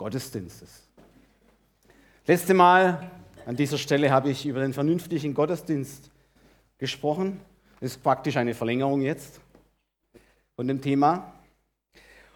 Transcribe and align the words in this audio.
Gottesdienstes. 0.00 0.88
Letzte 2.24 2.54
Mal 2.54 3.10
an 3.44 3.54
dieser 3.54 3.76
Stelle 3.76 4.10
habe 4.10 4.30
ich 4.30 4.46
über 4.46 4.60
den 4.60 4.72
vernünftigen 4.72 5.34
Gottesdienst 5.34 6.10
gesprochen. 6.78 7.38
Das 7.80 7.90
ist 7.90 8.02
praktisch 8.02 8.38
eine 8.38 8.54
Verlängerung 8.54 9.02
jetzt 9.02 9.42
von 10.56 10.66
dem 10.66 10.80
Thema. 10.80 11.34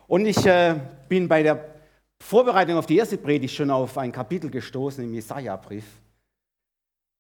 Und 0.06 0.27
ich 0.27 0.45
äh, 0.45 0.79
bin 1.08 1.27
bei 1.27 1.42
der 1.42 1.64
Vorbereitung 2.21 2.77
auf 2.77 2.85
die 2.85 2.98
erste 2.98 3.16
Predigt 3.16 3.55
schon 3.55 3.71
auf 3.71 3.96
ein 3.96 4.12
Kapitel 4.12 4.51
gestoßen 4.51 5.03
im 5.03 5.15
Jesaja-Brief, 5.15 5.87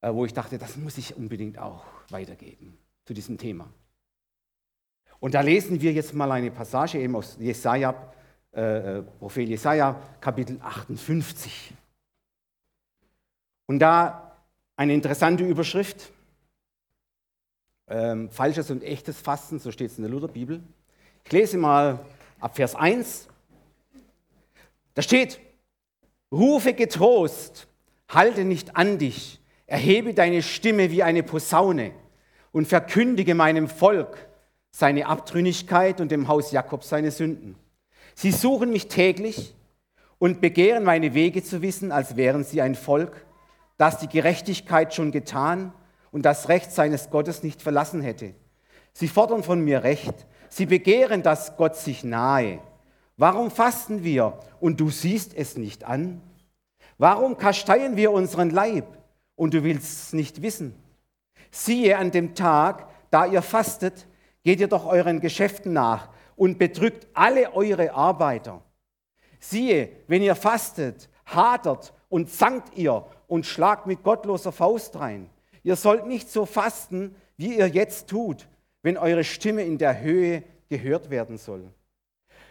äh, 0.02 0.12
wo 0.12 0.26
ich 0.26 0.34
dachte, 0.34 0.58
das 0.58 0.76
muss 0.76 0.98
ich 0.98 1.16
unbedingt 1.16 1.58
auch 1.58 1.86
weitergeben 2.10 2.76
zu 3.06 3.14
diesem 3.14 3.38
Thema. 3.38 3.66
Und 5.20 5.32
da 5.32 5.40
lesen 5.40 5.80
wir 5.80 5.94
jetzt 5.94 6.12
mal 6.12 6.30
eine 6.30 6.50
Passage 6.50 6.98
eben 6.98 7.16
aus 7.16 7.38
Jesaja, 7.40 8.12
äh, 8.54 8.98
äh 8.98 9.02
Prophet 9.02 9.48
Jesaja, 9.48 10.00
Kapitel 10.20 10.58
58. 10.60 11.72
Und 13.66 13.78
da 13.78 14.36
eine 14.76 14.94
interessante 14.94 15.44
Überschrift, 15.44 16.12
ähm, 17.88 18.30
falsches 18.30 18.70
und 18.70 18.82
echtes 18.82 19.20
Fasten, 19.20 19.58
so 19.58 19.70
steht 19.70 19.90
es 19.90 19.98
in 19.98 20.04
der 20.04 20.10
Lutherbibel. 20.10 20.62
Ich 21.24 21.32
lese 21.32 21.58
mal 21.58 22.00
ab 22.40 22.56
Vers 22.56 22.74
1. 22.74 23.28
Da 24.94 25.02
steht, 25.02 25.40
rufe 26.30 26.74
getrost, 26.74 27.66
halte 28.08 28.44
nicht 28.44 28.76
an 28.76 28.98
dich, 28.98 29.40
erhebe 29.66 30.14
deine 30.14 30.42
Stimme 30.42 30.90
wie 30.90 31.02
eine 31.02 31.22
Posaune 31.22 31.92
und 32.52 32.66
verkündige 32.68 33.34
meinem 33.34 33.68
Volk 33.68 34.28
seine 34.70 35.06
Abtrünnigkeit 35.06 36.00
und 36.00 36.10
dem 36.10 36.28
Haus 36.28 36.52
Jakob 36.52 36.84
seine 36.84 37.10
Sünden. 37.10 37.56
Sie 38.14 38.30
suchen 38.30 38.70
mich 38.70 38.88
täglich 38.88 39.54
und 40.18 40.40
begehren 40.40 40.84
meine 40.84 41.14
Wege 41.14 41.42
zu 41.42 41.62
wissen, 41.62 41.92
als 41.92 42.16
wären 42.16 42.44
sie 42.44 42.62
ein 42.62 42.74
Volk, 42.74 43.26
das 43.76 43.98
die 43.98 44.08
Gerechtigkeit 44.08 44.94
schon 44.94 45.10
getan 45.10 45.72
und 46.12 46.24
das 46.24 46.48
Recht 46.48 46.72
seines 46.72 47.10
Gottes 47.10 47.42
nicht 47.42 47.60
verlassen 47.60 48.00
hätte. 48.00 48.34
Sie 48.92 49.08
fordern 49.08 49.42
von 49.42 49.60
mir 49.60 49.82
Recht. 49.82 50.14
Sie 50.48 50.66
begehren, 50.66 51.22
dass 51.22 51.56
Gott 51.56 51.74
sich 51.76 52.04
nahe. 52.04 52.60
Warum 53.16 53.50
fasten 53.50 54.04
wir 54.04 54.38
und 54.60 54.80
du 54.80 54.90
siehst 54.90 55.34
es 55.34 55.56
nicht 55.56 55.84
an? 55.84 56.20
Warum 56.98 57.36
kasteien 57.36 57.96
wir 57.96 58.12
unseren 58.12 58.50
Leib 58.50 58.86
und 59.34 59.52
du 59.52 59.64
willst 59.64 60.06
es 60.06 60.12
nicht 60.12 60.42
wissen? 60.42 60.74
Siehe, 61.50 61.98
an 61.98 62.12
dem 62.12 62.36
Tag, 62.36 62.88
da 63.10 63.26
ihr 63.26 63.42
fastet, 63.42 64.06
geht 64.44 64.60
ihr 64.60 64.68
doch 64.68 64.86
euren 64.86 65.20
Geschäften 65.20 65.72
nach 65.72 66.08
und 66.36 66.58
bedrückt 66.58 67.06
alle 67.14 67.52
eure 67.54 67.92
Arbeiter. 67.92 68.62
Siehe, 69.38 69.90
wenn 70.06 70.22
ihr 70.22 70.34
fastet, 70.34 71.08
hadert 71.26 71.92
und 72.08 72.30
zankt 72.30 72.76
ihr 72.76 73.04
und 73.26 73.46
schlagt 73.46 73.86
mit 73.86 74.02
gottloser 74.02 74.52
Faust 74.52 74.98
rein. 74.98 75.28
Ihr 75.62 75.76
sollt 75.76 76.06
nicht 76.06 76.30
so 76.30 76.46
fasten, 76.46 77.14
wie 77.36 77.58
ihr 77.58 77.68
jetzt 77.68 78.08
tut, 78.08 78.48
wenn 78.82 78.96
eure 78.96 79.24
Stimme 79.24 79.62
in 79.62 79.78
der 79.78 80.00
Höhe 80.00 80.42
gehört 80.68 81.10
werden 81.10 81.38
soll. 81.38 81.70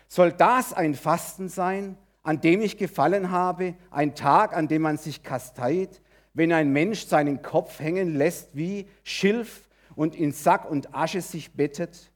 Soll 0.07 0.31
das 0.31 0.73
ein 0.73 0.95
Fasten 0.95 1.49
sein, 1.49 1.97
an 2.23 2.41
dem 2.41 2.61
ich 2.61 2.77
gefallen 2.77 3.31
habe, 3.31 3.75
ein 3.91 4.15
Tag, 4.15 4.55
an 4.55 4.67
dem 4.67 4.81
man 4.83 4.97
sich 4.97 5.23
kasteit, 5.23 6.01
wenn 6.33 6.51
ein 6.51 6.71
Mensch 6.71 7.05
seinen 7.05 7.41
Kopf 7.41 7.79
hängen 7.79 8.15
lässt 8.15 8.55
wie 8.55 8.87
Schilf 9.03 9.67
und 9.95 10.15
in 10.15 10.31
Sack 10.31 10.69
und 10.69 10.95
Asche 10.95 11.21
sich 11.21 11.53
bettet? 11.53 12.11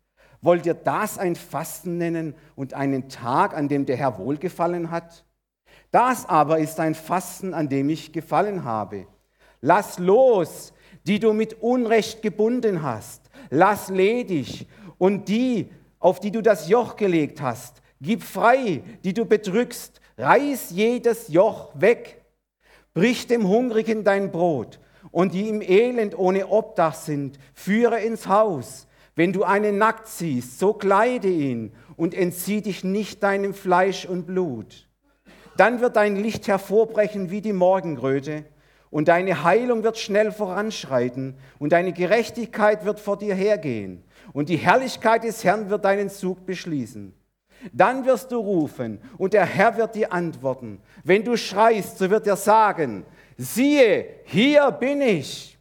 Wollt 0.48 0.66
ihr 0.66 0.76
das 0.76 1.18
ein 1.18 1.36
Fasten 1.36 1.98
nennen 1.98 2.34
und 2.56 2.74
einen 2.74 3.10
Tag, 3.10 3.54
an 3.54 3.68
dem 3.68 3.86
der 3.86 3.98
Herr 3.98 4.18
wohlgefallen 4.18 4.92
hat? 4.92 5.26
Das 5.92 6.26
aber 6.26 6.60
ist 6.60 6.80
ein 6.80 6.96
Fasten, 6.96 7.54
an 7.54 7.68
dem 7.68 7.90
ich 7.90 8.14
gefallen 8.14 8.64
habe. 8.64 9.08
Lass 9.60 10.00
los, 10.00 10.72
die 11.06 11.20
du 11.20 11.34
mit 11.34 11.62
Unrecht 11.62 12.22
gebunden 12.22 12.82
hast. 12.82 13.30
Lass 13.50 13.90
ledig 13.90 14.70
und 14.98 15.28
die, 15.28 15.70
auf 16.00 16.22
die 16.22 16.32
du 16.32 16.42
das 16.42 16.70
Joch 16.70 16.96
gelegt 16.96 17.42
hast. 17.42 17.82
Gib 18.00 18.24
frei, 18.24 18.84
die 19.04 19.14
du 19.14 19.26
bedrückst. 19.26 20.00
Reiß 20.18 20.70
jedes 20.70 21.28
Joch 21.28 21.74
weg. 21.74 22.24
Brich 22.94 23.28
dem 23.28 23.50
Hungrigen 23.50 24.06
dein 24.06 24.32
Brot 24.32 24.80
und 25.12 25.34
die 25.34 25.50
im 25.50 25.62
Elend 25.62 26.18
ohne 26.18 26.48
Obdach 26.48 26.96
sind, 26.96 27.38
führe 27.54 28.00
ins 28.00 28.28
Haus. 28.28 28.87
Wenn 29.18 29.34
du 29.34 29.44
einen 29.44 29.80
nackt 29.80 30.08
siehst, 30.08 30.60
so 30.60 30.74
kleide 30.74 31.28
ihn 31.28 31.72
und 31.96 32.14
entzieh 32.14 32.62
dich 32.62 32.84
nicht 32.84 33.24
deinem 33.24 33.56
Fleisch 33.56 34.06
und 34.06 34.28
Blut. 34.28 34.88
Dann 35.58 35.82
wird 35.82 35.96
dein 35.96 36.16
Licht 36.16 36.48
hervorbrechen 36.48 37.32
wie 37.32 37.42
die 37.42 37.52
Morgenröte 37.52 38.46
und 38.92 39.08
deine 39.08 39.44
Heilung 39.44 39.82
wird 39.82 39.98
schnell 39.98 40.32
voranschreiten 40.32 41.36
und 41.58 41.72
deine 41.72 41.94
Gerechtigkeit 41.94 42.86
wird 42.86 43.00
vor 43.00 43.18
dir 43.18 43.34
hergehen 43.34 44.04
und 44.34 44.50
die 44.50 44.58
Herrlichkeit 44.58 45.24
des 45.24 45.44
Herrn 45.44 45.72
wird 45.72 45.84
deinen 45.84 46.12
Zug 46.12 46.46
beschließen. 46.46 47.12
Dann 47.74 48.06
wirst 48.06 48.32
du 48.32 48.38
rufen 48.38 49.02
und 49.18 49.34
der 49.34 49.48
Herr 49.48 49.78
wird 49.78 49.96
dir 49.96 50.14
antworten. 50.14 50.80
Wenn 51.04 51.24
du 51.24 51.36
schreist, 51.38 51.98
so 51.98 52.08
wird 52.08 52.28
er 52.28 52.38
sagen, 52.38 53.04
siehe, 53.36 54.06
hier 54.26 54.70
bin 54.70 55.02
ich. 55.02 55.57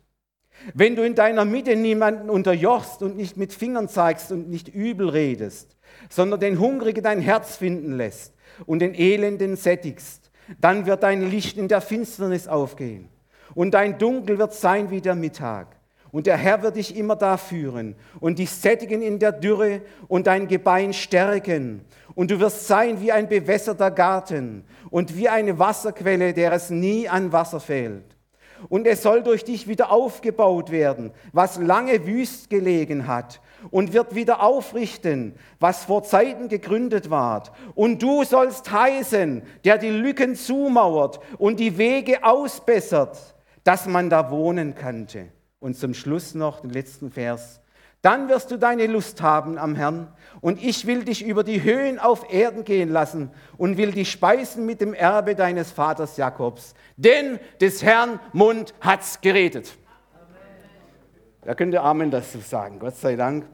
Wenn 0.74 0.96
du 0.96 1.02
in 1.02 1.14
deiner 1.14 1.44
Mitte 1.44 1.76
niemanden 1.76 2.30
unterjochst 2.30 3.02
und 3.02 3.16
nicht 3.16 3.36
mit 3.36 3.52
Fingern 3.52 3.88
zeigst 3.88 4.32
und 4.32 4.48
nicht 4.48 4.68
übel 4.68 5.08
redest, 5.08 5.76
sondern 6.08 6.40
den 6.40 6.58
Hungrigen 6.58 7.02
dein 7.02 7.20
Herz 7.20 7.56
finden 7.56 7.96
lässt 7.96 8.34
und 8.66 8.80
den 8.80 8.94
Elenden 8.94 9.56
sättigst, 9.56 10.30
dann 10.60 10.86
wird 10.86 11.02
dein 11.02 11.28
Licht 11.30 11.56
in 11.56 11.68
der 11.68 11.80
Finsternis 11.80 12.48
aufgehen 12.48 13.08
und 13.54 13.74
dein 13.74 13.98
Dunkel 13.98 14.38
wird 14.38 14.54
sein 14.54 14.90
wie 14.90 15.00
der 15.00 15.14
Mittag. 15.14 15.76
Und 16.12 16.26
der 16.26 16.36
Herr 16.36 16.62
wird 16.62 16.76
dich 16.76 16.96
immer 16.96 17.16
da 17.16 17.36
führen 17.36 17.94
und 18.20 18.38
dich 18.38 18.50
sättigen 18.50 19.02
in 19.02 19.18
der 19.18 19.32
Dürre 19.32 19.82
und 20.08 20.26
dein 20.26 20.48
Gebein 20.48 20.94
stärken. 20.94 21.82
Und 22.14 22.30
du 22.30 22.40
wirst 22.40 22.66
sein 22.66 23.02
wie 23.02 23.12
ein 23.12 23.28
bewässerter 23.28 23.90
Garten 23.90 24.64
und 24.88 25.16
wie 25.16 25.28
eine 25.28 25.58
Wasserquelle, 25.58 26.32
der 26.32 26.52
es 26.52 26.70
nie 26.70 27.08
an 27.08 27.32
Wasser 27.32 27.60
fehlt 27.60 28.15
und 28.68 28.86
es 28.86 29.02
soll 29.02 29.22
durch 29.22 29.44
dich 29.44 29.68
wieder 29.68 29.90
aufgebaut 29.90 30.70
werden, 30.70 31.12
was 31.32 31.58
lange 31.58 32.06
wüst 32.06 32.50
gelegen 32.50 33.06
hat 33.06 33.40
und 33.70 33.92
wird 33.92 34.14
wieder 34.14 34.42
aufrichten, 34.42 35.34
was 35.60 35.84
vor 35.84 36.02
Zeiten 36.02 36.48
gegründet 36.48 37.10
ward. 37.10 37.52
Und 37.74 38.02
du 38.02 38.24
sollst 38.24 38.70
heißen, 38.70 39.42
der 39.64 39.78
die 39.78 39.90
Lücken 39.90 40.34
zumauert 40.34 41.20
und 41.38 41.60
die 41.60 41.78
Wege 41.78 42.24
ausbessert, 42.24 43.18
dass 43.64 43.86
man 43.86 44.10
da 44.10 44.30
wohnen 44.30 44.74
könnte. 44.74 45.26
Und 45.58 45.76
zum 45.76 45.94
Schluss 45.94 46.34
noch 46.34 46.60
den 46.60 46.70
letzten 46.70 47.10
Vers. 47.10 47.60
Dann 48.02 48.28
wirst 48.28 48.50
du 48.50 48.56
deine 48.56 48.86
Lust 48.86 49.20
haben 49.22 49.58
am 49.58 49.74
Herrn 49.74 50.08
und 50.46 50.62
ich 50.62 50.86
will 50.86 51.02
dich 51.02 51.26
über 51.26 51.42
die 51.42 51.64
Höhen 51.64 51.98
auf 51.98 52.32
Erden 52.32 52.62
gehen 52.62 52.88
lassen 52.88 53.32
und 53.58 53.78
will 53.78 53.90
dich 53.90 54.12
speisen 54.12 54.64
mit 54.64 54.80
dem 54.80 54.94
Erbe 54.94 55.34
deines 55.34 55.72
Vaters 55.72 56.16
Jakobs. 56.16 56.74
Denn 56.96 57.40
des 57.60 57.82
Herrn 57.82 58.20
Mund 58.32 58.72
hat's 58.80 59.20
geredet. 59.20 59.76
Da 61.42 61.56
könnte 61.56 61.80
Amen 61.80 62.12
dazu 62.12 62.38
sagen, 62.38 62.78
Gott 62.78 62.94
sei 62.94 63.16
Dank. 63.16 63.44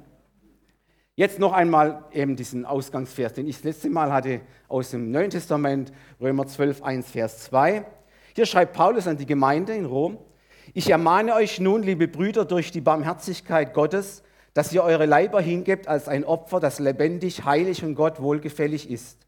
Jetzt 1.15 1.39
noch 1.39 1.55
einmal 1.55 2.05
eben 2.13 2.37
diesen 2.37 2.67
Ausgangsvers, 2.67 3.33
den 3.33 3.49
ich 3.49 3.57
das 3.57 3.65
letzte 3.65 3.89
Mal 3.89 4.13
hatte 4.13 4.43
aus 4.69 4.91
dem 4.91 5.11
Neuen 5.11 5.31
Testament, 5.31 5.95
Römer 6.21 6.47
12, 6.47 6.83
1, 6.83 7.11
Vers 7.11 7.39
2. 7.45 7.87
Hier 8.37 8.45
schreibt 8.45 8.75
Paulus 8.75 9.07
an 9.07 9.17
die 9.17 9.25
Gemeinde 9.25 9.75
in 9.75 9.87
Rom, 9.87 10.19
ich 10.75 10.91
ermahne 10.91 11.33
euch 11.37 11.59
nun, 11.59 11.83
liebe 11.83 12.07
Brüder, 12.07 12.45
durch 12.45 12.71
die 12.71 12.83
Barmherzigkeit 12.83 13.73
Gottes, 13.73 14.23
dass 14.55 14.73
ihr 14.73 14.83
eure 14.83 15.07
Leiber 15.07 15.41
hingebt 15.41 15.89
als 15.89 16.09
ein 16.09 16.25
Opfer, 16.25 16.61
das 16.61 16.79
lebendig, 16.79 17.45
heilig 17.45 17.85
und 17.85 17.95
Gott 17.95 18.21
wohlgefällig 18.21 18.91
ist. 18.91 19.27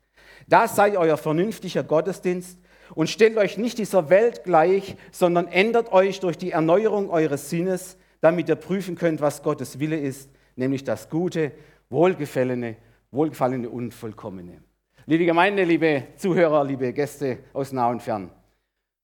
Das 0.48 0.76
sei 0.76 0.98
euer 0.98 1.16
vernünftiger 1.16 1.82
Gottesdienst 1.82 2.58
und 2.94 3.08
stellt 3.08 3.36
euch 3.38 3.56
nicht 3.56 3.78
dieser 3.78 4.10
Welt 4.10 4.44
gleich, 4.44 4.96
sondern 5.10 5.48
ändert 5.48 5.92
euch 5.92 6.20
durch 6.20 6.36
die 6.36 6.50
Erneuerung 6.50 7.10
eures 7.10 7.48
Sinnes, 7.48 7.96
damit 8.20 8.48
ihr 8.48 8.56
prüfen 8.56 8.96
könnt, 8.96 9.20
was 9.20 9.42
Gottes 9.42 9.78
Wille 9.78 9.98
ist, 9.98 10.30
nämlich 10.56 10.84
das 10.84 11.08
Gute, 11.08 11.52
Wohlgefallene, 11.90 12.76
Wohlgefallene 13.10 13.68
und 13.68 13.94
Vollkommene. 13.94 14.62
Liebe 15.06 15.26
Gemeinde, 15.26 15.64
liebe 15.64 16.04
Zuhörer, 16.16 16.64
liebe 16.64 16.92
Gäste 16.92 17.38
aus 17.52 17.72
nah 17.72 17.88
und 17.88 18.00
fern. 18.00 18.30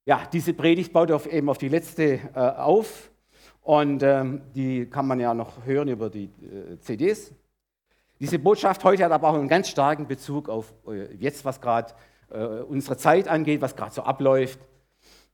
Ja, 0.06 0.26
diese 0.32 0.54
Predigt 0.54 0.92
baut 0.92 1.10
auf, 1.10 1.26
eben 1.26 1.48
auf 1.50 1.58
die 1.58 1.68
letzte 1.68 2.18
äh, 2.34 2.38
auf. 2.38 3.09
Und 3.70 4.02
ähm, 4.02 4.40
die 4.52 4.86
kann 4.86 5.06
man 5.06 5.20
ja 5.20 5.32
noch 5.32 5.64
hören 5.64 5.86
über 5.86 6.10
die 6.10 6.24
äh, 6.24 6.80
CDs. 6.80 7.32
Diese 8.18 8.36
Botschaft 8.40 8.82
heute 8.82 9.04
hat 9.04 9.12
aber 9.12 9.28
auch 9.28 9.34
einen 9.34 9.46
ganz 9.46 9.68
starken 9.68 10.08
Bezug 10.08 10.48
auf 10.48 10.74
äh, 10.88 11.14
jetzt, 11.14 11.44
was 11.44 11.60
gerade 11.60 11.94
äh, 12.32 12.62
unsere 12.62 12.96
Zeit 12.96 13.28
angeht, 13.28 13.60
was 13.60 13.76
gerade 13.76 13.94
so 13.94 14.02
abläuft. 14.02 14.58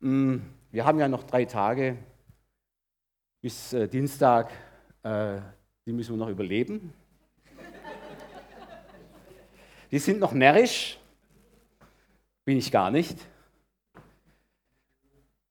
Mm, 0.00 0.36
wir 0.70 0.84
haben 0.84 0.98
ja 0.98 1.08
noch 1.08 1.24
drei 1.24 1.46
Tage 1.46 1.96
bis 3.40 3.72
äh, 3.72 3.88
Dienstag, 3.88 4.50
äh, 5.02 5.38
die 5.86 5.92
müssen 5.94 6.12
wir 6.12 6.18
noch 6.18 6.28
überleben. 6.28 6.92
Die 9.90 9.98
sind 9.98 10.20
noch 10.20 10.34
närrisch. 10.34 10.98
Bin 12.44 12.58
ich 12.58 12.70
gar 12.70 12.90
nicht. 12.90 13.16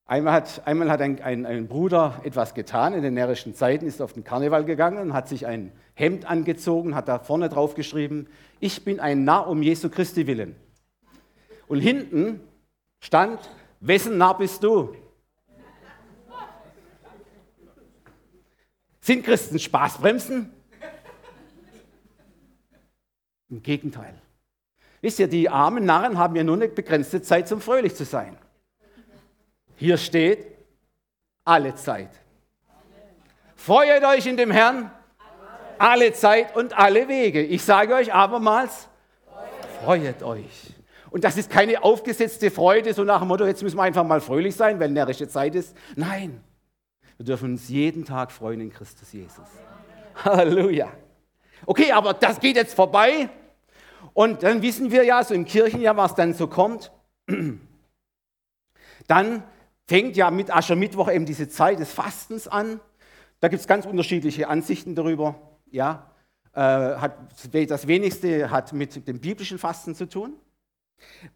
Einmal 0.07 0.34
hat, 0.34 0.68
einmal 0.68 0.92
hat 0.92 1.02
ein, 1.02 1.19
ein, 1.19 1.48
ein, 1.48 1.68
Bruder 1.68 2.22
etwas 2.24 2.54
getan 2.54 2.94
in 2.94 3.02
den 3.02 3.16
närrischen 3.16 3.56
Zeiten, 3.56 3.88
ist 3.88 4.04
auf 4.04 4.13
den 4.13 4.24
Karneval 4.24 4.63
gegangen 4.63 5.00
und 5.00 5.13
hat 5.13 5.28
sich 5.28 5.48
ein 5.48 5.72
Hemd 5.96 6.30
angezogen, 6.30 6.94
hat 6.94 7.07
da 7.07 7.18
vorne 7.18 7.50
drauf 7.50 7.74
geschrieben, 7.74 8.28
ich 8.60 8.86
bin 8.86 9.00
ein 9.00 9.24
Narr 9.24 9.48
um 9.48 9.63
Jesu 9.63 9.90
Christi 9.90 10.28
willen. 10.28 10.56
Und 11.68 11.80
hinten 11.80 12.40
stand, 13.00 13.40
wessen 13.80 14.19
Narr 14.19 14.38
bist 14.38 14.63
du? 14.63 14.96
Sind 19.01 19.25
Christen 19.25 19.58
Spaßbremsen? 19.58 20.51
Im 23.50 23.63
Gegenteil. 23.63 24.13
Wisst 25.01 25.19
ihr, 25.19 25.28
die 25.28 25.50
armen 25.50 25.86
Narren 25.86 26.19
haben 26.19 26.36
ja 26.36 26.44
nur 26.44 26.56
eine 26.56 26.68
begrenzte 26.68 27.24
Zeit 27.24 27.48
zum 27.48 27.60
fröhlich 27.60 27.96
zu 27.96 28.06
sein. 28.06 28.38
Hier 29.75 29.98
steht, 29.98 30.45
alle 31.44 31.75
Zeit. 31.75 32.10
Freut 33.56 34.04
euch 34.04 34.25
in 34.25 34.38
dem 34.38 34.51
Herrn, 34.51 34.92
alle 35.77 36.13
Zeit 36.13 36.56
und 36.56 36.77
alle 36.77 37.07
Wege. 37.07 37.42
Ich 37.42 37.63
sage 37.63 37.94
euch 37.94 38.13
abermals, 38.13 38.88
freut 39.83 40.24
euch. 40.24 40.74
Und 41.10 41.24
das 41.24 41.38
ist 41.38 41.50
keine 41.50 41.83
aufgesetzte 41.83 42.51
Freude, 42.51 42.94
so 42.94 43.04
nach 43.04 43.19
dem 43.19 43.27
Motto, 43.27 43.45
jetzt 43.45 43.63
müssen 43.63 43.77
wir 43.77 43.83
einfach 43.83 44.04
mal 44.04 44.22
fröhlich 44.22 44.56
sein, 44.56 44.80
weil 44.80 44.89
närrische 44.89 45.27
Zeit 45.27 45.56
ist. 45.56 45.75
Nein, 45.95 46.44
wir 47.18 47.25
dürfen 47.25 47.51
uns 47.51 47.69
jeden 47.69 48.04
Tag 48.06 48.31
freuen 48.31 48.62
in 48.62 48.72
Christus 48.72 49.13
Jesus. 49.13 49.48
Halleluja. 50.24 50.92
Okay, 51.66 51.92
aber 51.92 52.13
das 52.13 52.39
geht 52.39 52.56
jetzt 52.56 52.74
vorbei. 52.74 53.30
Und 54.13 54.44
dann 54.44 54.62
wissen 54.62 54.92
wir 54.92 55.04
ja, 55.04 55.24
so 55.24 55.33
im 55.33 55.45
Kirchenjahr, 55.45 55.98
was 55.98 56.16
dann 56.16 56.33
so 56.33 56.48
kommt. 56.48 56.92
Dann 59.07 59.44
fängt 59.88 60.18
ja 60.18 60.32
mit 60.32 60.56
Aschermittwoch 60.56 61.12
eben 61.12 61.26
diese 61.26 61.48
Zeit 61.48 61.80
des 61.80 61.92
Fastens 61.92 62.48
an. 62.48 62.80
Da 63.40 63.48
gibt 63.48 63.62
es 63.62 63.68
ganz 63.68 63.86
unterschiedliche 63.86 64.48
Ansichten 64.48 64.96
darüber. 64.96 65.36
Ja, 65.70 66.12
äh, 66.54 66.60
hat, 66.60 67.18
das 67.52 67.88
wenigste 67.88 68.50
hat 68.50 68.74
mit 68.74 69.08
dem 69.08 69.20
biblischen 69.20 69.58
Fasten 69.58 69.94
zu 69.94 70.08
tun. 70.08 70.34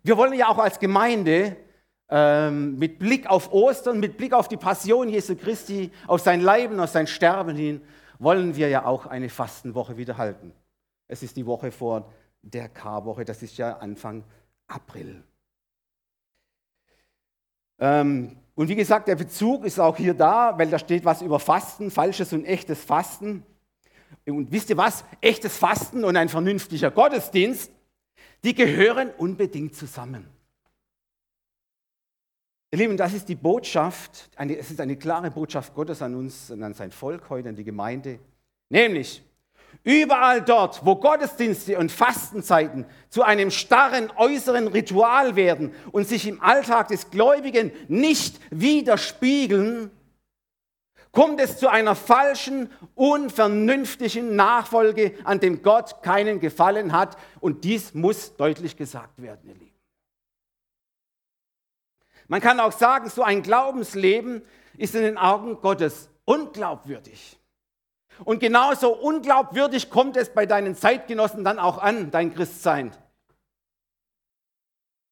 Wir 0.02 0.18
wollen 0.18 0.34
ja 0.34 0.48
auch 0.48 0.58
als 0.58 0.80
Gemeinde 0.80 1.58
ähm, 2.10 2.78
mit 2.80 2.98
Blick 3.00 3.30
auf 3.30 3.52
Ostern, 3.52 4.00
mit 4.00 4.18
Blick 4.18 4.34
auf 4.34 4.48
die 4.48 4.58
Passion 4.58 5.10
Jesu 5.10 5.36
Christi, 5.36 5.92
auf 6.08 6.22
sein 6.22 6.42
Leiden, 6.42 6.80
auf 6.80 6.90
sein 6.90 7.06
Sterben 7.06 7.56
hin, 7.56 7.82
wollen 8.18 8.56
wir 8.56 8.70
ja 8.70 8.86
auch 8.86 9.06
eine 9.06 9.30
Fastenwoche 9.30 9.98
wieder 9.98 10.18
halten. 10.18 10.54
Es 11.08 11.22
ist 11.22 11.38
die 11.38 11.46
Woche 11.46 11.72
vor 11.72 12.12
der 12.42 12.70
Karwoche, 12.70 13.26
das 13.26 13.44
ist 13.44 13.58
ja 13.58 13.78
Anfang 13.78 14.24
April. 14.68 15.24
Ähm, 17.80 18.36
und 18.56 18.68
wie 18.68 18.76
gesagt, 18.76 19.08
der 19.08 19.16
Bezug 19.16 19.64
ist 19.64 19.80
auch 19.80 19.96
hier 19.96 20.14
da, 20.14 20.58
weil 20.58 20.70
da 20.70 20.78
steht 20.78 21.06
was 21.06 21.22
über 21.22 21.40
Fasten, 21.40 21.90
falsches 21.92 22.34
und 22.34 22.46
echtes 22.46 22.84
Fasten. 22.84 23.44
Und 24.26 24.52
wisst 24.52 24.70
ihr 24.70 24.78
was? 24.78 25.06
Echtes 25.22 25.58
Fasten 25.58 26.04
und 26.04 26.18
ein 26.18 26.30
vernünftiger 26.30 26.92
Gottesdienst, 26.92 27.72
die 28.44 28.54
gehören 28.54 29.12
unbedingt 29.18 29.76
zusammen. 29.76 30.28
Ihr 32.72 32.80
Lieben, 32.80 32.98
das 32.98 33.14
ist 33.14 33.28
die 33.28 33.36
Botschaft, 33.36 34.30
eine, 34.36 34.58
es 34.58 34.70
ist 34.70 34.80
eine 34.80 34.96
klare 34.96 35.32
Botschaft 35.32 35.74
Gottes 35.74 36.02
an 36.02 36.14
uns 36.14 36.52
und 36.52 36.62
an 36.62 36.74
sein 36.74 36.92
Volk 36.92 37.30
heute, 37.30 37.50
an 37.50 37.56
die 37.56 37.64
Gemeinde. 37.64 38.20
Nämlich, 38.70 39.24
Überall 39.84 40.42
dort, 40.42 40.86
wo 40.86 40.98
Gottesdienste 40.98 41.78
und 41.78 41.92
Fastenzeiten 41.92 42.86
zu 43.10 43.24
einem 43.24 43.50
starren 43.50 44.12
äußeren 44.16 44.68
Ritual 44.68 45.36
werden 45.36 45.74
und 45.92 46.08
sich 46.08 46.28
im 46.28 46.42
Alltag 46.42 46.90
des 46.90 47.10
Gläubigen 47.12 47.72
nicht 47.88 48.40
widerspiegeln, 48.52 49.90
kommt 51.12 51.40
es 51.40 51.58
zu 51.58 51.70
einer 51.70 51.96
falschen, 51.96 52.70
unvernünftigen 52.94 54.36
Nachfolge, 54.36 55.16
an 55.24 55.40
dem 55.40 55.62
Gott 55.62 56.04
keinen 56.04 56.40
Gefallen 56.40 56.92
hat. 56.92 57.18
Und 57.40 57.64
dies 57.64 57.94
muss 57.94 58.36
deutlich 58.36 58.78
gesagt 58.78 59.22
werden, 59.22 59.50
ihr 59.50 59.56
Lieben. 59.56 59.70
Man 62.28 62.42
kann 62.42 62.60
auch 62.60 62.74
sagen, 62.74 63.10
so 63.10 63.24
ein 63.24 63.42
Glaubensleben 63.42 64.44
ist 64.78 64.94
in 64.94 65.02
den 65.02 65.18
Augen 65.18 65.60
Gottes 65.62 66.10
unglaubwürdig. 66.26 67.39
Und 68.26 68.40
genauso 68.40 68.94
unglaubwürdig 68.96 69.90
kommt 69.90 70.18
es 70.18 70.30
bei 70.30 70.46
deinen 70.46 70.76
Zeitgenossen 70.76 71.44
dann 71.44 71.60
auch 71.60 71.78
an, 71.78 72.12
dein 72.12 72.34
Christsein. 72.34 72.92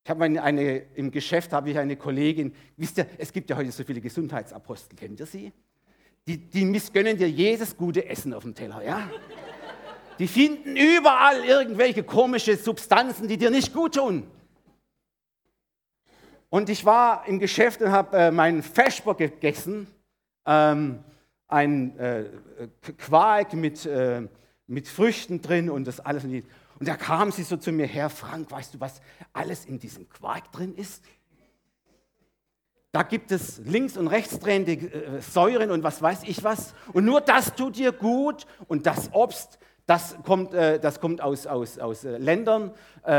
Ich 0.03 0.09
habe 0.09 0.23
eine, 0.23 0.41
eine, 0.41 0.77
im 0.95 1.11
Geschäft 1.11 1.51
habe 1.51 1.69
ich 1.69 1.77
eine 1.77 1.97
Kollegin, 1.97 2.55
wisst 2.77 2.97
ihr, 2.97 3.07
es 3.17 3.33
gibt 3.33 3.49
ja 3.49 3.57
heute 3.57 3.71
so 3.71 3.83
viele 3.83 3.99
Gesundheitsapostel, 3.99 4.95
kennt 4.95 5.19
ihr 5.19 5.25
sie? 5.25 5.51
Die, 6.27 6.37
die 6.37 6.65
missgönnen 6.65 7.17
dir 7.17 7.29
jedes 7.29 7.75
gute 7.75 8.05
Essen 8.07 8.33
auf 8.33 8.43
dem 8.43 8.55
Teller, 8.55 8.83
ja? 8.83 9.09
Die 10.19 10.27
finden 10.27 10.75
überall 10.75 11.43
irgendwelche 11.43 12.03
komische 12.03 12.55
Substanzen, 12.57 13.27
die 13.27 13.37
dir 13.37 13.51
nicht 13.51 13.73
gut 13.73 13.95
tun. 13.95 14.29
Und 16.49 16.69
ich 16.69 16.85
war 16.85 17.27
im 17.27 17.39
Geschäft 17.39 17.81
und 17.81 17.91
habe 17.91 18.17
äh, 18.17 18.31
meinen 18.31 18.63
Vesper 18.63 19.15
gegessen. 19.15 19.87
Ähm, 20.45 21.03
ein 21.47 21.97
äh, 21.97 22.25
Quark 22.97 23.53
mit, 23.53 23.85
äh, 23.85 24.27
mit 24.67 24.87
Früchten 24.87 25.41
drin 25.41 25.69
und 25.69 25.85
das 25.85 25.99
alles. 25.99 26.23
Und 26.23 26.43
da 26.79 26.95
kam 26.95 27.31
sie 27.31 27.43
so 27.43 27.57
zu 27.57 27.71
mir 27.71 27.87
her, 27.87 28.09
Frank, 28.09 28.51
weißt 28.51 28.75
du, 28.75 28.79
was 28.79 29.01
alles 29.33 29.65
in 29.65 29.79
diesem 29.79 30.09
Quark 30.09 30.51
drin 30.51 30.75
ist? 30.75 31.03
Da 32.91 33.03
gibt 33.03 33.31
es 33.31 33.59
links 33.59 33.97
und 33.97 34.07
rechts 34.07 34.39
drehende 34.39 34.71
äh, 34.71 35.21
Säuren 35.21 35.71
und 35.71 35.83
was 35.83 36.01
weiß 36.01 36.23
ich 36.23 36.43
was. 36.43 36.73
Und 36.93 37.05
nur 37.05 37.21
das 37.21 37.53
tut 37.53 37.77
dir 37.77 37.91
gut 37.91 38.45
und 38.67 38.85
das 38.85 39.13
Obst, 39.13 39.59
das 39.87 40.17
kommt, 40.25 40.53
äh, 40.53 40.79
das 40.81 40.99
kommt 40.99 41.21
aus, 41.21 41.47
aus, 41.47 41.79
aus 41.79 42.03
äh, 42.03 42.17
Ländern, 42.17 42.71
äh, 43.03 43.11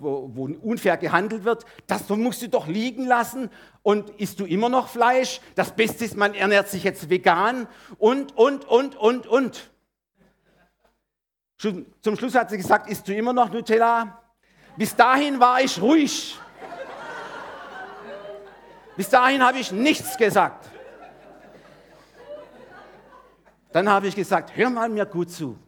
wo, 0.00 0.30
wo, 0.32 0.44
unfair 0.44 0.96
gehandelt 0.96 1.44
wird. 1.44 1.64
Das 1.88 2.08
musst 2.08 2.42
du 2.42 2.48
doch 2.48 2.68
liegen 2.68 3.06
lassen. 3.06 3.50
Und 3.82 4.10
isst 4.10 4.38
du 4.38 4.44
immer 4.44 4.68
noch 4.68 4.88
Fleisch? 4.88 5.40
Das 5.56 5.72
Beste 5.72 6.04
ist, 6.04 6.16
man 6.16 6.34
ernährt 6.34 6.68
sich 6.68 6.84
jetzt 6.84 7.10
vegan 7.10 7.66
und, 7.98 8.36
und, 8.36 8.64
und, 8.66 8.94
und, 8.94 9.26
und. 9.26 9.70
Zum 11.58 12.16
Schluss 12.16 12.36
hat 12.36 12.50
sie 12.50 12.56
gesagt, 12.56 12.88
isst 12.88 13.08
du 13.08 13.14
immer 13.14 13.32
noch 13.32 13.50
Nutella? 13.50 14.22
Bis 14.76 14.94
dahin 14.94 15.40
war 15.40 15.60
ich 15.60 15.82
ruhig. 15.82 16.38
Bis 18.96 19.08
dahin 19.08 19.42
habe 19.42 19.58
ich 19.58 19.72
nichts 19.72 20.16
gesagt. 20.16 20.68
Dann 23.72 23.88
habe 23.88 24.06
ich 24.06 24.14
gesagt, 24.14 24.56
hör 24.56 24.70
mal 24.70 24.88
mir 24.88 25.04
gut 25.04 25.32
zu. 25.32 25.58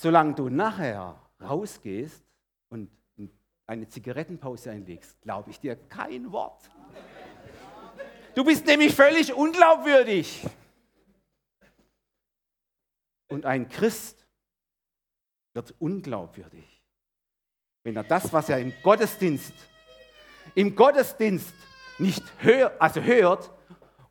Solange 0.00 0.34
du 0.34 0.48
nachher 0.48 1.20
rausgehst 1.40 2.24
und 2.68 2.88
eine 3.66 3.88
Zigarettenpause 3.88 4.70
einlegst, 4.70 5.20
glaube 5.22 5.50
ich 5.50 5.58
dir 5.58 5.74
kein 5.74 6.30
Wort. 6.30 6.70
Du 8.36 8.44
bist 8.44 8.64
nämlich 8.64 8.94
völlig 8.94 9.34
unglaubwürdig. 9.34 10.46
Und 13.26 13.44
ein 13.44 13.68
Christ 13.68 14.24
wird 15.52 15.74
unglaubwürdig, 15.80 16.80
wenn 17.82 17.96
er 17.96 18.04
das, 18.04 18.32
was 18.32 18.48
er 18.48 18.60
im 18.60 18.72
Gottesdienst, 18.82 19.52
im 20.54 20.76
Gottesdienst 20.76 21.52
nicht 21.98 22.22
hör, 22.38 22.80
also 22.80 23.02
hört, 23.02 23.50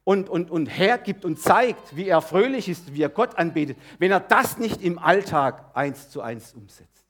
und, 0.08 0.30
und, 0.30 0.50
und 0.50 0.68
hergibt 0.68 1.26
und 1.26 1.38
zeigt, 1.38 1.94
wie 1.98 2.08
er 2.08 2.22
fröhlich 2.22 2.70
ist, 2.70 2.94
wie 2.94 3.02
er 3.02 3.10
Gott 3.10 3.36
anbetet, 3.36 3.78
wenn 4.00 4.10
er 4.10 4.22
das 4.22 4.58
nicht 4.58 4.82
im 4.82 5.00
Alltag 5.00 5.76
eins 5.76 6.10
zu 6.10 6.22
eins 6.22 6.54
umsetzt, 6.54 7.06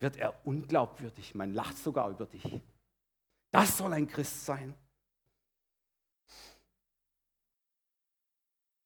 wird 0.00 0.16
er 0.16 0.34
unglaubwürdig. 0.44 1.36
Man 1.36 1.54
lacht 1.54 1.78
sogar 1.78 2.10
über 2.10 2.26
dich. 2.26 2.60
Das 3.52 3.78
soll 3.78 3.92
ein 3.92 4.08
Christ 4.08 4.44
sein. 4.44 4.74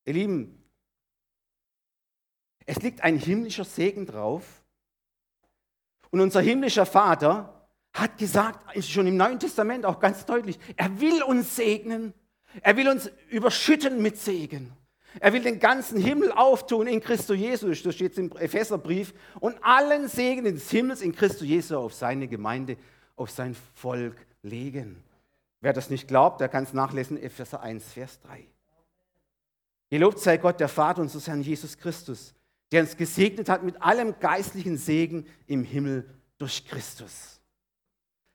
Ihr 0.04 0.12
Lieben, 0.12 0.62
es 2.66 2.82
liegt 2.82 3.00
ein 3.00 3.16
himmlischer 3.16 3.64
Segen 3.64 4.04
drauf. 4.04 4.62
Und 6.11 6.20
unser 6.20 6.42
himmlischer 6.42 6.85
Vater 6.85 7.66
hat 7.94 8.18
gesagt, 8.18 8.85
schon 8.85 9.06
im 9.06 9.16
Neuen 9.16 9.40
Testament 9.40 9.87
auch 9.87 10.00
ganz 10.00 10.26
deutlich, 10.26 10.58
er 10.76 11.00
will 11.00 11.23
uns 11.23 11.56
segnen 11.56 12.12
er 12.62 12.76
will 12.76 12.88
uns 12.88 13.10
überschütten 13.30 14.00
mit 14.02 14.18
Segen. 14.18 14.72
Er 15.20 15.32
will 15.32 15.42
den 15.42 15.58
ganzen 15.58 15.98
Himmel 15.98 16.30
auftun 16.32 16.86
in 16.86 17.00
Christus 17.00 17.36
Jesus, 17.36 17.82
das 17.82 17.94
steht 17.94 18.18
im 18.18 18.30
Epheserbrief, 18.32 19.14
und 19.40 19.56
allen 19.62 20.08
Segen 20.08 20.44
des 20.44 20.70
Himmels 20.70 21.00
in 21.00 21.14
Christus 21.14 21.46
Jesus 21.46 21.72
auf 21.72 21.94
seine 21.94 22.28
Gemeinde, 22.28 22.76
auf 23.16 23.30
sein 23.30 23.56
Volk 23.75 24.16
legen. 24.42 25.02
Wer 25.60 25.72
das 25.72 25.88
nicht 25.90 26.06
glaubt, 26.06 26.40
der 26.40 26.48
kann 26.48 26.64
es 26.64 26.75
nachlesen, 26.75 27.20
Epheser 27.20 27.62
1, 27.62 27.92
Vers 27.92 28.20
3. 28.20 28.46
Gelobt 29.88 30.18
sei 30.18 30.36
Gott, 30.36 30.60
der 30.60 30.68
Vater 30.68 31.00
unseres 31.00 31.28
Herrn 31.28 31.42
Jesus 31.42 31.78
Christus, 31.78 32.34
der 32.72 32.82
uns 32.82 32.96
gesegnet 32.96 33.48
hat 33.48 33.62
mit 33.62 33.80
allem 33.80 34.18
geistlichen 34.18 34.76
Segen 34.76 35.26
im 35.46 35.64
Himmel 35.64 36.08
durch 36.38 36.66
Christus. 36.66 37.40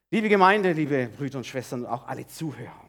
Liebe 0.10 0.30
Gemeinde, 0.30 0.72
liebe 0.72 1.10
Brüder 1.16 1.38
und 1.38 1.46
Schwestern 1.46 1.82
und 1.82 1.88
auch 1.88 2.08
alle 2.08 2.26
Zuhörer. 2.26 2.81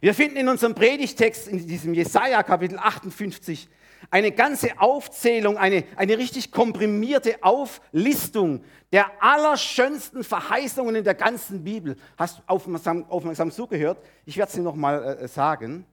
Wir 0.00 0.14
finden 0.14 0.36
in 0.38 0.48
unserem 0.48 0.74
Predigtext, 0.74 1.48
in 1.48 1.66
diesem 1.66 1.92
Jesaja 1.92 2.42
Kapitel 2.42 2.78
58, 2.78 3.68
eine 4.10 4.32
ganze 4.32 4.80
Aufzählung, 4.80 5.58
eine, 5.58 5.84
eine 5.96 6.16
richtig 6.16 6.50
komprimierte 6.50 7.42
Auflistung 7.42 8.64
der 8.92 9.10
allerschönsten 9.22 10.24
Verheißungen 10.24 10.96
in 10.96 11.04
der 11.04 11.14
ganzen 11.14 11.62
Bibel. 11.62 11.96
Hast 12.16 12.38
du 12.38 12.42
aufmerksam, 12.46 13.04
aufmerksam 13.10 13.50
zugehört? 13.50 14.02
Ich 14.24 14.38
werde 14.38 14.48
es 14.48 14.54
dir 14.54 14.62
nochmal 14.62 15.18
äh, 15.18 15.28
sagen. 15.28 15.84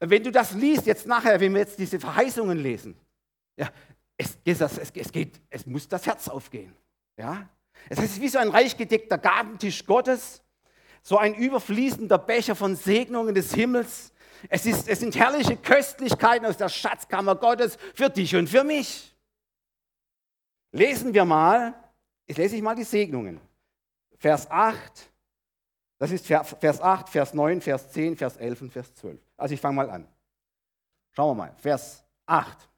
Wenn 0.00 0.22
du 0.22 0.30
das 0.30 0.52
liest, 0.52 0.86
jetzt 0.86 1.06
nachher, 1.06 1.38
wenn 1.38 1.52
wir 1.52 1.60
jetzt 1.60 1.78
diese 1.78 2.00
Verheißungen 2.00 2.58
lesen, 2.58 2.96
ja, 3.56 3.68
es, 4.16 4.38
es, 4.44 4.90
es, 4.94 5.12
geht, 5.12 5.40
es 5.50 5.66
muss 5.66 5.86
das 5.88 6.06
Herz 6.06 6.28
aufgehen. 6.28 6.74
Ja? 7.18 7.48
Es 7.88 7.98
ist 7.98 8.20
wie 8.20 8.28
so 8.28 8.38
ein 8.38 8.48
reich 8.48 8.76
gedeckter 8.76 9.18
Gabentisch 9.18 9.84
Gottes, 9.84 10.42
so 11.06 11.18
ein 11.18 11.34
überfließender 11.34 12.18
Becher 12.18 12.56
von 12.56 12.74
Segnungen 12.74 13.32
des 13.32 13.54
Himmels. 13.54 14.12
Es, 14.48 14.66
ist, 14.66 14.88
es 14.88 14.98
sind 14.98 15.14
herrliche 15.14 15.56
Köstlichkeiten 15.56 16.44
aus 16.44 16.56
der 16.56 16.68
Schatzkammer 16.68 17.36
Gottes 17.36 17.78
für 17.94 18.10
dich 18.10 18.34
und 18.34 18.48
für 18.48 18.64
mich. 18.64 19.14
Lesen 20.72 21.14
wir 21.14 21.24
mal, 21.24 21.74
jetzt 22.26 22.38
lese 22.38 22.56
ich 22.56 22.62
mal 22.62 22.74
die 22.74 22.82
Segnungen. 22.82 23.40
Vers 24.18 24.50
8, 24.50 25.08
das 25.98 26.10
ist 26.10 26.26
Vers 26.26 26.80
8, 26.80 27.08
Vers 27.08 27.34
9, 27.34 27.60
Vers 27.60 27.88
10, 27.92 28.16
Vers 28.16 28.36
11 28.36 28.62
und 28.62 28.72
Vers 28.72 28.92
12. 28.96 29.20
Also 29.36 29.54
ich 29.54 29.60
fange 29.60 29.76
mal 29.76 29.88
an. 29.88 30.08
Schauen 31.12 31.36
wir 31.36 31.44
mal, 31.44 31.54
Vers 31.58 32.04
8. 32.26 32.68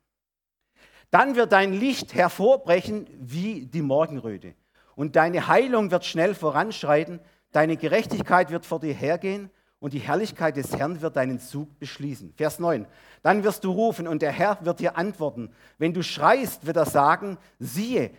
Dann 1.10 1.34
wird 1.34 1.52
dein 1.52 1.72
Licht 1.72 2.12
hervorbrechen 2.12 3.06
wie 3.10 3.64
die 3.64 3.80
Morgenröte 3.80 4.54
und 4.96 5.16
deine 5.16 5.48
Heilung 5.48 5.90
wird 5.90 6.04
schnell 6.04 6.34
voranschreiten, 6.34 7.20
deine 7.52 7.76
Gerechtigkeit 7.76 8.50
wird 8.50 8.66
vor 8.66 8.80
dir 8.80 8.94
hergehen 8.94 9.50
und 9.80 9.92
die 9.92 10.00
Herrlichkeit 10.00 10.56
des 10.56 10.76
Herrn 10.76 11.00
wird 11.00 11.16
deinen 11.16 11.38
Zug 11.38 11.78
beschließen. 11.78 12.32
Vers 12.36 12.58
9. 12.58 12.86
Dann 13.22 13.44
wirst 13.44 13.64
du 13.64 13.70
rufen 13.70 14.08
und 14.08 14.22
der 14.22 14.32
Herr 14.32 14.58
wird 14.62 14.80
dir 14.80 14.96
antworten. 14.96 15.50
Wenn 15.78 15.94
du 15.94 16.02
schreist, 16.02 16.66
wird 16.66 16.76
er 16.76 16.86
sagen, 16.86 17.38
siehe, 17.58 18.10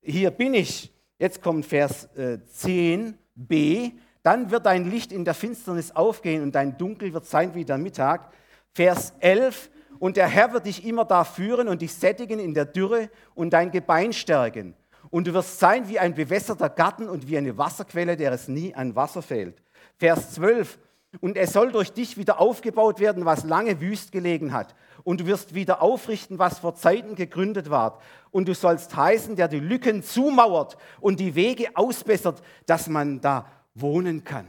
hier 0.00 0.30
bin 0.30 0.54
ich. 0.54 0.92
Jetzt 1.18 1.42
kommt 1.42 1.66
Vers 1.66 2.08
äh, 2.16 2.38
10b. 2.54 3.92
Dann 4.22 4.50
wird 4.50 4.66
dein 4.66 4.88
Licht 4.90 5.10
in 5.10 5.24
der 5.24 5.34
Finsternis 5.34 5.90
aufgehen 5.90 6.42
und 6.42 6.54
dein 6.54 6.78
Dunkel 6.78 7.12
wird 7.12 7.26
sein 7.26 7.54
wie 7.54 7.64
der 7.64 7.78
Mittag. 7.78 8.32
Vers 8.74 9.12
11. 9.18 9.70
Und 9.98 10.16
der 10.16 10.28
Herr 10.28 10.52
wird 10.52 10.66
dich 10.66 10.86
immer 10.86 11.04
da 11.04 11.24
führen 11.24 11.66
und 11.66 11.82
dich 11.82 11.92
sättigen 11.92 12.38
in 12.38 12.54
der 12.54 12.64
Dürre 12.64 13.10
und 13.34 13.52
dein 13.52 13.72
Gebein 13.72 14.12
stärken. 14.12 14.74
Und 15.10 15.26
du 15.26 15.34
wirst 15.34 15.58
sein 15.58 15.88
wie 15.88 15.98
ein 15.98 16.14
bewässerter 16.14 16.68
Garten 16.68 17.08
und 17.08 17.28
wie 17.28 17.38
eine 17.38 17.56
Wasserquelle, 17.56 18.16
der 18.16 18.32
es 18.32 18.48
nie 18.48 18.74
an 18.74 18.94
Wasser 18.94 19.22
fehlt. 19.22 19.62
Vers 19.96 20.34
12. 20.34 20.78
Und 21.20 21.38
es 21.38 21.52
soll 21.52 21.72
durch 21.72 21.92
dich 21.92 22.18
wieder 22.18 22.38
aufgebaut 22.38 23.00
werden, 23.00 23.24
was 23.24 23.44
lange 23.44 23.80
wüst 23.80 24.12
gelegen 24.12 24.52
hat. 24.52 24.74
Und 25.04 25.20
du 25.20 25.26
wirst 25.26 25.54
wieder 25.54 25.80
aufrichten, 25.80 26.38
was 26.38 26.58
vor 26.58 26.74
Zeiten 26.74 27.14
gegründet 27.14 27.70
ward. 27.70 28.02
Und 28.30 28.46
du 28.46 28.54
sollst 28.54 28.94
heißen, 28.94 29.34
der 29.34 29.48
die 29.48 29.60
Lücken 29.60 30.02
zumauert 30.02 30.76
und 31.00 31.18
die 31.18 31.34
Wege 31.34 31.70
ausbessert, 31.74 32.42
dass 32.66 32.88
man 32.88 33.22
da 33.22 33.50
wohnen 33.74 34.22
kann. 34.24 34.46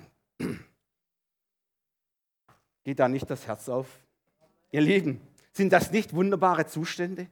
Geht 2.83 2.99
da 2.99 3.07
nicht 3.07 3.29
das 3.29 3.47
Herz 3.47 3.69
auf? 3.69 3.87
Ihr 4.71 4.81
Lieben, 4.81 5.21
sind 5.53 5.71
das 5.71 5.91
nicht 5.91 6.13
wunderbare 6.13 6.67
Zustände? 6.67 7.27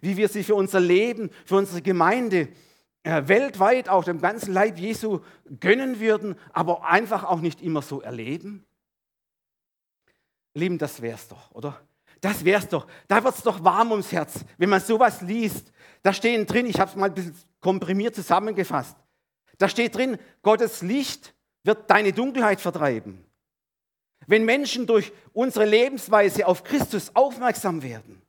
Wie 0.00 0.16
wir 0.16 0.28
sie 0.28 0.44
für 0.44 0.54
unser 0.54 0.80
Leben, 0.80 1.30
für 1.44 1.56
unsere 1.56 1.82
Gemeinde, 1.82 2.48
äh, 3.02 3.28
weltweit 3.28 3.88
auch 3.88 4.04
dem 4.04 4.20
ganzen 4.20 4.52
Leib 4.52 4.78
Jesu 4.78 5.20
gönnen 5.60 6.00
würden, 6.00 6.36
aber 6.52 6.84
einfach 6.84 7.24
auch 7.24 7.40
nicht 7.40 7.62
immer 7.62 7.82
so 7.82 8.00
erleben? 8.00 8.66
Lieben, 10.54 10.78
das 10.78 11.02
wär's 11.02 11.28
doch, 11.28 11.50
oder? 11.52 11.80
Das 12.20 12.44
wär's 12.44 12.68
doch. 12.68 12.86
Da 13.08 13.22
wird's 13.22 13.42
doch 13.42 13.62
warm 13.62 13.90
ums 13.92 14.10
Herz, 14.10 14.44
wenn 14.58 14.70
man 14.70 14.80
sowas 14.80 15.20
liest. 15.20 15.70
Da 16.02 16.12
stehen 16.12 16.46
drin, 16.46 16.66
ich 16.66 16.80
habe 16.80 16.90
es 16.90 16.96
mal 16.96 17.06
ein 17.06 17.14
bisschen 17.14 17.36
komprimiert 17.60 18.14
zusammengefasst. 18.14 18.96
Da 19.58 19.68
steht 19.68 19.94
drin, 19.94 20.18
Gottes 20.42 20.82
Licht 20.82 21.34
wird 21.62 21.90
deine 21.90 22.12
Dunkelheit 22.12 22.60
vertreiben. 22.60 23.24
Wenn 24.26 24.44
Menschen 24.44 24.86
durch 24.86 25.12
unsere 25.32 25.64
Lebensweise 25.64 26.46
auf 26.46 26.64
Christus 26.64 27.14
aufmerksam 27.14 27.82
werden, 27.82 28.22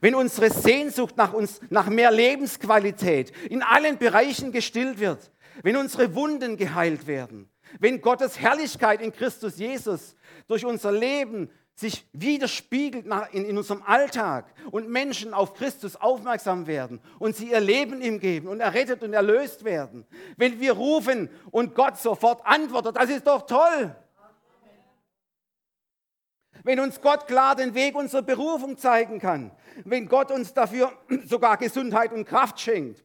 wenn 0.00 0.14
unsere 0.14 0.50
Sehnsucht 0.50 1.16
nach, 1.16 1.32
uns, 1.32 1.60
nach 1.70 1.88
mehr 1.88 2.10
Lebensqualität 2.10 3.32
in 3.48 3.62
allen 3.62 3.98
Bereichen 3.98 4.52
gestillt 4.52 4.98
wird, 4.98 5.30
wenn 5.62 5.76
unsere 5.76 6.14
Wunden 6.14 6.56
geheilt 6.56 7.06
werden, 7.06 7.48
wenn 7.78 8.00
Gottes 8.00 8.38
Herrlichkeit 8.38 9.00
in 9.00 9.12
Christus 9.12 9.58
Jesus 9.58 10.14
durch 10.48 10.64
unser 10.64 10.92
Leben 10.92 11.50
sich 11.74 12.06
widerspiegelt 12.12 13.06
in, 13.32 13.44
in 13.44 13.58
unserem 13.58 13.82
Alltag 13.82 14.46
und 14.70 14.88
Menschen 14.88 15.32
auf 15.32 15.54
Christus 15.54 15.96
aufmerksam 15.96 16.66
werden 16.66 17.00
und 17.18 17.34
sie 17.34 17.50
ihr 17.50 17.60
Leben 17.60 18.02
ihm 18.02 18.20
geben 18.20 18.48
und 18.48 18.60
errettet 18.60 19.02
und 19.02 19.12
erlöst 19.12 19.64
werden. 19.64 20.04
Wenn 20.36 20.60
wir 20.60 20.72
rufen 20.72 21.30
und 21.50 21.74
Gott 21.74 21.98
sofort 21.98 22.44
antwortet, 22.44 22.96
das 22.96 23.10
ist 23.10 23.26
doch 23.26 23.46
toll. 23.46 23.94
Wenn 26.64 26.80
uns 26.80 27.00
Gott 27.00 27.26
klar 27.26 27.56
den 27.56 27.74
Weg 27.74 27.94
unserer 27.94 28.22
Berufung 28.22 28.76
zeigen 28.76 29.18
kann, 29.18 29.50
wenn 29.84 30.06
Gott 30.06 30.30
uns 30.30 30.54
dafür 30.54 30.92
sogar 31.24 31.56
Gesundheit 31.56 32.12
und 32.12 32.24
Kraft 32.24 32.60
schenkt, 32.60 33.04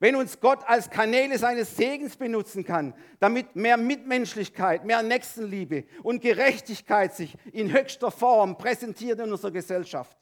wenn 0.00 0.14
uns 0.14 0.38
Gott 0.40 0.60
als 0.66 0.90
Kanäle 0.90 1.38
seines 1.38 1.76
Segens 1.76 2.16
benutzen 2.16 2.64
kann, 2.64 2.94
damit 3.18 3.56
mehr 3.56 3.76
Mitmenschlichkeit, 3.76 4.84
mehr 4.84 5.02
Nächstenliebe 5.02 5.84
und 6.02 6.22
Gerechtigkeit 6.22 7.14
sich 7.14 7.36
in 7.52 7.72
höchster 7.72 8.10
Form 8.10 8.56
präsentiert 8.56 9.18
in 9.18 9.32
unserer 9.32 9.50
Gesellschaft. 9.50 10.16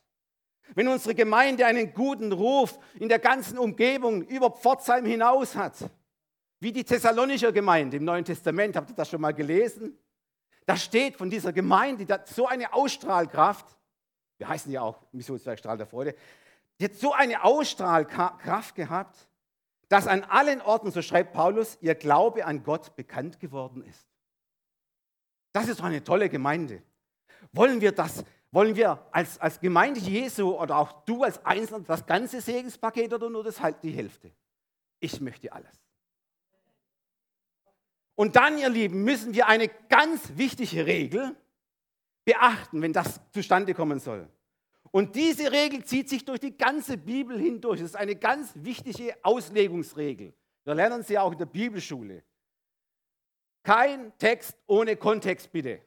Wenn 0.74 0.88
unsere 0.88 1.14
Gemeinde 1.14 1.66
einen 1.66 1.92
guten 1.92 2.32
Ruf 2.32 2.78
in 2.98 3.08
der 3.08 3.18
ganzen 3.18 3.58
Umgebung 3.58 4.22
über 4.22 4.50
Pforzheim 4.50 5.04
hinaus 5.04 5.54
hat, 5.54 5.74
wie 6.58 6.72
die 6.72 6.84
Thessalonischer 6.84 7.52
Gemeinde 7.52 7.98
im 7.98 8.04
Neuen 8.04 8.24
Testament, 8.24 8.76
habt 8.76 8.90
ihr 8.90 8.96
das 8.96 9.10
schon 9.10 9.20
mal 9.20 9.34
gelesen? 9.34 9.96
Da 10.66 10.76
steht 10.76 11.16
von 11.16 11.30
dieser 11.30 11.52
Gemeinde, 11.52 12.04
die 12.04 12.12
hat 12.12 12.28
so 12.28 12.46
eine 12.46 12.72
Ausstrahlkraft, 12.72 13.76
wir 14.38 14.48
heißen 14.48 14.70
ja 14.70 14.82
auch 14.82 15.00
Missionswerk 15.12 15.58
Strahl 15.58 15.78
der 15.78 15.86
Freude, 15.86 16.14
die 16.78 16.84
hat 16.86 16.94
so 16.94 17.12
eine 17.12 17.44
Ausstrahlkraft 17.44 18.74
gehabt, 18.74 19.28
dass 19.88 20.08
an 20.08 20.24
allen 20.24 20.60
Orten, 20.60 20.90
so 20.90 21.00
schreibt 21.00 21.32
Paulus, 21.32 21.78
ihr 21.80 21.94
Glaube 21.94 22.44
an 22.44 22.64
Gott 22.64 22.96
bekannt 22.96 23.38
geworden 23.38 23.84
ist. 23.84 24.08
Das 25.52 25.68
ist 25.68 25.78
doch 25.78 25.84
eine 25.84 26.02
tolle 26.02 26.28
Gemeinde. 26.28 26.82
Wollen 27.52 27.80
wir 27.80 27.92
das, 27.92 28.24
wollen 28.50 28.74
wir 28.74 29.06
als, 29.12 29.38
als 29.38 29.60
Gemeinde 29.60 30.00
Jesu 30.00 30.50
oder 30.60 30.76
auch 30.76 31.04
du 31.04 31.22
als 31.22 31.42
Einzelner 31.46 31.84
das 31.86 32.04
ganze 32.04 32.40
Segenspaket 32.40 33.14
oder 33.14 33.30
nur 33.30 33.44
das 33.44 33.60
halt 33.60 33.82
die 33.82 33.92
Hälfte? 33.92 34.32
Ich 34.98 35.20
möchte 35.20 35.52
alles. 35.52 35.85
Und 38.16 38.34
dann, 38.34 38.58
ihr 38.58 38.70
Lieben, 38.70 39.04
müssen 39.04 39.34
wir 39.34 39.46
eine 39.46 39.68
ganz 39.88 40.36
wichtige 40.36 40.86
Regel 40.86 41.36
beachten, 42.24 42.82
wenn 42.82 42.92
das 42.92 43.20
zustande 43.30 43.72
kommen 43.74 44.00
soll. 44.00 44.28
Und 44.90 45.14
diese 45.14 45.52
Regel 45.52 45.84
zieht 45.84 46.08
sich 46.08 46.24
durch 46.24 46.40
die 46.40 46.56
ganze 46.56 46.96
Bibel 46.96 47.38
hindurch. 47.38 47.80
Das 47.80 47.90
ist 47.90 47.96
eine 47.96 48.16
ganz 48.16 48.52
wichtige 48.54 49.14
Auslegungsregel. 49.22 50.32
Wir 50.64 50.74
lernen 50.74 51.02
sie 51.02 51.18
auch 51.18 51.32
in 51.32 51.38
der 51.38 51.46
Bibelschule. 51.46 52.24
Kein 53.62 54.16
Text 54.16 54.56
ohne 54.66 54.96
Kontext, 54.96 55.52
bitte. 55.52 55.82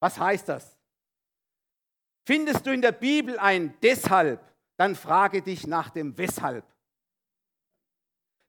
Was 0.00 0.18
heißt 0.18 0.48
das? 0.48 0.76
Findest 2.26 2.66
du 2.66 2.72
in 2.72 2.82
der 2.82 2.92
Bibel 2.92 3.38
ein 3.38 3.74
deshalb, 3.80 4.44
dann 4.76 4.94
frage 4.94 5.40
dich 5.40 5.66
nach 5.66 5.90
dem 5.90 6.18
weshalb. 6.18 6.64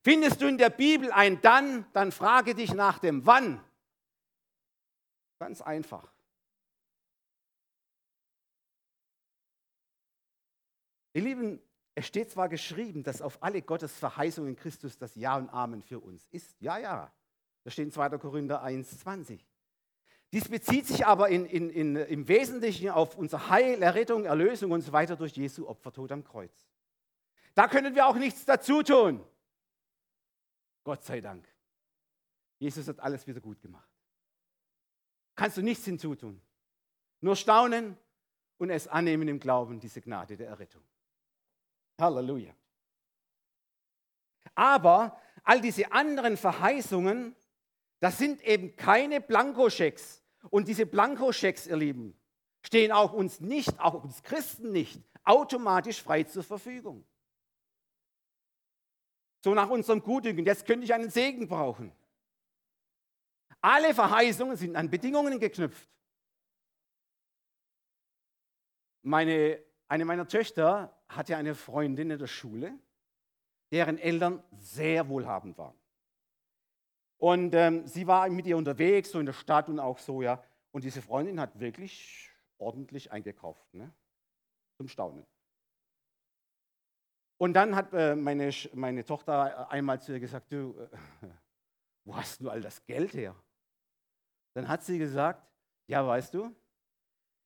Findest 0.03 0.41
du 0.41 0.47
in 0.47 0.57
der 0.57 0.69
Bibel 0.69 1.11
ein 1.11 1.41
dann, 1.41 1.85
dann 1.93 2.11
frage 2.11 2.55
dich 2.55 2.73
nach 2.73 2.99
dem 2.99 3.25
wann. 3.25 3.63
Ganz 5.39 5.61
einfach. 5.61 6.11
Ihr 11.13 11.23
Lieben, 11.23 11.61
es 11.95 12.05
steht 12.05 12.29
zwar 12.29 12.47
geschrieben, 12.47 13.03
dass 13.03 13.23
auf 13.23 13.41
alle 13.41 13.61
Gottes 13.61 13.97
Verheißungen 13.97 14.55
Christus 14.55 14.97
das 14.97 15.15
Ja 15.15 15.35
und 15.35 15.49
Amen 15.49 15.81
für 15.81 15.99
uns 15.99 16.27
ist. 16.27 16.55
Ja, 16.61 16.77
ja. 16.77 17.11
Das 17.63 17.73
steht 17.73 17.85
in 17.85 17.91
2. 17.91 18.09
Korinther 18.19 18.61
1, 18.61 18.99
20. 18.99 19.45
Dies 20.31 20.47
bezieht 20.47 20.85
sich 20.85 21.05
aber 21.05 21.29
in, 21.29 21.45
in, 21.45 21.69
in, 21.69 21.95
im 21.95 22.27
Wesentlichen 22.27 22.89
auf 22.89 23.17
unser 23.17 23.49
Heil, 23.49 23.81
Errettung, 23.81 24.25
Erlösung 24.25 24.71
und 24.71 24.81
so 24.81 24.91
weiter 24.91 25.15
durch 25.15 25.33
Jesu 25.33 25.67
Opfertod 25.67 26.11
am 26.11 26.23
Kreuz. 26.23 26.67
Da 27.55 27.67
können 27.67 27.95
wir 27.95 28.05
auch 28.05 28.15
nichts 28.15 28.45
dazu 28.45 28.83
tun. 28.83 29.25
Gott 30.87 31.03
sei 31.03 31.19
Dank. 31.19 31.45
Jesus 32.59 32.87
hat 32.87 33.01
alles 33.01 33.27
wieder 33.27 33.41
gut 33.41 33.61
gemacht. 33.61 33.89
Kannst 35.35 35.57
du 35.57 35.61
nichts 35.61 35.83
hinzutun. 35.83 36.41
Nur 37.19 37.35
staunen 37.35 37.97
und 38.57 38.69
es 38.69 38.87
annehmen 38.87 39.27
im 39.27 39.37
Glauben, 39.37 39.81
diese 39.81 39.99
Gnade 39.99 40.37
der 40.37 40.47
Errettung. 40.47 40.81
Halleluja. 41.99 42.55
Aber 44.55 45.19
all 45.43 45.59
diese 45.59 45.91
anderen 45.91 46.37
Verheißungen, 46.37 47.35
das 47.99 48.17
sind 48.17 48.41
eben 48.43 48.77
keine 48.77 49.19
Blankoschecks. 49.19 50.23
Und 50.49 50.69
diese 50.69 50.85
Blankoschecks, 50.85 51.67
ihr 51.67 51.75
Lieben, 51.75 52.17
stehen 52.61 52.93
auch 52.93 53.11
uns 53.11 53.41
nicht, 53.41 53.77
auch 53.81 54.05
uns 54.05 54.23
Christen 54.23 54.71
nicht, 54.71 55.03
automatisch 55.25 56.01
frei 56.01 56.23
zur 56.23 56.43
Verfügung. 56.43 57.05
So 59.41 59.53
nach 59.53 59.69
unserem 59.69 60.01
Gutdünken, 60.01 60.45
jetzt 60.45 60.65
könnte 60.65 60.85
ich 60.85 60.93
einen 60.93 61.09
Segen 61.09 61.47
brauchen. 61.47 61.91
Alle 63.61 63.93
Verheißungen 63.93 64.55
sind 64.55 64.75
an 64.75 64.89
Bedingungen 64.89 65.39
geknüpft. 65.39 65.89
Meine, 69.01 69.63
eine 69.87 70.05
meiner 70.05 70.27
Töchter 70.27 70.93
hatte 71.07 71.37
eine 71.37 71.55
Freundin 71.55 72.11
in 72.11 72.19
der 72.19 72.27
Schule, 72.27 72.77
deren 73.71 73.97
Eltern 73.97 74.43
sehr 74.57 75.07
wohlhabend 75.07 75.57
waren. 75.57 75.77
Und 77.17 77.55
ähm, 77.55 77.87
sie 77.87 78.05
war 78.05 78.29
mit 78.29 78.45
ihr 78.45 78.57
unterwegs, 78.57 79.11
so 79.11 79.19
in 79.19 79.25
der 79.25 79.33
Stadt 79.33 79.69
und 79.69 79.79
auch 79.79 79.97
so, 79.97 80.21
ja. 80.21 80.43
Und 80.71 80.83
diese 80.83 81.01
Freundin 81.01 81.39
hat 81.39 81.59
wirklich 81.59 82.29
ordentlich 82.59 83.11
eingekauft, 83.11 83.73
ne? 83.73 83.91
zum 84.77 84.87
Staunen. 84.87 85.25
Und 87.37 87.53
dann 87.53 87.75
hat 87.75 87.93
äh, 87.93 88.15
meine, 88.15 88.51
meine 88.73 89.05
Tochter 89.05 89.69
einmal 89.69 90.01
zu 90.01 90.13
ihr 90.13 90.19
gesagt, 90.19 90.51
du, 90.51 90.75
äh, 91.21 91.27
wo 92.03 92.15
hast 92.15 92.41
du 92.41 92.49
all 92.49 92.61
das 92.61 92.83
Geld 92.85 93.13
her? 93.13 93.35
Dann 94.53 94.67
hat 94.67 94.83
sie 94.83 94.97
gesagt, 94.97 95.47
ja, 95.85 96.05
weißt 96.05 96.33
du, 96.33 96.55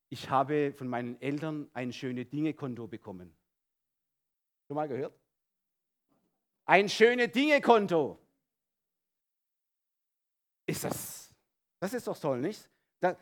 ich 0.08 0.30
habe 0.30 0.72
von 0.72 0.88
meinen 0.88 1.20
Eltern 1.20 1.70
ein 1.74 1.92
schöne 1.92 2.24
Dinge-Konto 2.24 2.86
bekommen. 2.86 3.36
Schon 4.66 4.76
mal 4.76 4.88
gehört? 4.88 5.14
Ein 6.64 6.88
schöne 6.88 7.28
Dinge-Konto. 7.28 8.18
Ist 10.66 10.84
das, 10.84 11.34
das 11.80 11.92
ist 11.92 12.06
doch 12.06 12.18
toll, 12.18 12.40
nicht? 12.40 12.70
Da, 13.00 13.16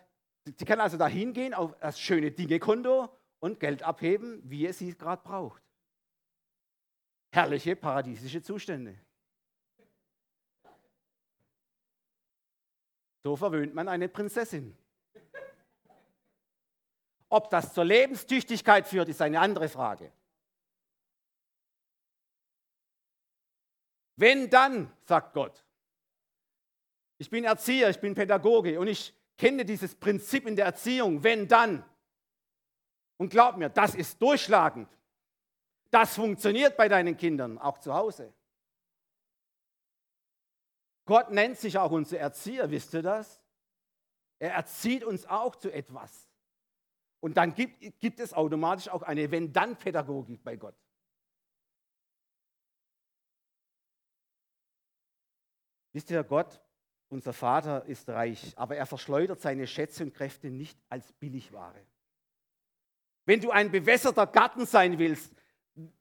sie 0.44 0.64
kann 0.64 0.80
also 0.80 0.96
da 0.96 1.08
hingehen 1.08 1.54
auf 1.54 1.76
das 1.80 1.98
schöne 1.98 2.30
Dinge-Konto 2.30 3.08
und 3.40 3.58
Geld 3.58 3.82
abheben, 3.82 4.40
wie 4.44 4.66
es 4.66 4.78
sie 4.78 4.96
gerade 4.96 5.22
braucht. 5.22 5.62
Herrliche 7.30 7.76
paradiesische 7.76 8.42
Zustände. 8.42 8.98
So 13.22 13.36
verwöhnt 13.36 13.74
man 13.74 13.88
eine 13.88 14.08
Prinzessin. 14.08 14.76
Ob 17.28 17.48
das 17.50 17.72
zur 17.72 17.84
Lebenstüchtigkeit 17.84 18.88
führt, 18.88 19.08
ist 19.08 19.22
eine 19.22 19.38
andere 19.38 19.68
Frage. 19.68 20.12
Wenn 24.16 24.50
dann, 24.50 24.92
sagt 25.04 25.32
Gott, 25.32 25.64
ich 27.18 27.30
bin 27.30 27.44
Erzieher, 27.44 27.88
ich 27.88 28.00
bin 28.00 28.14
Pädagoge 28.14 28.80
und 28.80 28.88
ich 28.88 29.14
kenne 29.38 29.64
dieses 29.64 29.94
Prinzip 29.94 30.46
in 30.46 30.56
der 30.56 30.66
Erziehung, 30.66 31.22
wenn 31.22 31.46
dann. 31.46 31.84
Und 33.16 33.30
glaub 33.30 33.56
mir, 33.56 33.68
das 33.68 33.94
ist 33.94 34.20
durchschlagend. 34.20 34.88
Das 35.90 36.14
funktioniert 36.14 36.76
bei 36.76 36.88
deinen 36.88 37.16
Kindern, 37.16 37.58
auch 37.58 37.78
zu 37.78 37.92
Hause. 37.92 38.32
Gott 41.04 41.30
nennt 41.30 41.58
sich 41.58 41.76
auch 41.76 41.90
unser 41.90 42.18
Erzieher, 42.18 42.70
wisst 42.70 42.94
ihr 42.94 43.02
das? 43.02 43.42
Er 44.38 44.54
erzieht 44.54 45.04
uns 45.04 45.26
auch 45.26 45.56
zu 45.56 45.72
etwas. 45.72 46.30
Und 47.20 47.36
dann 47.36 47.54
gibt, 47.54 48.00
gibt 48.00 48.20
es 48.20 48.32
automatisch 48.32 48.88
auch 48.88 49.02
eine 49.02 49.30
Wenn-Dann-Pädagogik 49.30 50.42
bei 50.42 50.56
Gott. 50.56 50.76
Wisst 55.92 56.10
ihr, 56.10 56.22
Gott, 56.22 56.60
unser 57.08 57.32
Vater 57.32 57.84
ist 57.86 58.08
reich, 58.08 58.56
aber 58.56 58.76
er 58.76 58.86
verschleudert 58.86 59.40
seine 59.40 59.66
Schätze 59.66 60.04
und 60.04 60.14
Kräfte 60.14 60.48
nicht 60.48 60.78
als 60.88 61.12
Billigware. 61.14 61.84
Wenn 63.26 63.40
du 63.40 63.50
ein 63.50 63.70
bewässerter 63.70 64.26
Garten 64.26 64.64
sein 64.64 64.98
willst, 64.98 65.34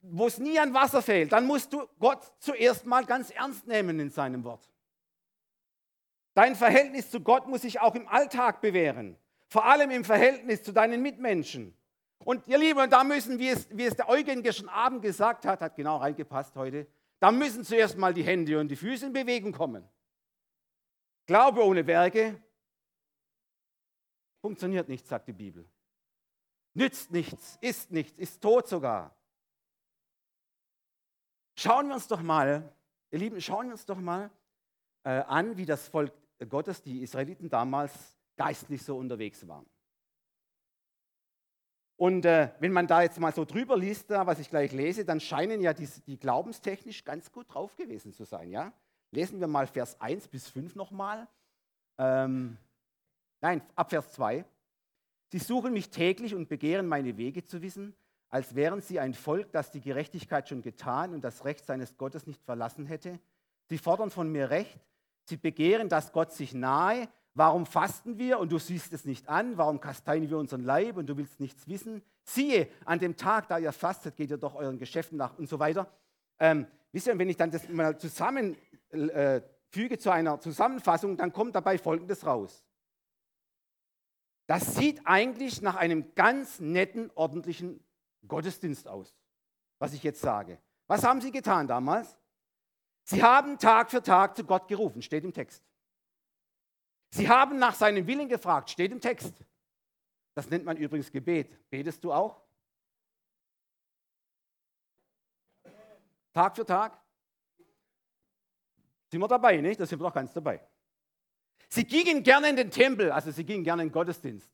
wo 0.02 0.28
es 0.28 0.38
nie 0.38 0.60
an 0.60 0.74
Wasser 0.74 1.02
fehlt, 1.02 1.32
dann 1.32 1.46
musst 1.46 1.74
du 1.74 1.88
Gott 2.00 2.34
zuerst 2.40 2.86
mal 2.86 3.06
ganz 3.06 3.30
ernst 3.30 3.68
nehmen 3.68 4.00
in 4.00 4.10
seinem 4.10 4.44
Wort. 4.44 4.70
Dein 6.34 6.56
Verhältnis 6.56 7.10
zu 7.12 7.22
Gott 7.22 7.48
muss 7.48 7.62
sich 7.62 7.80
auch 7.82 7.96
im 7.96 8.08
Alltag 8.08 8.62
bewähren, 8.62 9.18
vor 9.48 9.66
allem 9.66 9.92
im 9.92 10.06
Verhältnis 10.06 10.64
zu 10.64 10.72
deinen 10.72 11.02
Mitmenschen. 11.02 11.76
Und 12.20 12.48
ihr 12.48 12.58
Lieben, 12.58 12.90
da 12.90 13.04
müssen, 13.04 13.40
wie 13.40 13.50
es, 13.50 13.68
wie 13.72 13.86
es 13.86 13.96
der 13.96 14.10
Eugen 14.10 14.44
gestern 14.44 14.70
Abend 14.70 15.02
gesagt 15.02 15.46
hat, 15.46 15.62
hat 15.62 15.76
genau 15.76 15.98
reingepasst 15.98 16.56
heute, 16.56 16.88
da 17.20 17.32
müssen 17.32 17.64
zuerst 17.64 17.98
mal 17.98 18.14
die 18.14 18.24
Hände 18.24 18.60
und 18.60 18.70
die 18.70 18.76
Füße 18.76 19.08
in 19.08 19.14
Bewegung 19.14 19.52
kommen. 19.52 19.88
Glaube 21.26 21.64
ohne 21.64 21.86
Werke 21.86 22.42
funktioniert 24.42 24.88
nicht, 24.88 25.08
sagt 25.08 25.28
die 25.28 25.34
Bibel. 25.34 25.68
Nützt 26.74 27.12
nichts, 27.12 27.58
ist 27.62 27.92
nichts, 27.92 28.18
ist 28.18 28.42
tot 28.42 28.68
sogar. 28.68 29.16
Schauen 31.62 31.90
wir 31.90 31.96
uns 31.96 32.08
doch 32.08 32.22
mal, 32.22 32.74
ihr 33.12 33.20
Lieben, 33.20 33.42
schauen 33.42 33.66
wir 33.66 33.74
uns 33.74 33.86
doch 33.86 34.00
mal 34.00 34.32
äh, 35.04 35.10
an, 35.10 35.58
wie 35.58 35.66
das 35.66 35.90
Volk 35.90 36.14
Gottes, 36.48 36.82
die 36.82 37.02
Israeliten 37.02 37.50
damals 37.50 37.92
geistlich 38.38 38.82
so 38.82 38.96
unterwegs 38.96 39.46
waren. 39.46 39.66
Und 41.98 42.24
äh, 42.24 42.54
wenn 42.60 42.72
man 42.72 42.88
da 42.88 43.02
jetzt 43.02 43.20
mal 43.20 43.34
so 43.34 43.44
drüber 43.44 43.76
liest, 43.76 44.10
da, 44.10 44.26
was 44.26 44.40
ich 44.40 44.50
gleich 44.50 44.72
lese, 44.72 45.04
dann 45.04 45.20
scheinen 45.20 45.60
ja 45.60 45.74
die, 45.74 45.86
die 46.08 46.18
glaubenstechnisch 46.18 47.04
ganz 47.04 47.30
gut 47.30 47.54
drauf 47.54 47.76
gewesen 47.76 48.14
zu 48.14 48.24
sein. 48.24 48.52
Ja? 48.52 48.72
Lesen 49.12 49.42
wir 49.42 49.48
mal 49.48 49.68
Vers 49.68 50.00
1 50.00 50.30
bis 50.30 50.48
5 50.48 50.76
nochmal. 50.76 51.28
Ähm, 51.98 52.56
nein, 53.42 53.62
ab 53.76 53.90
Vers 53.90 54.14
2. 54.14 54.46
Sie 55.34 55.40
suchen 55.40 55.74
mich 55.74 55.90
täglich 55.90 56.34
und 56.34 56.48
begehren 56.48 56.88
meine 56.88 57.18
Wege 57.18 57.44
zu 57.44 57.62
wissen, 57.62 57.94
als 58.30 58.56
wären 58.56 58.82
sie 58.82 59.00
ein 59.00 59.14
Volk, 59.14 59.52
das 59.52 59.72
die 59.72 59.82
Gerechtigkeit 59.82 60.48
schon 60.48 60.62
getan 60.62 61.14
und 61.14 61.24
das 61.24 61.46
Recht 61.46 61.66
seines 61.66 61.98
Gottes 61.98 62.28
nicht 62.28 62.44
verlassen 62.44 62.86
hätte. 62.86 63.20
Sie 63.66 63.78
fordern 63.78 64.12
von 64.12 64.32
mir 64.32 64.50
Recht, 64.50 64.80
sie 65.24 65.38
begehren, 65.38 65.90
dass 65.90 66.12
Gott 66.12 66.32
sich 66.32 66.54
nahe. 66.54 67.08
Warum 67.34 67.66
fasten 67.66 68.18
wir 68.18 68.40
und 68.40 68.52
du 68.52 68.60
siehst 68.60 68.94
es 68.94 69.06
nicht 69.06 69.30
an? 69.30 69.58
Warum 69.58 69.80
kasteien 69.80 70.30
wir 70.30 70.38
unseren 70.38 70.64
Leib 70.64 70.98
und 70.98 71.08
du 71.08 71.18
willst 71.18 71.40
nichts 71.40 71.68
wissen? 71.68 72.04
Siehe, 72.24 72.68
an 72.86 73.00
dem 73.00 73.16
Tag, 73.18 73.48
da 73.48 73.58
ihr 73.58 73.72
fastet, 73.72 74.16
geht 74.16 74.30
ihr 74.30 74.38
doch 74.38 74.56
euren 74.56 74.78
Geschäften 74.78 75.18
nach 75.18 75.38
und 75.38 75.48
so 75.48 75.58
weiter. 75.60 75.92
Ähm, 76.40 76.68
wisst 76.92 77.08
ihr, 77.08 77.18
wenn 77.18 77.30
ich 77.30 77.38
dann 77.38 77.52
das 77.52 77.68
mal 77.70 77.98
zusammenfüge 77.98 78.60
äh, 79.72 79.98
zu 79.98 80.12
einer 80.12 80.40
Zusammenfassung, 80.40 81.18
dann 81.18 81.34
kommt 81.34 81.56
dabei 81.56 81.78
Folgendes 81.78 82.26
raus. 82.26 82.64
Das 84.48 84.76
sieht 84.76 85.02
eigentlich 85.06 85.62
nach 85.62 85.76
einem 85.76 86.16
ganz 86.16 86.60
netten, 86.60 87.12
ordentlichen 87.14 87.84
Gottesdienst 88.28 88.88
aus, 88.88 89.16
was 89.80 89.94
ich 89.94 90.04
jetzt 90.04 90.22
sage. 90.22 90.60
Was 90.88 91.04
haben 91.04 91.22
sie 91.22 91.32
getan 91.32 91.68
damals? 91.68 92.18
Sie 93.04 93.24
haben 93.24 93.58
Tag 93.58 93.90
für 93.90 94.04
Tag 94.04 94.36
zu 94.36 94.44
Gott 94.44 94.68
gerufen, 94.68 95.02
steht 95.02 95.24
im 95.24 95.34
Text. 95.34 95.64
Sie 97.12 97.28
haben 97.28 97.58
nach 97.58 97.74
seinem 97.74 98.06
Willen 98.06 98.30
gefragt, 98.30 98.70
steht 98.70 98.92
im 98.92 99.02
Text. 99.02 99.34
Das 100.36 100.50
nennt 100.50 100.66
man 100.66 100.78
übrigens 100.78 101.12
Gebet. 101.12 101.70
Betest 101.70 102.04
du 102.04 102.14
auch? 102.14 102.42
Tag 106.34 106.56
für 106.56 106.66
Tag? 106.66 107.02
Sind 109.12 109.20
wir 109.20 109.28
dabei, 109.28 109.58
nicht? 109.58 109.80
Da 109.80 109.86
sind 109.86 110.00
wir 110.00 110.08
doch 110.08 110.14
ganz 110.14 110.32
dabei. 110.34 110.62
Sie 111.68 111.84
gingen 111.84 112.24
gerne 112.24 112.50
in 112.50 112.56
den 112.56 112.72
Tempel, 112.72 113.12
also 113.12 113.32
sie 113.32 113.44
gingen 113.44 113.64
gerne 113.64 113.82
in 113.82 113.90
den 113.90 113.94
Gottesdienst. 113.94 114.52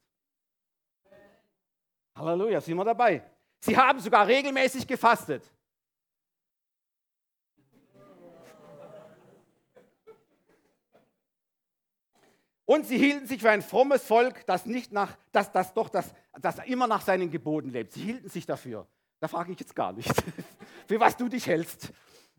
Halleluja, 2.15 2.61
sind 2.61 2.77
wir 2.77 2.85
dabei. 2.85 3.21
Sie 3.65 3.75
haben 3.75 3.99
sogar 3.99 4.27
regelmäßig 4.27 4.85
gefastet. 4.85 5.43
Und 12.65 12.85
sie 12.85 12.97
hielten 12.97 13.27
sich 13.27 13.41
für 13.41 13.49
ein 13.49 13.61
frommes 13.61 14.03
Volk, 14.03 14.45
das, 14.45 14.65
nicht 14.65 14.91
nach, 14.91 15.17
das, 15.31 15.51
das 15.51 15.73
doch 15.73 15.89
das, 15.89 16.13
das 16.39 16.59
immer 16.65 16.87
nach 16.87 17.01
seinen 17.01 17.31
Geboten 17.31 17.69
lebt. 17.69 17.93
Sie 17.93 18.01
hielten 18.01 18.29
sich 18.29 18.45
dafür. 18.45 18.87
Da 19.19 19.27
frage 19.27 19.51
ich 19.51 19.59
jetzt 19.59 19.75
gar 19.75 19.93
nicht, 19.93 20.11
für 20.87 20.99
was 20.99 21.17
du 21.17 21.27
dich 21.27 21.47
hältst. 21.47 21.91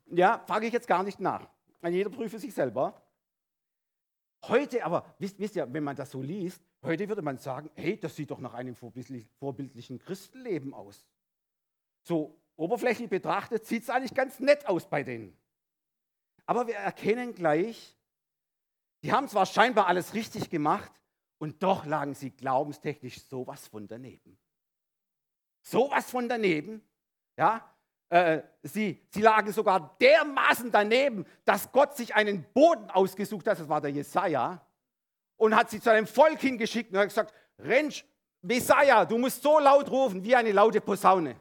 Ja, 0.06 0.44
frage 0.46 0.66
ich 0.66 0.72
jetzt 0.72 0.86
gar 0.86 1.02
nicht 1.02 1.18
nach. 1.18 1.48
Jeder 1.82 2.10
prüfe 2.10 2.38
sich 2.38 2.54
selber. 2.54 3.02
Heute 4.44 4.84
aber, 4.84 5.14
wisst, 5.18 5.38
wisst 5.38 5.56
ihr, 5.56 5.72
wenn 5.72 5.82
man 5.82 5.96
das 5.96 6.10
so 6.10 6.22
liest, 6.22 6.62
heute 6.82 7.08
würde 7.08 7.22
man 7.22 7.38
sagen, 7.38 7.70
hey, 7.74 7.98
das 7.98 8.14
sieht 8.14 8.30
doch 8.30 8.38
nach 8.38 8.54
einem 8.54 8.76
vorbildlichen 8.76 9.98
Christenleben 9.98 10.74
aus. 10.74 11.04
So 12.06 12.40
oberflächlich 12.54 13.10
betrachtet 13.10 13.66
sieht 13.66 13.82
es 13.82 13.90
eigentlich 13.90 14.14
ganz 14.14 14.38
nett 14.38 14.68
aus 14.68 14.88
bei 14.88 15.02
denen. 15.02 15.36
Aber 16.46 16.68
wir 16.68 16.76
erkennen 16.76 17.34
gleich, 17.34 17.96
die 19.02 19.12
haben 19.12 19.26
zwar 19.26 19.44
scheinbar 19.44 19.88
alles 19.88 20.14
richtig 20.14 20.48
gemacht 20.48 20.92
und 21.38 21.64
doch 21.64 21.84
lagen 21.84 22.14
sie 22.14 22.30
glaubenstechnisch 22.30 23.24
sowas 23.24 23.66
von 23.66 23.88
daneben. 23.88 24.38
Sowas 25.62 26.08
von 26.08 26.28
daneben. 26.28 26.80
Ja, 27.36 27.74
äh, 28.08 28.42
sie, 28.62 29.04
sie 29.10 29.20
lagen 29.22 29.50
sogar 29.50 29.96
dermaßen 30.00 30.70
daneben, 30.70 31.26
dass 31.44 31.72
Gott 31.72 31.96
sich 31.96 32.14
einen 32.14 32.44
Boden 32.52 32.88
ausgesucht 32.88 33.48
hat, 33.48 33.58
das 33.58 33.68
war 33.68 33.80
der 33.80 33.90
Jesaja, 33.90 34.64
und 35.36 35.56
hat 35.56 35.70
sie 35.70 35.80
zu 35.80 35.90
einem 35.90 36.06
Volk 36.06 36.40
hingeschickt 36.40 36.92
und 36.92 36.98
hat 36.98 37.08
gesagt: 37.08 37.34
Rensch, 37.58 38.06
Messiah, 38.42 39.04
du 39.04 39.18
musst 39.18 39.42
so 39.42 39.58
laut 39.58 39.90
rufen 39.90 40.22
wie 40.22 40.36
eine 40.36 40.52
laute 40.52 40.80
Posaune. 40.80 41.34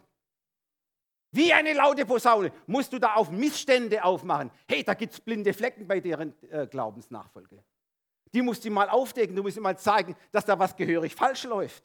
Wie 1.36 1.52
eine 1.52 1.74
laute 1.74 2.06
Posaune 2.06 2.50
musst 2.66 2.94
du 2.94 3.00
da 3.00 3.16
auf 3.16 3.30
Missstände 3.30 4.02
aufmachen. 4.06 4.50
Hey, 4.70 4.86
da 4.86 4.94
gibt 4.94 5.12
es 5.12 5.20
blinde 5.20 5.54
Flecken 5.54 5.86
bei 5.86 6.00
deren 6.00 6.34
äh, 6.50 6.66
Glaubensnachfolge. 6.66 7.62
Die 8.34 8.42
musst 8.42 8.64
du 8.64 8.72
mal 8.72 8.88
aufdecken, 8.88 9.36
du 9.36 9.44
musst 9.44 9.58
ihm 9.58 9.64
mal 9.64 9.78
zeigen, 9.78 10.16
dass 10.32 10.46
da 10.46 10.58
was 10.58 10.78
gehörig 10.78 11.14
falsch 11.14 11.44
läuft. 11.44 11.84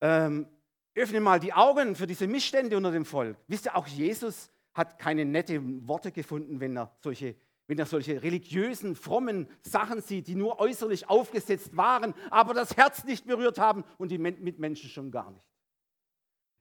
Ähm, 0.00 0.46
öffne 0.94 1.20
mal 1.20 1.38
die 1.38 1.52
Augen 1.52 1.94
für 1.94 2.06
diese 2.06 2.26
Missstände 2.26 2.74
unter 2.74 2.90
dem 2.90 3.04
Volk. 3.04 3.36
Wisst 3.48 3.66
ihr, 3.66 3.76
auch 3.76 3.86
Jesus 3.86 4.50
hat 4.72 4.98
keine 4.98 5.26
netten 5.26 5.86
Worte 5.86 6.10
gefunden, 6.10 6.58
wenn 6.58 6.74
er 6.74 6.90
solche 7.02 7.36
wenn 7.66 7.78
er 7.78 7.84
solche 7.84 8.22
religiösen, 8.22 8.96
frommen 8.96 9.46
Sachen 9.60 10.00
sieht, 10.00 10.26
die 10.26 10.34
nur 10.34 10.58
äußerlich 10.58 11.10
aufgesetzt 11.10 11.76
waren, 11.76 12.14
aber 12.30 12.54
das 12.54 12.78
Herz 12.78 13.04
nicht 13.04 13.26
berührt 13.26 13.58
haben 13.58 13.84
und 13.98 14.10
die 14.10 14.16
Mitmenschen 14.16 14.88
schon 14.88 15.10
gar 15.10 15.30
nicht. 15.30 15.47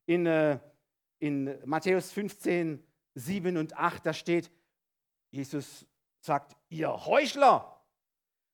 In, 0.08 0.26
äh, 0.26 0.60
in 1.20 1.56
Matthäus 1.66 2.12
15, 2.12 2.84
7 3.14 3.58
und 3.58 3.78
8, 3.78 4.04
da 4.04 4.14
steht, 4.14 4.52
Jesus 5.30 5.86
sagt, 6.20 6.56
ihr 6.70 7.06
Heuchler, 7.06 7.80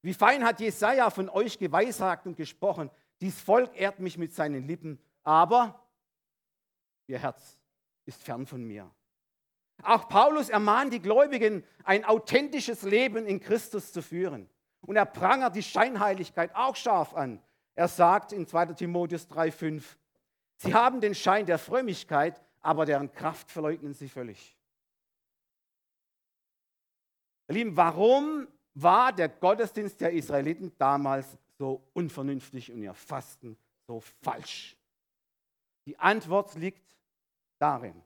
wie 0.02 0.14
fein 0.14 0.44
hat 0.44 0.60
Jesaja 0.60 1.10
von 1.10 1.30
euch 1.30 1.58
geweissagt 1.58 2.28
und 2.28 2.36
gesprochen, 2.36 2.92
dies 3.22 3.40
Volk 3.40 3.80
ehrt 3.80 4.00
mich 4.00 4.18
mit 4.18 4.34
seinen 4.34 4.68
Lippen, 4.68 5.00
aber 5.24 5.88
ihr 7.08 7.20
Herz 7.20 7.58
ist 8.06 8.22
fern 8.22 8.46
von 8.46 8.66
mir. 8.66 8.92
Auch 9.82 10.10
Paulus 10.10 10.50
ermahnt 10.50 10.94
die 10.94 11.02
Gläubigen, 11.02 11.64
ein 11.84 12.04
authentisches 12.06 12.84
Leben 12.84 13.26
in 13.26 13.40
Christus 13.40 13.94
zu 13.94 14.02
führen. 14.02 14.50
Und 14.82 14.98
er 14.98 15.06
prangert 15.06 15.56
die 15.56 15.64
Scheinheiligkeit 15.64 16.54
auch 16.56 16.76
scharf 16.76 17.14
an. 17.14 17.42
Er 17.76 17.88
sagt 17.88 18.34
in 18.34 18.46
2 18.46 18.68
Timotheus 18.74 19.30
3,5, 19.30 19.84
sie 20.58 20.74
haben 20.74 21.02
den 21.02 21.16
Schein 21.16 21.46
der 21.46 21.58
Frömmigkeit, 21.58 22.42
aber 22.62 22.86
deren 22.86 23.12
Kraft 23.12 23.52
verleugnen 23.52 23.94
sie 23.94 24.10
völlig. 24.10 24.56
Lieben, 27.50 27.76
warum 27.76 28.48
war 28.74 29.14
der 29.14 29.30
Gottesdienst 29.30 30.02
der 30.02 30.14
Israeliten 30.14 30.72
damals 30.78 31.38
so 31.58 31.84
unvernünftig 31.94 32.72
und 32.72 32.82
ihr 32.82 32.94
Fasten 32.94 33.58
so 33.86 34.00
falsch? 34.22 34.78
Die 35.86 36.00
Antwort 36.00 36.56
liegt 36.56 36.98
darin, 37.60 38.02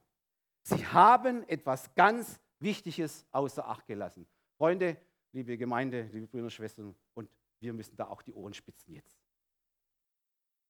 Sie 0.68 0.86
haben 0.86 1.48
etwas 1.48 1.94
ganz 1.94 2.38
Wichtiges 2.58 3.24
außer 3.32 3.66
Acht 3.66 3.86
gelassen. 3.86 4.26
Freunde, 4.58 4.98
liebe 5.32 5.56
Gemeinde, 5.56 6.02
liebe 6.12 6.26
Brüder 6.26 6.44
und 6.44 6.50
Schwestern, 6.50 6.94
und 7.14 7.30
wir 7.60 7.72
müssen 7.72 7.96
da 7.96 8.06
auch 8.08 8.20
die 8.20 8.34
Ohren 8.34 8.52
spitzen 8.52 8.92
jetzt. 8.92 9.16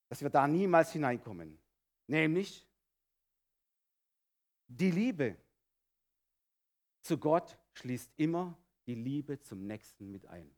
Dass 0.09 0.23
wir 0.23 0.31
da 0.31 0.47
niemals 0.47 0.93
hineinkommen. 0.93 1.59
Nämlich 2.09 2.67
die 4.67 4.91
Liebe 4.91 5.37
zu 7.03 7.19
Gott 7.19 7.59
schließt 7.75 8.13
immer 8.17 8.59
die 8.87 8.95
Liebe 8.95 9.41
zum 9.41 9.67
Nächsten 9.67 10.11
mit 10.11 10.27
ein. 10.27 10.51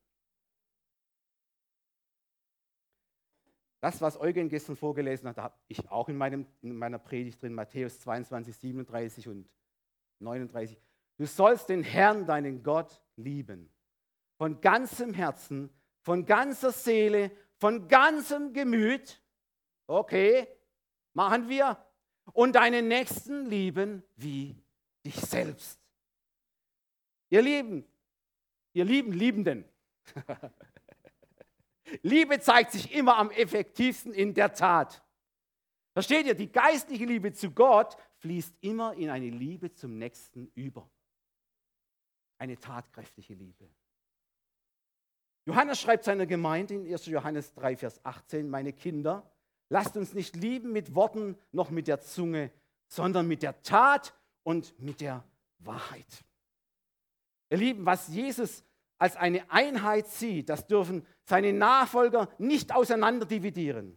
Das, 3.80 4.00
was 4.00 4.20
Eugen 4.20 4.48
gestern 4.48 4.76
vorgelesen 4.76 5.28
hat, 5.28 5.38
habe 5.38 5.54
ich 5.66 5.90
auch 5.90 6.08
in, 6.08 6.16
meinem, 6.16 6.46
in 6.60 6.76
meiner 6.76 6.98
Predigt 6.98 7.42
drin, 7.42 7.54
Matthäus 7.54 7.98
22, 8.00 8.56
37 8.56 9.28
und 9.28 9.50
39. 10.20 10.78
Du 11.16 11.26
sollst 11.26 11.68
den 11.68 11.82
Herrn, 11.82 12.26
deinen 12.26 12.62
Gott, 12.62 13.02
lieben. 13.16 13.72
Von 14.36 14.60
ganzem 14.60 15.14
Herzen, 15.14 15.70
von 16.02 16.26
ganzer 16.26 16.72
Seele, 16.72 17.30
von 17.56 17.88
ganzem 17.88 18.52
Gemüt. 18.52 19.22
Okay, 19.86 20.46
machen 21.12 21.48
wir. 21.48 21.76
Und 22.32 22.54
deinen 22.54 22.88
Nächsten 22.88 23.46
lieben 23.46 24.02
wie 24.16 24.56
dich 25.04 25.16
selbst. 25.16 25.80
Ihr 27.28 27.42
Lieben, 27.42 27.84
ihr 28.72 28.84
lieben 28.84 29.12
Liebenden. 29.12 29.64
Liebe 32.02 32.38
zeigt 32.40 32.72
sich 32.72 32.92
immer 32.92 33.16
am 33.16 33.30
effektivsten 33.30 34.12
in 34.12 34.34
der 34.34 34.52
Tat. 34.52 35.02
Versteht 35.92 36.26
ihr? 36.26 36.34
Die 36.34 36.50
geistliche 36.50 37.04
Liebe 37.04 37.32
zu 37.32 37.50
Gott 37.50 37.96
fließt 38.18 38.56
immer 38.60 38.94
in 38.94 39.10
eine 39.10 39.30
Liebe 39.30 39.72
zum 39.72 39.98
Nächsten 39.98 40.50
über. 40.54 40.88
Eine 42.38 42.58
tatkräftige 42.58 43.34
Liebe. 43.34 43.68
Johannes 45.46 45.80
schreibt 45.80 46.04
seiner 46.04 46.26
Gemeinde 46.26 46.74
in 46.74 46.92
1. 46.92 47.06
Johannes 47.06 47.52
3, 47.54 47.76
Vers 47.76 48.04
18, 48.04 48.48
meine 48.48 48.72
Kinder, 48.72 49.30
lasst 49.70 49.96
uns 49.96 50.12
nicht 50.12 50.37
lieben 50.37 50.72
mit 50.72 50.94
Worten 50.94 51.38
noch 51.52 51.70
mit 51.70 51.88
der 51.88 52.00
Zunge, 52.00 52.50
sondern 52.88 53.26
mit 53.26 53.42
der 53.42 53.62
Tat 53.62 54.12
und 54.42 54.78
mit 54.78 55.00
der 55.00 55.24
Wahrheit. 55.61 56.24
Ihr 57.48 57.59
Lieben, 57.59 57.87
was 57.87 58.09
Jesus 58.09 58.62
als 58.98 59.16
eine 59.16 59.50
Einheit 59.50 60.09
sieht, 60.09 60.50
das 60.50 60.66
dürfen 60.66 61.06
seine 61.24 61.52
Nachfolger 61.52 62.28
nicht 62.38 62.74
auseinander 62.74 63.24
dividieren. 63.24 63.96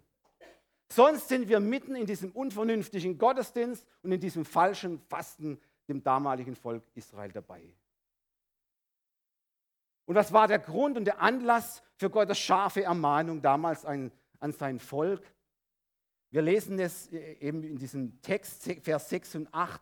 Sonst 0.90 1.28
sind 1.28 1.50
wir 1.50 1.60
mitten 1.60 1.96
in 1.96 2.06
diesem 2.06 2.32
unvernünftigen 2.32 3.18
Gottesdienst 3.18 3.86
und 4.04 4.12
in 4.12 4.20
diesem 4.20 4.46
falschen 4.46 5.00
Fasten 5.10 5.60
dem 5.88 6.04
damaligen 6.04 6.56
Volk 6.56 6.84
Israel 6.94 7.32
dabei. 7.32 7.62
Und 10.06 10.16
was 10.16 10.34
war 10.34 10.48
der 10.48 10.60
Grund 10.60 10.98
und 10.98 11.06
der 11.06 11.22
Anlass 11.22 11.82
für 11.96 12.10
Gottes 12.10 12.38
scharfe 12.38 12.84
Ermahnung 12.84 13.42
damals 13.42 13.86
an, 13.86 14.12
an 14.40 14.52
sein 14.52 14.80
Volk? 14.80 15.24
Wir 16.34 16.42
lesen 16.42 16.80
es 16.80 17.12
eben 17.12 17.64
in 17.64 17.78
diesem 17.78 18.20
Text, 18.24 18.64
Vers 18.82 19.10
6 19.10 19.36
und 19.36 19.54
8. 19.54 19.80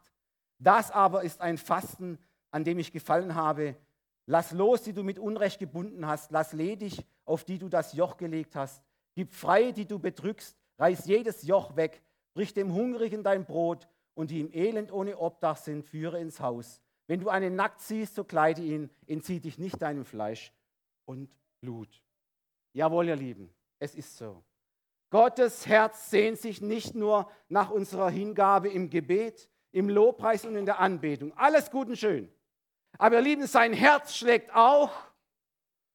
Das 0.59 0.91
aber 0.91 1.23
ist 1.23 1.39
ein 1.39 1.57
Fasten, 1.57 2.19
an 2.51 2.65
dem 2.65 2.77
ich 2.77 2.91
gefallen 2.91 3.35
habe, 3.35 3.77
Lass 4.25 4.51
los, 4.51 4.83
die 4.83 4.93
du 4.93 5.03
mit 5.03 5.17
Unrecht 5.17 5.59
gebunden 5.59 6.05
hast. 6.05 6.31
Lass 6.31 6.53
ledig, 6.53 7.05
auf 7.25 7.43
die 7.43 7.57
du 7.57 7.69
das 7.69 7.93
Joch 7.93 8.17
gelegt 8.17 8.55
hast. 8.55 8.83
Gib 9.15 9.33
frei, 9.33 9.71
die 9.71 9.85
du 9.85 9.97
bedrückst. 9.97 10.57
Reiß 10.77 11.05
jedes 11.05 11.43
Joch 11.43 11.75
weg. 11.75 12.01
Brich 12.33 12.53
dem 12.53 12.73
Hungrigen 12.73 13.23
dein 13.23 13.45
Brot 13.45 13.87
und 14.13 14.29
die 14.29 14.41
im 14.41 14.53
Elend 14.53 14.91
ohne 14.91 15.17
Obdach 15.17 15.57
sind, 15.57 15.83
führe 15.83 16.19
ins 16.19 16.39
Haus. 16.39 16.81
Wenn 17.07 17.19
du 17.19 17.29
einen 17.29 17.55
nackt 17.55 17.81
siehst, 17.81 18.15
so 18.15 18.23
kleide 18.23 18.61
ihn, 18.61 18.89
entzieh 19.07 19.39
dich 19.39 19.57
nicht 19.57 19.81
deinem 19.81 20.05
Fleisch 20.05 20.53
und 21.05 21.29
Blut. 21.59 22.01
Jawohl, 22.73 23.07
ihr 23.07 23.15
Lieben, 23.15 23.49
es 23.79 23.95
ist 23.95 24.17
so. 24.17 24.43
Gottes 25.11 25.67
Herz 25.67 26.09
sehnt 26.09 26.39
sich 26.39 26.61
nicht 26.61 26.95
nur 26.95 27.29
nach 27.49 27.69
unserer 27.69 28.09
Hingabe 28.09 28.69
im 28.69 28.89
Gebet, 28.89 29.49
im 29.71 29.89
Lobpreis 29.89 30.45
und 30.45 30.55
in 30.55 30.65
der 30.65 30.79
Anbetung. 30.79 31.33
Alles 31.37 31.69
gut 31.69 31.89
und 31.89 31.97
schön. 31.97 32.33
Aber 32.97 33.17
ihr 33.17 33.21
Lieben, 33.21 33.45
sein 33.45 33.73
Herz 33.73 34.15
schlägt 34.15 34.55
auch 34.55 34.91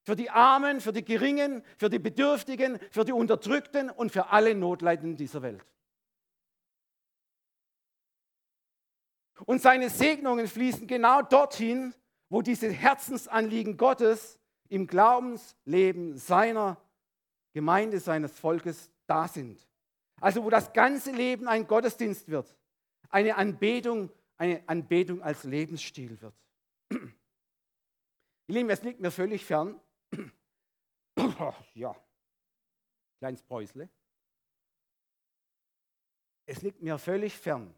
für 0.03 0.17
die 0.17 0.31
Armen, 0.31 0.81
für 0.81 0.93
die 0.93 1.05
Geringen, 1.05 1.65
für 1.79 1.89
die 1.89 1.99
Bedürftigen, 1.99 2.79
für 2.91 3.05
die 3.05 3.13
Unterdrückten 3.13 3.91
und 3.91 4.13
für 4.13 4.29
alle 4.29 4.55
Notleidenden 4.55 5.17
dieser 5.17 5.43
Welt. 5.43 5.65
Und 9.47 9.63
seine 9.63 9.89
Segnungen 9.89 10.47
fließen 10.47 10.87
genau 10.87 11.23
dorthin, 11.23 11.95
wo 12.29 12.43
diese 12.43 12.71
Herzensanliegen 12.71 13.79
Gottes 13.79 14.39
im 14.69 14.87
Glaubensleben 14.87 16.19
seiner 16.19 16.77
Gemeinde, 17.53 17.99
seines 17.99 18.39
Volkes 18.39 18.91
da 19.07 19.29
sind. 19.29 19.67
Also 20.21 20.45
wo 20.45 20.51
das 20.51 20.73
ganze 20.73 21.13
Leben 21.13 21.49
ein 21.49 21.67
Gottesdienst 21.67 22.29
wird, 22.29 22.55
eine 23.11 23.37
Anbetung, 23.37 24.11
eine 24.37 24.67
Anbetung 24.69 25.23
als 25.23 25.45
Lebensstil 25.45 26.21
wird. 26.21 26.35
Ihr 26.91 28.55
Lieben, 28.55 28.71
es 28.71 28.83
liegt 28.83 29.01
mir 29.01 29.11
völlig 29.11 29.45
fern. 29.45 29.81
ja, 31.75 31.95
kleines 33.19 33.43
Päusle. 33.43 33.89
Es 36.49 36.63
liegt 36.63 36.81
mir 36.81 36.97
völlig 36.99 37.37
fern, 37.37 37.75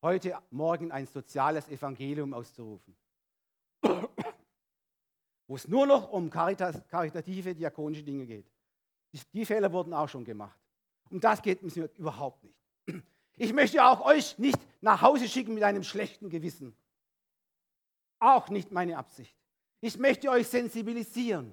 heute 0.00 0.38
Morgen 0.50 0.92
ein 0.92 1.06
soziales 1.06 1.68
Evangelium 1.68 2.32
auszurufen, 2.32 2.96
wo 5.48 5.56
es 5.56 5.66
nur 5.66 5.86
noch 5.86 6.12
um 6.12 6.30
karitative, 6.30 7.54
diakonische 7.54 8.04
Dinge 8.04 8.26
geht. 8.26 8.46
Die 9.32 9.44
Fehler 9.44 9.72
wurden 9.72 9.92
auch 9.92 10.08
schon 10.08 10.24
gemacht. 10.24 10.61
Um 11.12 11.20
das 11.20 11.42
geht 11.42 11.62
mir 11.62 11.90
überhaupt 11.98 12.42
nicht. 12.42 12.58
Ich 13.36 13.52
möchte 13.52 13.84
auch 13.84 14.04
euch 14.04 14.38
nicht 14.38 14.58
nach 14.80 15.02
Hause 15.02 15.28
schicken 15.28 15.52
mit 15.54 15.62
einem 15.62 15.84
schlechten 15.84 16.30
Gewissen. 16.30 16.74
Auch 18.18 18.48
nicht 18.48 18.72
meine 18.72 18.96
Absicht. 18.96 19.36
Ich 19.80 19.98
möchte 19.98 20.30
euch 20.30 20.48
sensibilisieren 20.48 21.52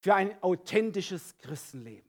für 0.00 0.14
ein 0.14 0.40
authentisches 0.42 1.36
Christenleben. 1.38 2.08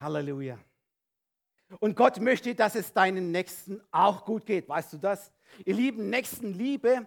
Halleluja. 0.00 0.58
Und 1.78 1.96
Gott 1.96 2.20
möchte, 2.20 2.54
dass 2.54 2.74
es 2.74 2.92
deinen 2.92 3.30
Nächsten 3.30 3.80
auch 3.92 4.24
gut 4.24 4.44
geht. 4.44 4.68
Weißt 4.68 4.92
du 4.92 4.98
das? 4.98 5.32
Ihr 5.64 5.74
lieben 5.74 6.10
Nächstenliebe 6.10 7.06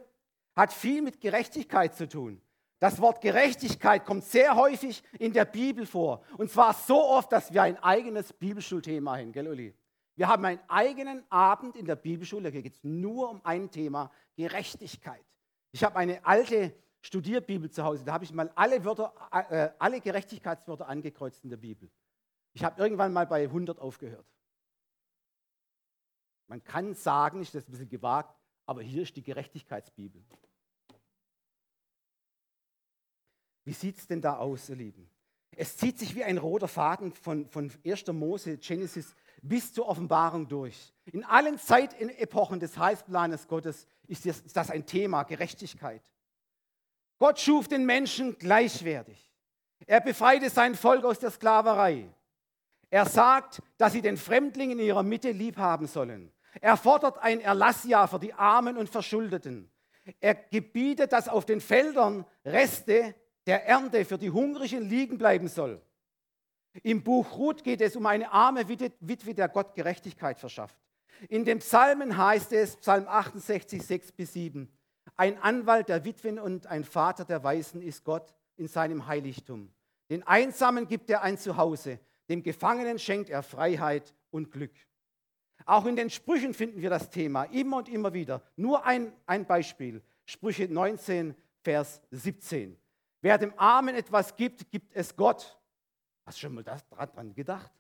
hat 0.56 0.72
viel 0.72 1.02
mit 1.02 1.20
Gerechtigkeit 1.20 1.96
zu 1.96 2.08
tun. 2.08 2.42
Das 2.84 3.00
Wort 3.00 3.22
Gerechtigkeit 3.22 4.04
kommt 4.04 4.26
sehr 4.26 4.58
häufig 4.58 5.02
in 5.18 5.32
der 5.32 5.46
Bibel 5.46 5.86
vor. 5.86 6.22
Und 6.38 6.52
zwar 6.52 6.74
so 6.74 7.02
oft, 7.02 7.32
dass 7.32 7.54
wir 7.54 7.64
ein 7.64 7.82
eigenes 7.82 8.34
Bibelschulthema 8.34 9.16
haben, 9.18 9.32
gell, 9.32 9.48
Uli? 9.48 9.74
Wir 10.18 10.28
haben 10.28 10.44
einen 10.44 10.60
eigenen 10.68 11.24
Abend 11.32 11.78
in 11.78 11.86
der 11.86 11.96
Bibelschule, 11.96 12.52
da 12.52 12.60
geht 12.60 12.76
es 12.76 12.84
nur 12.84 13.30
um 13.30 13.40
ein 13.46 13.72
Thema, 13.72 14.12
Gerechtigkeit. 14.36 15.24
Ich 15.72 15.82
habe 15.82 15.96
eine 15.96 16.26
alte 16.26 16.76
Studierbibel 17.00 17.72
zu 17.72 17.86
Hause, 17.86 18.04
da 18.04 18.12
habe 18.12 18.26
ich 18.26 18.34
mal 18.34 18.52
alle, 18.54 18.84
Wörter, 18.84 19.14
äh, 19.32 19.70
alle 19.80 20.02
Gerechtigkeitswörter 20.02 20.86
angekreuzt 20.86 21.42
in 21.46 21.52
der 21.52 21.58
Bibel. 21.58 21.90
Ich 22.52 22.66
habe 22.66 22.82
irgendwann 22.82 23.14
mal 23.14 23.26
bei 23.26 23.44
100 23.44 23.80
aufgehört. 23.80 24.28
Man 26.48 26.62
kann 26.62 26.96
sagen, 26.96 27.44
ich 27.44 27.52
das 27.52 27.66
ein 27.66 27.72
bisschen 27.72 27.88
gewagt, 27.88 28.36
aber 28.66 28.82
hier 28.82 29.04
ist 29.04 29.16
die 29.16 29.24
Gerechtigkeitsbibel. 29.24 30.22
Wie 33.66 33.74
sieht 33.74 33.98
es 33.98 34.08
denn 34.08 34.22
da 34.22 34.38
aus, 34.38 34.70
ihr 34.70 34.76
Lieben? 34.76 35.10
Es 35.56 35.78
zieht 35.78 36.00
sich 36.00 36.16
wie 36.16 36.24
ein 36.24 36.38
roter 36.38 36.68
Faden 36.68 37.14
von, 37.14 37.48
von 37.48 37.72
1. 37.86 38.08
Mose, 38.08 38.58
Genesis 38.58 39.16
bis 39.42 39.74
zur 39.74 39.88
Offenbarung 39.88 40.48
durch. 40.48 40.94
In 41.06 41.24
allen 41.24 41.60
Zeitepochen 41.60 42.60
des 42.60 42.78
Heilsplanes 42.78 43.48
Gottes 43.48 43.88
ist 44.08 44.26
das, 44.26 44.40
ist 44.42 44.56
das 44.56 44.72
ein 44.72 44.86
Thema, 44.86 45.24
Gerechtigkeit. 45.24 46.02
Gott 47.20 47.40
schuf 47.40 47.68
den 47.68 47.86
Menschen 47.86 48.38
gleichwertig. 48.38 49.32
Er 49.86 50.02
befreite 50.02 50.50
sein 50.50 50.76
Volk 50.76 51.06
aus 51.06 51.20
der 51.20 51.32
Sklaverei. 51.32 52.10
Er 52.90 53.06
sagt, 53.06 53.62
dass 53.78 53.94
sie 53.94 54.02
den 54.02 54.18
Fremdling 54.18 54.72
in 54.72 54.80
ihrer 54.80 55.04
Mitte 55.04 55.32
lieb 55.32 55.58
haben 55.58 55.88
sollen. 55.88 56.32
Er 56.62 56.78
fordert 56.78 57.18
ein 57.20 57.42
Erlassjahr 57.42 58.08
für 58.08 58.20
die 58.20 58.34
Armen 58.34 58.78
und 58.78 58.90
Verschuldeten. 58.90 59.70
Er 60.20 60.36
gebietet, 60.36 61.12
dass 61.12 61.28
auf 61.28 61.46
den 61.46 61.62
Feldern 61.62 62.26
Reste 62.46 63.16
der 63.46 63.66
Ernte 63.66 64.06
für 64.06 64.18
die 64.18 64.32
Hungrigen 64.32 64.88
liegen 64.90 65.18
bleiben 65.18 65.48
soll. 65.48 65.82
Im 66.82 67.04
Buch 67.04 67.38
Ruth 67.38 67.64
geht 67.64 67.82
es 67.82 67.96
um 67.96 68.06
eine 68.06 68.32
arme 68.32 68.68
Witwe, 68.68 69.34
der 69.34 69.50
Gott 69.50 69.76
Gerechtigkeit 69.76 70.40
verschafft. 70.40 70.78
In 71.30 71.46
den 71.46 71.60
Psalmen 71.60 72.18
heißt 72.18 72.52
es, 72.54 72.78
Psalm 72.78 73.08
68, 73.08 73.82
6 73.82 74.12
bis 74.14 74.34
7, 74.34 74.72
ein 75.16 75.38
Anwalt 75.38 75.90
der 75.90 76.04
Witwen 76.06 76.40
und 76.40 76.68
ein 76.68 76.84
Vater 76.84 77.26
der 77.26 77.44
Weisen 77.44 77.82
ist 77.82 78.04
Gott 78.04 78.34
in 78.56 78.68
seinem 78.68 79.06
Heiligtum. 79.06 79.72
Den 80.10 80.24
Einsamen 80.24 80.88
gibt 80.88 81.10
er 81.10 81.22
ein 81.22 81.38
Zuhause, 81.38 82.00
dem 82.30 82.42
Gefangenen 82.42 82.98
schenkt 82.98 83.30
er 83.30 83.44
Freiheit 83.44 84.14
und 84.32 84.52
Glück. 84.52 84.74
Auch 85.66 85.86
in 85.86 85.96
den 85.96 86.10
Sprüchen 86.10 86.54
finden 86.54 86.82
wir 86.82 86.90
das 86.90 87.10
Thema 87.10 87.44
immer 87.46 87.78
und 87.78 87.90
immer 87.90 88.14
wieder. 88.14 88.42
Nur 88.56 88.86
ein, 88.86 89.14
ein 89.26 89.46
Beispiel. 89.46 90.02
Sprüche 90.26 90.68
19, 90.68 91.36
Vers 91.62 92.02
17. 92.12 92.78
Wer 93.24 93.38
dem 93.38 93.58
Armen 93.58 93.96
etwas 93.96 94.36
gibt, 94.36 94.70
gibt 94.70 94.94
es 94.94 95.16
Gott. 95.16 95.58
Hast 96.26 96.38
du 96.38 96.42
schon 96.42 96.56
mal 96.56 96.64
daran 96.64 97.34
gedacht? 97.34 97.72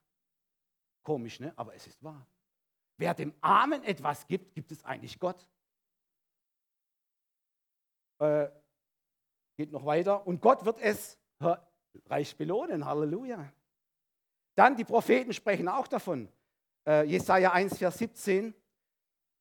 Komisch, 1.03 1.41
ne? 1.41 1.51
Aber 1.57 1.75
es 1.75 1.85
ist 1.85 2.01
wahr. 2.01 2.25
Wer 2.95 3.13
dem 3.13 3.33
Armen 3.41 3.83
etwas 3.83 4.25
gibt, 4.25 4.55
gibt 4.55 4.71
es 4.71 4.85
eigentlich 4.85 5.19
Gott. 5.19 5.45
Äh, 8.19 8.47
geht 9.57 9.73
noch 9.73 9.85
weiter. 9.85 10.25
Und 10.25 10.41
Gott 10.41 10.63
wird 10.63 10.79
es 10.79 11.19
reich 12.05 12.37
belohnen. 12.37 12.85
Halleluja. 12.85 13.51
Dann 14.55 14.77
die 14.77 14.85
Propheten 14.85 15.33
sprechen 15.33 15.67
auch 15.67 15.89
davon. 15.89 16.31
Äh, 16.87 17.03
Jesaja 17.03 17.51
1, 17.51 17.79
Vers 17.79 17.97
17. 17.97 18.55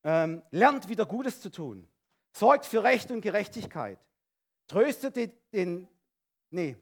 Ähm, 0.02 0.42
lernt 0.50 0.88
wieder 0.88 1.06
Gutes 1.06 1.40
zu 1.40 1.48
tun. 1.48 1.88
Sorgt 2.32 2.66
für 2.66 2.82
Recht 2.82 3.12
und 3.12 3.20
Gerechtigkeit. 3.20 4.04
Tröstet 4.66 5.14
den, 5.14 5.32
den 5.52 5.88
nee, 6.52 6.76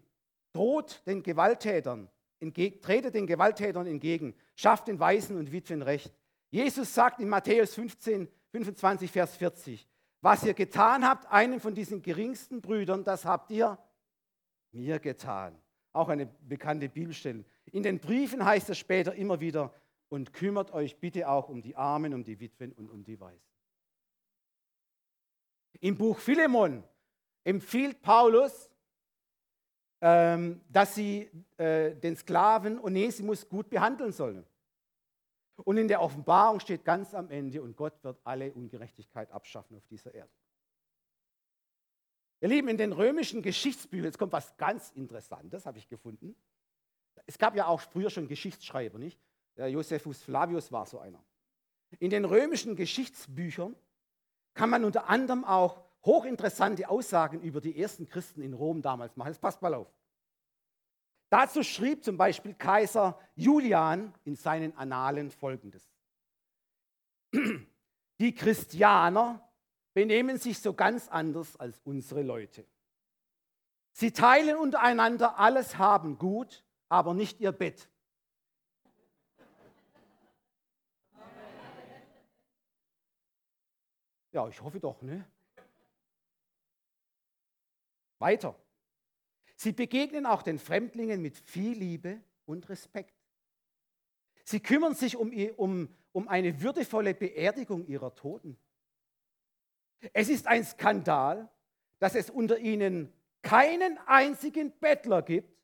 droht 0.53 1.03
den 1.07 1.23
Gewalttätern, 1.23 2.11
entgegen, 2.41 2.81
tretet 2.81 3.15
den 3.15 3.27
Gewalttätern 3.27 3.87
entgegen, 3.87 4.35
schafft 4.57 4.89
den 4.89 4.99
Weisen 4.99 5.37
und 5.37 5.53
Witwen 5.53 5.83
Recht. 5.83 6.13
Jesus 6.51 6.95
sagt 6.95 7.21
in 7.21 7.29
Matthäus 7.29 7.75
15, 7.75 8.29
25, 8.51 9.11
Vers 9.11 9.37
40, 9.37 9.89
was 10.21 10.43
ihr 10.45 10.55
getan 10.55 11.07
habt, 11.07 11.31
einem 11.31 11.61
von 11.61 11.75
diesen 11.75 12.03
geringsten 12.03 12.61
Brüdern, 12.61 13.05
das 13.05 13.25
habt 13.25 13.51
ihr 13.51 13.79
mir 14.73 14.99
getan. 14.99 15.57
Auch 15.93 16.09
eine 16.09 16.27
bekannte 16.27 16.89
Bibelstelle. 16.89 17.45
In 17.73 17.83
den 17.83 17.99
Briefen 17.99 18.45
heißt 18.45 18.71
es 18.71 18.79
später 18.79 19.15
immer 19.15 19.41
wieder, 19.41 19.73
und 20.11 20.33
kümmert 20.33 20.73
euch 20.73 20.99
bitte 20.99 21.29
auch 21.29 21.49
um 21.49 21.63
die 21.63 21.77
Armen, 21.77 22.13
um 22.13 22.25
die 22.25 22.39
Witwen 22.39 22.73
und 22.73 22.91
um 22.91 23.05
die 23.05 23.19
Weisen. 23.19 23.49
Im 25.79 25.97
Buch 25.97 26.19
Philemon 26.19 26.85
empfiehlt 27.45 28.03
Paulus, 28.03 28.70
dass 30.01 30.95
sie 30.95 31.31
äh, 31.59 31.95
den 31.95 32.17
Sklaven 32.17 32.81
Onesimus 32.81 33.47
gut 33.49 33.69
behandeln 33.69 34.13
sollen. 34.13 34.47
Und 35.57 35.77
in 35.77 35.89
der 35.89 36.01
Offenbarung 36.01 36.59
steht 36.61 36.85
ganz 36.85 37.15
am 37.15 37.31
Ende, 37.31 37.61
und 37.61 37.77
Gott 37.77 38.03
wird 38.03 38.19
alle 38.25 38.51
Ungerechtigkeit 38.53 39.31
abschaffen 39.31 39.77
auf 39.77 39.87
dieser 39.87 40.15
Erde. 40.15 40.33
Ihr 42.41 42.49
Lieben, 42.49 42.69
in 42.69 42.79
den 42.79 42.93
römischen 42.93 43.43
Geschichtsbüchern, 43.43 44.07
jetzt 44.07 44.19
kommt 44.19 44.33
was 44.33 44.57
ganz 44.57 44.91
Interessantes, 44.93 45.67
habe 45.67 45.77
ich 45.77 45.87
gefunden. 45.87 46.35
Es 47.27 47.37
gab 47.37 47.55
ja 47.55 47.67
auch 47.67 47.81
früher 47.81 48.09
schon 48.09 48.27
Geschichtsschreiber, 48.27 48.99
nicht? 48.99 49.21
Der 49.59 49.69
Josephus 49.69 50.23
Flavius 50.23 50.73
war 50.73 50.87
so 50.87 50.99
einer. 50.99 51.23
In 51.99 52.09
den 52.09 52.25
römischen 52.25 52.77
Geschichtsbüchern 52.77 53.77
kann 54.55 54.71
man 54.71 54.85
unter 54.85 55.11
anderem 55.11 55.45
auch 55.45 55.83
hochinteressante 56.05 56.89
Aussagen 56.89 57.41
über 57.41 57.61
die 57.61 57.81
ersten 57.81 58.09
Christen 58.09 58.43
in 58.43 58.55
Rom 58.55 58.83
damals 58.83 59.17
machen. 59.17 59.29
Jetzt 59.29 59.41
passt 59.41 59.61
mal 59.63 59.75
auf. 59.75 59.93
Dazu 61.29 61.63
schrieb 61.63 62.03
zum 62.05 62.17
Beispiel 62.17 62.55
Kaiser 62.55 63.19
Julian 63.37 64.13
in 64.25 64.35
seinen 64.35 64.77
Annalen 64.77 65.31
folgendes. 65.31 65.89
Die 68.19 68.35
Christianer 68.35 69.49
benehmen 69.95 70.39
sich 70.39 70.59
so 70.59 70.75
ganz 70.75 71.09
anders 71.09 71.57
als 71.57 71.81
unsere 71.85 72.23
Leute. 72.23 72.67
Sie 73.93 74.13
teilen 74.13 74.57
untereinander 74.57 75.39
alles 75.39 75.79
Haben 75.79 76.19
gut, 76.19 76.65
aber 76.89 77.15
nicht 77.15 77.41
ihr 77.41 77.53
Bett. 77.53 77.89
Ja, 84.33 84.49
ich 84.49 84.61
hoffe 84.63 84.79
doch, 84.79 85.03
ne? 85.03 85.25
Weiter. 88.21 88.55
Sie 89.57 89.73
begegnen 89.73 90.27
auch 90.27 90.43
den 90.43 90.59
Fremdlingen 90.59 91.21
mit 91.21 91.37
viel 91.37 91.77
Liebe 91.77 92.21
und 92.47 92.69
Respekt. 92.69 93.15
Sie 94.45 94.61
kümmern 94.61 94.95
sich 94.95 95.17
um, 95.17 95.33
um, 95.57 95.89
um 96.13 96.29
eine 96.29 96.63
würdevolle 96.63 97.15
Beerdigung 97.15 97.87
ihrer 97.87 98.15
Toten. 98.15 98.57
Es 100.13 100.29
ist 100.29 100.47
ein 100.47 100.65
Skandal, 100.65 101.51
dass 101.99 102.15
es 102.15 102.31
unter 102.31 102.59
ihnen 102.59 103.13
keinen 103.43 103.99
einzigen 104.07 104.73
Bettler 104.79 105.23
gibt 105.23 105.55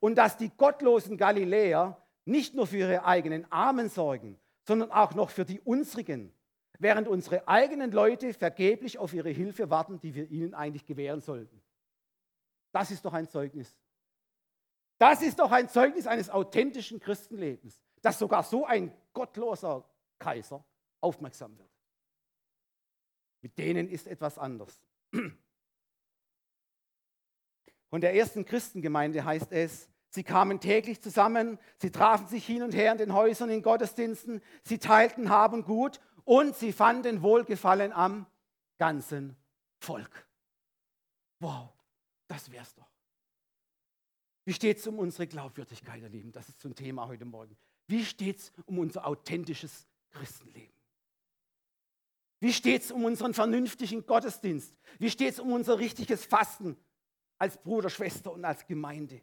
und 0.00 0.16
dass 0.16 0.36
die 0.36 0.50
gottlosen 0.50 1.16
Galiläer 1.16 2.00
nicht 2.24 2.54
nur 2.54 2.66
für 2.66 2.78
ihre 2.78 3.04
eigenen 3.04 3.50
Armen 3.52 3.88
sorgen, 3.88 4.38
sondern 4.66 4.90
auch 4.90 5.14
noch 5.14 5.30
für 5.30 5.44
die 5.44 5.60
unsrigen 5.60 6.32
während 6.78 7.08
unsere 7.08 7.46
eigenen 7.48 7.92
Leute 7.92 8.34
vergeblich 8.34 8.98
auf 8.98 9.12
ihre 9.12 9.30
Hilfe 9.30 9.70
warten, 9.70 10.00
die 10.00 10.14
wir 10.14 10.30
ihnen 10.30 10.54
eigentlich 10.54 10.86
gewähren 10.86 11.20
sollten. 11.20 11.60
Das 12.72 12.90
ist 12.90 13.04
doch 13.04 13.12
ein 13.12 13.28
Zeugnis. 13.28 13.76
Das 14.98 15.22
ist 15.22 15.38
doch 15.38 15.52
ein 15.52 15.68
Zeugnis 15.68 16.06
eines 16.06 16.30
authentischen 16.30 17.00
Christenlebens, 17.00 17.80
dass 18.02 18.18
sogar 18.18 18.42
so 18.42 18.64
ein 18.64 18.92
gottloser 19.12 19.84
Kaiser 20.18 20.64
aufmerksam 21.00 21.56
wird. 21.58 21.70
Mit 23.42 23.58
denen 23.58 23.88
ist 23.88 24.06
etwas 24.06 24.38
anders. 24.38 24.80
Von 27.90 28.00
der 28.00 28.14
ersten 28.14 28.44
Christengemeinde 28.44 29.24
heißt 29.24 29.52
es, 29.52 29.88
sie 30.08 30.24
kamen 30.24 30.60
täglich 30.60 31.00
zusammen, 31.00 31.58
sie 31.76 31.90
trafen 31.90 32.26
sich 32.26 32.46
hin 32.46 32.62
und 32.62 32.74
her 32.74 32.90
in 32.92 32.98
den 32.98 33.12
Häusern, 33.12 33.50
in 33.50 33.62
Gottesdiensten, 33.62 34.42
sie 34.62 34.78
teilten 34.78 35.28
Hab 35.28 35.52
und 35.52 35.64
Gut 35.64 36.00
und 36.24 36.56
sie 36.56 36.72
fanden 36.72 37.22
Wohlgefallen 37.22 37.92
am 37.92 38.26
ganzen 38.78 39.36
Volk. 39.78 40.26
Wow, 41.40 41.72
das 42.26 42.50
wär's 42.50 42.74
doch. 42.74 42.88
Wie 44.44 44.52
steht 44.52 44.78
es 44.78 44.86
um 44.86 44.98
unsere 44.98 45.26
Glaubwürdigkeit, 45.26 46.02
ihr 46.02 46.08
Lieben? 46.08 46.32
Das 46.32 46.48
ist 46.48 46.60
zum 46.60 46.74
Thema 46.74 47.06
heute 47.06 47.24
Morgen. 47.24 47.56
Wie 47.86 48.04
steht 48.04 48.38
es 48.38 48.52
um 48.66 48.78
unser 48.78 49.06
authentisches 49.06 49.86
Christenleben? 50.10 50.74
Wie 52.40 52.52
steht 52.52 52.82
es 52.82 52.90
um 52.90 53.04
unseren 53.04 53.32
vernünftigen 53.32 54.04
Gottesdienst? 54.04 54.76
Wie 54.98 55.10
steht 55.10 55.34
es 55.34 55.40
um 55.40 55.52
unser 55.52 55.78
richtiges 55.78 56.26
Fasten 56.26 56.76
als 57.38 57.56
Bruder, 57.56 57.88
Schwester 57.88 58.32
und 58.32 58.44
als 58.44 58.66
Gemeinde? 58.66 59.22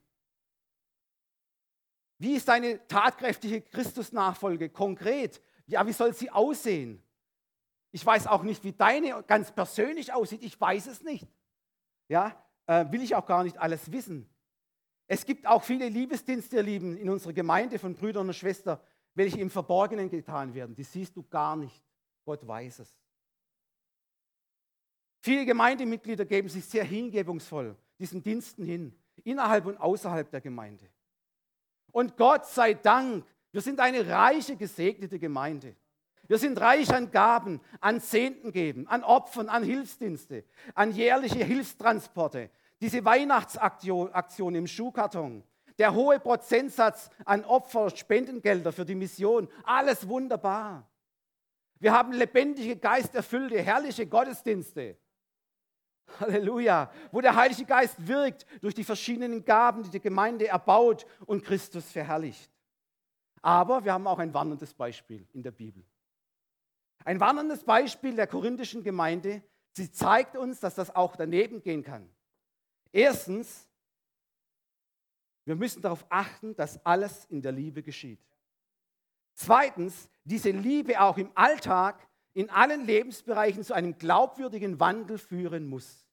Wie 2.17 2.35
ist 2.35 2.47
deine 2.47 2.85
tatkräftige 2.87 3.61
Christusnachfolge 3.61 4.69
konkret? 4.69 5.41
Ja, 5.71 5.85
wie 5.87 5.93
soll 5.93 6.13
sie 6.13 6.29
aussehen? 6.29 7.01
Ich 7.91 8.05
weiß 8.05 8.27
auch 8.27 8.43
nicht, 8.43 8.63
wie 8.63 8.71
deine 8.71 9.23
ganz 9.23 9.51
persönlich 9.51 10.13
aussieht. 10.13 10.43
Ich 10.43 10.59
weiß 10.59 10.87
es 10.87 11.03
nicht. 11.03 11.27
Ja, 12.07 12.41
äh, 12.67 12.85
will 12.91 13.01
ich 13.01 13.15
auch 13.15 13.25
gar 13.25 13.43
nicht 13.43 13.57
alles 13.57 13.91
wissen. 13.91 14.29
Es 15.07 15.25
gibt 15.25 15.45
auch 15.45 15.63
viele 15.63 15.89
Liebesdienste, 15.89 16.57
ihr 16.57 16.63
Lieben, 16.63 16.97
in 16.97 17.09
unserer 17.09 17.33
Gemeinde 17.33 17.79
von 17.79 17.95
Brüdern 17.95 18.27
und 18.27 18.33
Schwestern, 18.33 18.79
welche 19.13 19.39
im 19.39 19.49
Verborgenen 19.49 20.09
getan 20.09 20.53
werden. 20.53 20.75
Die 20.75 20.83
siehst 20.83 21.15
du 21.17 21.23
gar 21.23 21.55
nicht. 21.55 21.83
Gott 22.23 22.47
weiß 22.47 22.79
es. 22.79 22.95
Viele 25.21 25.45
Gemeindemitglieder 25.45 26.25
geben 26.25 26.49
sich 26.49 26.65
sehr 26.65 26.83
hingebungsvoll 26.83 27.75
diesen 28.01 28.23
Diensten 28.23 28.65
hin, 28.65 28.99
innerhalb 29.23 29.67
und 29.67 29.77
außerhalb 29.77 30.29
der 30.31 30.41
Gemeinde. 30.41 30.89
Und 31.91 32.17
Gott 32.17 32.47
sei 32.47 32.73
Dank, 32.73 33.25
wir 33.51 33.61
sind 33.61 33.79
eine 33.79 34.07
reiche, 34.07 34.55
gesegnete 34.55 35.19
Gemeinde. 35.19 35.75
Wir 36.27 36.37
sind 36.37 36.59
reich 36.61 36.93
an 36.93 37.11
Gaben, 37.11 37.59
an 37.81 37.99
Zehnten 37.99 38.51
geben, 38.51 38.87
an 38.87 39.03
Opfern, 39.03 39.49
an 39.49 39.63
Hilfsdienste, 39.63 40.45
an 40.75 40.91
jährliche 40.91 41.43
Hilfstransporte, 41.43 42.49
diese 42.79 43.03
Weihnachtsaktion 43.03 44.55
im 44.55 44.67
Schuhkarton, 44.67 45.43
der 45.77 45.93
hohe 45.93 46.19
Prozentsatz 46.19 47.09
an 47.25 47.43
Opfer, 47.43 47.89
Spendengelder 47.89 48.71
für 48.71 48.85
die 48.85 48.95
Mission, 48.95 49.49
alles 49.63 50.07
wunderbar. 50.07 50.89
Wir 51.79 51.91
haben 51.91 52.13
lebendige, 52.13 52.77
geisterfüllte, 52.77 53.61
herrliche 53.61 54.07
Gottesdienste. 54.07 54.97
Halleluja, 56.19 56.91
wo 57.11 57.21
der 57.21 57.35
Heilige 57.35 57.65
Geist 57.65 57.95
wirkt 58.07 58.45
durch 58.61 58.75
die 58.75 58.83
verschiedenen 58.83 59.43
Gaben, 59.43 59.83
die 59.83 59.89
die 59.89 59.99
Gemeinde 59.99 60.47
erbaut 60.47 61.05
und 61.25 61.43
Christus 61.43 61.91
verherrlicht. 61.91 62.51
Aber 63.41 63.83
wir 63.83 63.93
haben 63.93 64.07
auch 64.07 64.19
ein 64.19 64.33
warnendes 64.33 64.73
Beispiel 64.73 65.27
in 65.33 65.43
der 65.43 65.51
Bibel. 65.51 65.83
Ein 67.03 67.19
warnendes 67.19 67.63
Beispiel 67.63 68.15
der 68.15 68.27
korinthischen 68.27 68.83
Gemeinde. 68.83 69.41
Sie 69.73 69.91
zeigt 69.91 70.37
uns, 70.37 70.59
dass 70.59 70.75
das 70.75 70.95
auch 70.95 71.15
daneben 71.15 71.61
gehen 71.61 71.83
kann. 71.83 72.07
Erstens, 72.91 73.67
wir 75.45 75.55
müssen 75.55 75.81
darauf 75.81 76.05
achten, 76.09 76.55
dass 76.55 76.85
alles 76.85 77.25
in 77.25 77.41
der 77.41 77.51
Liebe 77.51 77.81
geschieht. 77.81 78.19
Zweitens, 79.33 80.09
diese 80.23 80.51
Liebe 80.51 81.01
auch 81.01 81.17
im 81.17 81.31
Alltag, 81.33 82.07
in 82.33 82.49
allen 82.49 82.85
Lebensbereichen 82.85 83.63
zu 83.63 83.73
einem 83.73 83.97
glaubwürdigen 83.97 84.79
Wandel 84.79 85.17
führen 85.17 85.67
muss. 85.67 86.05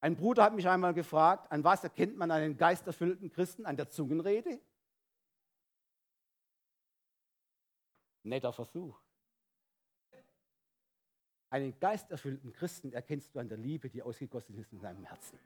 Ein 0.00 0.16
Bruder 0.16 0.44
hat 0.44 0.54
mich 0.54 0.68
einmal 0.68 0.94
gefragt, 0.94 1.50
an 1.50 1.64
was 1.64 1.82
erkennt 1.84 2.16
man 2.16 2.30
einen 2.30 2.56
geisterfüllten 2.56 3.30
Christen? 3.30 3.66
An 3.66 3.76
der 3.76 3.90
Zungenrede? 3.90 4.60
Netter 8.22 8.52
Versuch. 8.52 8.98
Einen 11.50 11.78
geisterfüllten 11.78 12.52
Christen 12.52 12.92
erkennst 12.92 13.34
du 13.34 13.38
an 13.38 13.48
der 13.48 13.56
Liebe, 13.56 13.88
die 13.88 14.02
ausgegossen 14.02 14.56
ist 14.58 14.72
in 14.72 14.80
seinem 14.80 15.04
Herzen. 15.04 15.38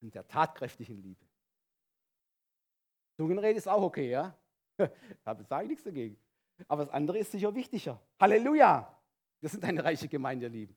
In 0.00 0.10
der 0.12 0.26
tatkräftigen 0.28 1.02
Liebe. 1.02 1.24
Zungenrede 3.16 3.58
ist 3.58 3.66
auch 3.66 3.82
okay, 3.82 4.10
ja? 4.10 4.36
Da 5.24 5.34
sage 5.44 5.64
ich 5.64 5.70
nichts 5.70 5.84
dagegen. 5.84 6.16
Aber 6.68 6.84
das 6.84 6.94
andere 6.94 7.18
ist 7.18 7.32
sicher 7.32 7.52
wichtiger. 7.54 8.00
Halleluja! 8.20 8.96
Wir 9.40 9.48
sind 9.48 9.64
eine 9.64 9.82
reiche 9.82 10.08
Gemeinde, 10.08 10.46
ihr 10.46 10.50
Lieben. 10.50 10.76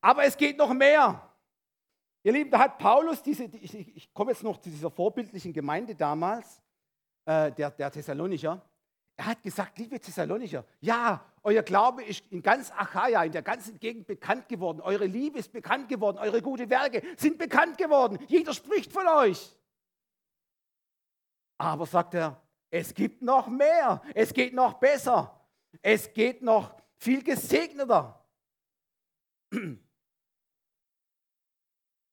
Aber 0.00 0.24
es 0.24 0.36
geht 0.36 0.56
noch 0.56 0.72
mehr. 0.72 1.28
Ihr 2.22 2.32
Lieben, 2.32 2.50
da 2.50 2.60
hat 2.60 2.78
Paulus 2.78 3.22
diese, 3.22 3.44
ich, 3.44 3.74
ich 3.74 4.14
komme 4.14 4.30
jetzt 4.32 4.42
noch 4.42 4.58
zu 4.58 4.70
dieser 4.70 4.90
vorbildlichen 4.90 5.52
Gemeinde 5.52 5.94
damals, 5.94 6.60
äh, 7.24 7.50
der, 7.52 7.70
der 7.70 7.90
Thessalonicher. 7.90 8.62
Er 9.18 9.26
hat 9.26 9.42
gesagt, 9.42 9.76
liebe 9.78 9.98
Thessalonicher, 9.98 10.64
ja, 10.80 11.28
euer 11.42 11.64
Glaube 11.64 12.04
ist 12.04 12.24
in 12.30 12.40
ganz 12.40 12.70
Achaia, 12.70 13.24
in 13.24 13.32
der 13.32 13.42
ganzen 13.42 13.76
Gegend 13.80 14.06
bekannt 14.06 14.48
geworden. 14.48 14.80
Eure 14.80 15.06
Liebe 15.06 15.40
ist 15.40 15.50
bekannt 15.50 15.88
geworden. 15.88 16.18
Eure 16.18 16.40
guten 16.40 16.70
Werke 16.70 17.02
sind 17.16 17.36
bekannt 17.36 17.76
geworden. 17.76 18.24
Jeder 18.28 18.54
spricht 18.54 18.92
von 18.92 19.08
euch. 19.08 19.56
Aber 21.56 21.84
sagt 21.84 22.14
er, 22.14 22.40
es 22.70 22.94
gibt 22.94 23.20
noch 23.20 23.48
mehr. 23.48 24.02
Es 24.14 24.32
geht 24.32 24.54
noch 24.54 24.74
besser. 24.74 25.44
Es 25.82 26.12
geht 26.12 26.40
noch 26.40 26.80
viel 26.94 27.24
gesegneter. 27.24 28.24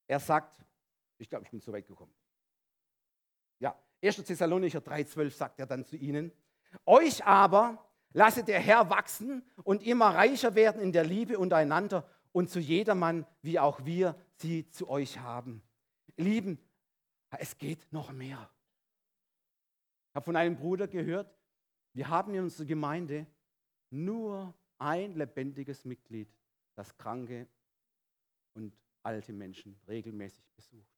Er 0.08 0.20
sagt, 0.20 0.64
ich 1.18 1.28
glaube, 1.28 1.46
ich 1.46 1.52
bin 1.52 1.60
zu 1.60 1.74
weit 1.74 1.88
gekommen. 1.88 2.14
Ja, 3.58 3.76
1. 4.04 4.18
Thessalonicher 4.18 4.78
3,12 4.80 5.32
sagt 5.32 5.60
er 5.60 5.66
dann 5.66 5.84
zu 5.84 5.96
ihnen, 5.96 6.32
euch 6.86 7.26
aber 7.26 7.86
lasse 8.14 8.44
der 8.44 8.60
Herr 8.60 8.90
wachsen 8.90 9.44
und 9.64 9.84
immer 9.84 10.16
reicher 10.16 10.56
werden 10.56 10.82
in 10.82 10.92
der 10.92 11.04
Liebe 11.04 11.38
untereinander 11.38 12.08
und 12.32 12.50
zu 12.50 12.60
jedermann, 12.60 13.26
wie 13.42 13.60
auch 13.60 13.86
wir 13.86 14.16
sie 14.36 14.70
zu 14.70 14.90
euch 14.90 15.20
haben. 15.20 15.62
Lieben, 16.18 16.60
es 17.38 17.58
geht 17.58 17.92
noch 17.92 18.12
mehr. 18.12 18.50
Ich 20.10 20.16
habe 20.16 20.26
von 20.26 20.36
einem 20.36 20.56
Bruder 20.56 20.88
gehört, 20.88 21.34
wir 21.94 22.08
haben 22.08 22.34
in 22.34 22.44
unserer 22.44 22.66
Gemeinde 22.66 23.28
nur 23.90 24.54
ein 24.78 25.16
lebendiges 25.16 25.86
Mitglied, 25.86 26.30
das 26.76 26.98
kranke 26.98 27.48
und 28.54 28.74
alte 29.04 29.34
Menschen 29.34 29.80
regelmäßig 29.88 30.46
besucht. 30.56 30.96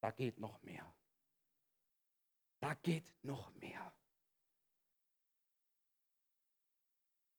Da 0.00 0.10
geht 0.10 0.38
noch 0.38 0.62
mehr. 0.62 0.84
Da 2.60 2.74
geht 2.74 3.12
noch 3.22 3.52
mehr. 3.54 3.92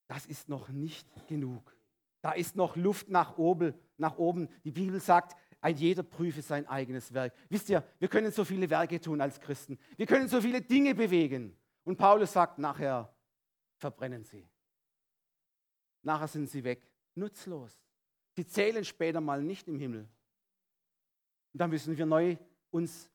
Das 0.09 0.25
ist 0.25 0.49
noch 0.49 0.69
nicht 0.69 1.07
genug. 1.27 1.77
Da 2.21 2.31
ist 2.31 2.55
noch 2.55 2.75
Luft 2.75 3.09
nach 3.09 3.37
oben, 3.37 3.75
nach 3.95 4.17
oben. 4.17 4.49
Die 4.63 4.71
Bibel 4.71 4.99
sagt, 4.99 5.37
ein 5.61 5.77
jeder 5.77 6.01
prüfe 6.01 6.41
sein 6.41 6.67
eigenes 6.67 7.13
Werk. 7.13 7.33
Wisst 7.47 7.69
ihr, 7.69 7.87
wir 7.99 8.07
können 8.07 8.31
so 8.31 8.43
viele 8.43 8.69
Werke 8.69 8.99
tun 8.99 9.21
als 9.21 9.39
Christen. 9.39 9.77
Wir 9.97 10.07
können 10.07 10.27
so 10.27 10.41
viele 10.41 10.61
Dinge 10.61 10.95
bewegen. 10.95 11.55
Und 11.83 11.97
Paulus 11.97 12.33
sagt, 12.33 12.57
nachher 12.57 13.13
verbrennen 13.77 14.23
sie. 14.23 14.49
Nachher 16.01 16.27
sind 16.27 16.49
sie 16.49 16.63
weg. 16.63 16.81
Nutzlos. 17.13 17.79
Sie 18.35 18.47
zählen 18.47 18.83
später 18.83 19.21
mal 19.21 19.43
nicht 19.43 19.67
im 19.67 19.77
Himmel. 19.77 20.09
Und 21.53 21.61
da 21.61 21.67
müssen 21.67 21.95
wir 21.95 22.05
neu 22.07 22.35
uns 22.71 23.11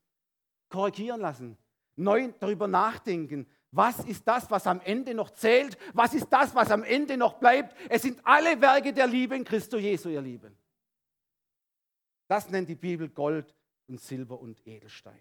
korrigieren 0.69 1.19
lassen, 1.19 1.57
neu 1.97 2.31
darüber 2.39 2.67
nachdenken, 2.67 3.47
was 3.75 3.99
ist 3.99 4.25
das, 4.25 4.49
was 4.49 4.65
am 4.67 4.79
Ende 4.79 5.13
noch 5.13 5.31
zählt? 5.31 5.77
Was 5.93 6.13
ist 6.13 6.29
das, 6.29 6.55
was 6.55 6.71
am 6.71 6.83
Ende 6.83 7.17
noch 7.17 7.33
bleibt? 7.33 7.75
Es 7.89 8.03
sind 8.03 8.25
alle 8.25 8.61
Werke 8.61 8.93
der 8.93 9.05
Liebe 9.05 9.35
in 9.35 9.43
Christo 9.43 9.77
Jesu, 9.77 10.07
ihr 10.07 10.21
Lieben. 10.21 10.57
Das 12.27 12.49
nennt 12.49 12.69
die 12.69 12.75
Bibel 12.75 13.09
Gold 13.09 13.53
und 13.87 13.99
Silber 13.99 14.39
und 14.39 14.65
Edelsteine. 14.65 15.19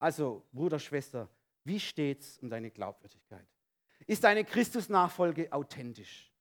Also, 0.00 0.44
Bruder, 0.52 0.80
Schwester, 0.80 1.28
wie 1.62 1.78
steht's 1.78 2.38
um 2.40 2.50
deine 2.50 2.72
Glaubwürdigkeit? 2.72 3.46
Ist 4.06 4.24
deine 4.24 4.44
Christusnachfolge 4.44 5.52
authentisch? 5.52 6.32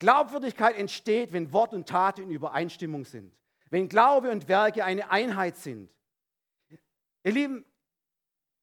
Glaubwürdigkeit 0.00 0.76
entsteht, 0.76 1.32
wenn 1.32 1.52
Wort 1.52 1.72
und 1.72 1.88
Tat 1.88 2.18
in 2.18 2.30
Übereinstimmung 2.30 3.04
sind, 3.04 3.32
wenn 3.70 3.88
Glaube 3.88 4.30
und 4.32 4.48
Werke 4.48 4.84
eine 4.84 5.08
Einheit 5.08 5.56
sind. 5.56 5.88
Ihr 7.22 7.32
Lieben, 7.32 7.64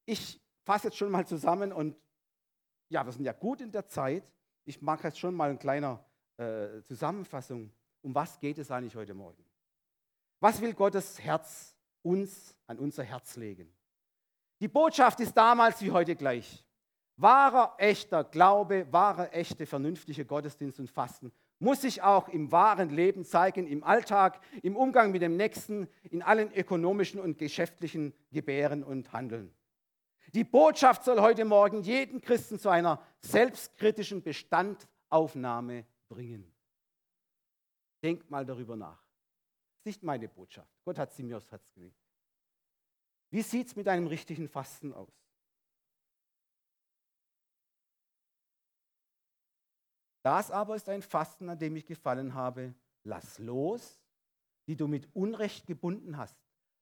ich 0.05 0.42
fasse 0.63 0.87
jetzt 0.87 0.97
schon 0.97 1.11
mal 1.11 1.25
zusammen 1.25 1.71
und 1.71 1.95
ja, 2.89 3.05
wir 3.05 3.11
sind 3.11 3.25
ja 3.25 3.33
gut 3.33 3.61
in 3.61 3.71
der 3.71 3.87
Zeit. 3.87 4.23
Ich 4.65 4.81
mache 4.81 5.07
jetzt 5.07 5.19
schon 5.19 5.33
mal 5.33 5.49
eine 5.49 5.57
kleine 5.57 5.99
äh, 6.37 6.81
Zusammenfassung. 6.83 7.71
Um 8.01 8.13
was 8.13 8.39
geht 8.39 8.57
es 8.57 8.69
eigentlich 8.71 8.95
heute 8.95 9.13
Morgen? 9.13 9.43
Was 10.39 10.61
will 10.61 10.73
Gottes 10.73 11.19
Herz 11.19 11.75
uns 12.01 12.55
an 12.67 12.79
unser 12.79 13.03
Herz 13.03 13.35
legen? 13.35 13.73
Die 14.59 14.67
Botschaft 14.67 15.19
ist 15.19 15.33
damals 15.33 15.81
wie 15.81 15.91
heute 15.91 16.15
gleich. 16.15 16.65
Wahrer, 17.15 17.75
echter 17.77 18.23
Glaube, 18.23 18.87
wahrer, 18.91 19.33
echte, 19.33 19.65
vernünftige 19.65 20.25
Gottesdienst 20.25 20.79
und 20.79 20.89
Fasten 20.89 21.31
muss 21.63 21.81
sich 21.81 22.01
auch 22.01 22.27
im 22.27 22.51
wahren 22.51 22.89
Leben 22.89 23.23
zeigen, 23.23 23.67
im 23.67 23.83
Alltag, 23.83 24.39
im 24.61 24.75
Umgang 24.75 25.11
mit 25.11 25.21
dem 25.21 25.37
Nächsten, 25.37 25.87
in 26.11 26.21
allen 26.21 26.53
ökonomischen 26.53 27.21
und 27.21 27.37
geschäftlichen 27.37 28.13
Gebären 28.31 28.83
und 28.83 29.13
Handeln. 29.13 29.53
Die 30.31 30.43
Botschaft 30.43 31.03
soll 31.03 31.19
heute 31.19 31.45
Morgen 31.45 31.81
jeden 31.81 32.21
Christen 32.21 32.57
zu 32.57 32.69
einer 32.69 33.01
selbstkritischen 33.19 34.23
Bestandaufnahme 34.23 35.85
bringen. 36.07 36.51
Denkt 38.01 38.29
mal 38.29 38.45
darüber 38.45 38.75
nach. 38.75 38.97
Das 38.97 39.79
ist 39.79 39.85
nicht 39.85 40.03
meine 40.03 40.27
Botschaft. 40.27 40.71
Gott 40.83 40.97
hat 40.97 41.13
sie 41.13 41.23
mir 41.23 41.37
aufs 41.37 41.51
Herz 41.51 41.69
gelegt. 41.73 41.97
Wie 43.29 43.41
sieht 43.41 43.67
es 43.67 43.75
mit 43.75 43.87
einem 43.87 44.07
richtigen 44.07 44.47
Fasten 44.47 44.93
aus? 44.93 45.11
Das 50.23 50.51
aber 50.51 50.75
ist 50.75 50.87
ein 50.87 51.01
Fasten, 51.01 51.49
an 51.49 51.59
dem 51.59 51.75
ich 51.75 51.85
gefallen 51.85 52.33
habe. 52.33 52.73
Lass 53.03 53.39
los, 53.39 53.99
die 54.67 54.75
du 54.75 54.87
mit 54.87 55.13
Unrecht 55.15 55.67
gebunden 55.67 56.17
hast. 56.17 56.37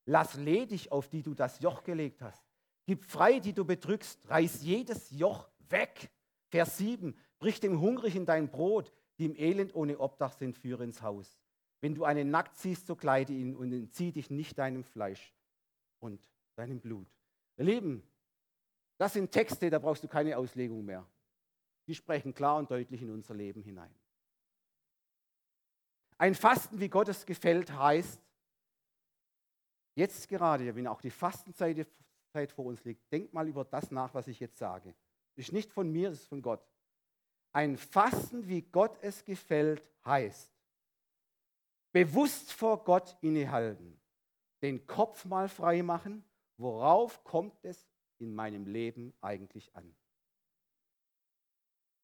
Lass 0.06 0.36
ledig, 0.36 0.92
auf 0.92 1.10
die 1.10 1.24
du 1.24 1.34
das 1.34 1.60
Joch 1.60 1.84
gelegt 1.84 2.22
hast. 2.22 2.44
Gib 2.92 3.06
frei, 3.06 3.40
die 3.40 3.54
du 3.54 3.64
bedrückst. 3.64 4.30
Reiß 4.30 4.64
jedes 4.64 5.12
Joch 5.12 5.48
weg. 5.70 6.12
Vers 6.50 6.78
7. 6.78 7.18
Brich 7.40 7.62
dem 7.62 7.80
Hungrigen 7.80 8.26
dein 8.26 8.52
Brot, 8.52 8.92
die 9.18 9.28
im 9.28 9.36
Elend 9.38 9.74
ohne 9.76 9.98
Obdach 9.98 10.34
sind, 10.34 10.58
führe 10.58 10.84
ins 10.84 11.02
Haus. 11.02 11.40
Wenn 11.80 11.96
du 11.96 12.04
einen 12.04 12.32
nackt 12.32 12.58
siehst, 12.58 12.88
so 12.88 12.98
kleide 12.98 13.32
ihn 13.32 13.56
und 13.56 13.72
entzieh 13.72 14.12
dich 14.12 14.30
nicht 14.30 14.58
deinem 14.58 14.84
Fleisch 14.84 15.34
und 16.02 16.20
deinem 16.58 16.82
Blut. 16.82 17.08
Ihr 17.56 17.64
Lieben, 17.64 18.04
das 18.98 19.14
sind 19.14 19.32
Texte, 19.32 19.70
da 19.70 19.80
brauchst 19.80 20.04
du 20.04 20.10
keine 20.10 20.38
Auslegung 20.38 20.84
mehr. 20.84 21.08
Die 21.88 21.96
sprechen 21.96 22.34
klar 22.34 22.58
und 22.58 22.70
deutlich 22.70 23.02
in 23.02 23.12
unser 23.12 23.36
Leben 23.36 23.64
hinein. 23.64 23.96
Ein 26.18 26.36
Fasten, 26.36 26.78
wie 26.78 26.90
Gott 26.90 27.08
es 27.08 27.26
gefällt, 27.26 27.72
heißt, 27.72 28.20
jetzt 29.96 30.28
gerade, 30.28 30.76
wenn 30.76 30.88
auch 30.88 31.00
die 31.00 31.10
Fastenzeit 32.32 32.52
vor 32.52 32.66
uns 32.66 32.84
liegt, 32.86 33.12
denk 33.12 33.34
mal 33.34 33.48
über 33.48 33.66
das 33.66 33.92
nach, 33.92 34.14
was 34.14 34.28
ich 34.28 34.40
jetzt 34.40 34.58
sage. 34.58 34.96
Ist 35.36 35.52
nicht 35.52 35.72
von 35.72 35.92
mir, 35.92 36.12
ist 36.12 36.28
von 36.28 36.42
Gott. 36.42 36.66
Ein 37.52 37.78
Fasten, 37.78 38.48
wie 38.48 38.62
Gott 38.62 38.98
es 39.02 39.26
gefällt, 39.26 39.90
heißt, 40.06 40.50
bewusst 41.92 42.54
vor 42.54 42.84
Gott 42.86 43.18
innehalten, 43.22 44.00
den 44.62 44.88
Kopf 44.88 45.26
mal 45.26 45.50
frei 45.50 45.84
machen, 45.84 46.24
worauf 46.58 47.22
kommt 47.26 47.58
es 47.64 47.90
in 48.20 48.34
meinem 48.34 48.66
Leben 48.66 49.14
eigentlich 49.20 49.76
an? 49.76 49.94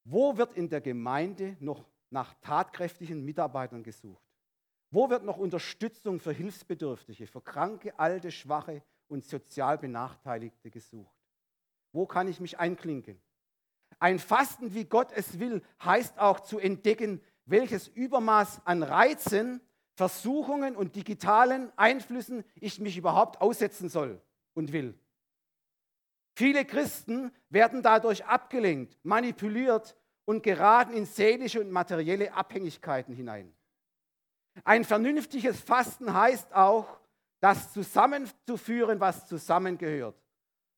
Wo 0.04 0.36
wird 0.36 0.54
in 0.54 0.68
der 0.68 0.82
Gemeinde 0.82 1.56
noch 1.60 1.86
nach 2.10 2.34
tatkräftigen 2.42 3.24
Mitarbeitern 3.24 3.82
gesucht? 3.82 4.24
Wo 4.90 5.08
wird 5.08 5.24
noch 5.24 5.38
Unterstützung 5.38 6.20
für 6.20 6.32
Hilfsbedürftige, 6.32 7.26
für 7.26 7.40
kranke, 7.40 7.98
alte, 7.98 8.30
schwache 8.30 8.82
und 9.08 9.24
sozial 9.24 9.78
Benachteiligte 9.78 10.70
gesucht? 10.70 11.16
Wo 11.92 12.06
kann 12.06 12.28
ich 12.28 12.40
mich 12.40 12.58
einklinken? 12.58 13.20
Ein 13.98 14.18
Fasten, 14.18 14.74
wie 14.74 14.84
Gott 14.84 15.10
es 15.12 15.40
will, 15.40 15.62
heißt 15.82 16.18
auch 16.18 16.40
zu 16.40 16.58
entdecken, 16.58 17.20
welches 17.46 17.88
Übermaß 17.88 18.62
an 18.64 18.82
Reizen, 18.82 19.60
Versuchungen 19.94 20.76
und 20.76 20.94
digitalen 20.94 21.72
Einflüssen 21.76 22.44
ich 22.54 22.78
mich 22.78 22.96
überhaupt 22.96 23.40
aussetzen 23.40 23.88
soll 23.88 24.20
und 24.54 24.72
will. 24.72 24.96
Viele 26.36 26.64
Christen 26.64 27.32
werden 27.48 27.82
dadurch 27.82 28.24
abgelenkt, 28.24 28.96
manipuliert 29.02 29.96
und 30.24 30.44
geraten 30.44 30.92
in 30.92 31.04
seelische 31.04 31.60
und 31.60 31.72
materielle 31.72 32.32
Abhängigkeiten 32.32 33.12
hinein. 33.12 33.52
Ein 34.62 34.84
vernünftiges 34.84 35.60
Fasten 35.60 36.14
heißt 36.14 36.52
auch, 36.54 37.00
das 37.40 37.72
zusammenzuführen, 37.72 38.98
was 39.00 39.26
zusammengehört. 39.26 40.20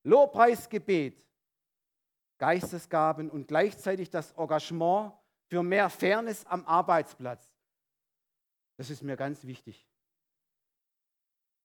Lobpreisgebet, 0.05 1.27
Geistesgaben 2.39 3.31
und 3.31 3.49
gleichzeitig 3.49 4.11
das 4.11 4.33
Engagement 4.33 5.13
für 5.49 5.63
mehr 5.63 5.91
Fairness 5.91 6.47
am 6.47 6.65
Arbeitsplatz. 6.65 7.53
Das 8.77 8.89
ist 8.89 9.03
mir 9.03 9.17
ganz 9.17 9.45
wichtig. 9.45 9.87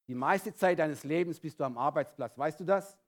Die 0.08 0.14
meiste 0.14 0.54
Zeit 0.54 0.78
deines 0.78 1.02
Lebens 1.02 1.40
bist 1.40 1.58
du 1.58 1.64
am 1.64 1.78
Arbeitsplatz. 1.78 2.36
Weißt 2.36 2.60
du 2.60 2.64
das? 2.64 2.98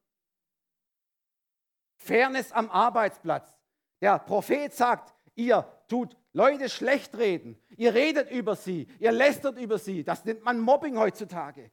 Fairness 1.98 2.52
am 2.52 2.70
Arbeitsplatz. 2.70 3.56
Der 4.00 4.18
Prophet 4.18 4.72
sagt, 4.72 5.14
ihr 5.34 5.66
tut 5.88 6.16
Leute 6.32 6.68
schlecht 6.68 7.16
reden, 7.16 7.60
ihr 7.76 7.94
redet 7.94 8.30
über 8.30 8.54
sie, 8.54 8.86
ihr 9.00 9.12
lästert 9.12 9.58
über 9.58 9.78
sie. 9.78 10.04
Das 10.04 10.24
nennt 10.24 10.44
man 10.44 10.60
Mobbing 10.60 10.96
heutzutage. 10.96 11.70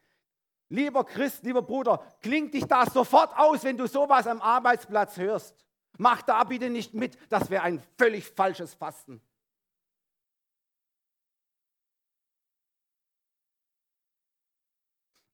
Lieber 0.70 1.04
Christ, 1.04 1.44
lieber 1.44 1.62
Bruder, 1.62 2.04
klingt 2.22 2.54
dich 2.54 2.66
da 2.66 2.86
sofort 2.86 3.38
aus, 3.38 3.64
wenn 3.64 3.78
du 3.78 3.88
sowas 3.88 4.26
am 4.26 4.42
Arbeitsplatz 4.42 5.18
hörst. 5.18 5.56
Mach 5.98 6.22
da 6.24 6.44
bitte 6.44 6.70
nicht 6.70 6.94
mit, 6.94 7.18
das 7.30 7.50
wäre 7.50 7.64
ein 7.64 7.82
völlig 7.98 8.26
falsches 8.26 8.74
Fasten. 8.74 9.22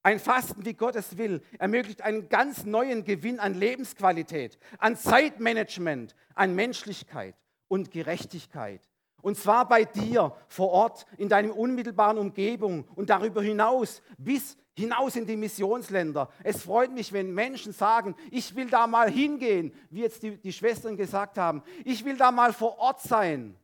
Ein 0.03 0.19
Fasten, 0.19 0.65
wie 0.65 0.73
Gott 0.73 0.95
es 0.95 1.17
will, 1.17 1.43
ermöglicht 1.59 2.01
einen 2.01 2.27
ganz 2.27 2.65
neuen 2.65 3.03
Gewinn 3.03 3.39
an 3.39 3.53
Lebensqualität, 3.53 4.57
an 4.79 4.97
Zeitmanagement, 4.97 6.15
an 6.33 6.55
Menschlichkeit 6.55 7.35
und 7.67 7.91
Gerechtigkeit. 7.91 8.81
Und 9.21 9.37
zwar 9.37 9.67
bei 9.67 9.85
dir 9.85 10.35
vor 10.47 10.71
Ort, 10.71 11.05
in 11.17 11.29
deiner 11.29 11.55
unmittelbaren 11.55 12.17
Umgebung 12.17 12.87
und 12.95 13.11
darüber 13.11 13.43
hinaus, 13.43 14.01
bis 14.17 14.57
hinaus 14.81 15.15
in 15.15 15.25
die 15.25 15.37
Missionsländer. 15.37 16.29
Es 16.43 16.63
freut 16.63 16.91
mich, 16.91 17.13
wenn 17.13 17.33
Menschen 17.33 17.73
sagen, 17.73 18.15
ich 18.29 18.55
will 18.55 18.69
da 18.69 18.85
mal 18.87 19.09
hingehen, 19.09 19.73
wie 19.89 20.01
jetzt 20.01 20.21
die, 20.23 20.37
die 20.37 20.53
Schwestern 20.53 20.97
gesagt 20.97 21.37
haben. 21.37 21.63
Ich 21.85 22.03
will 22.03 22.17
da 22.17 22.31
mal 22.31 22.53
vor 22.53 22.77
Ort 22.77 23.01
sein 23.01 23.55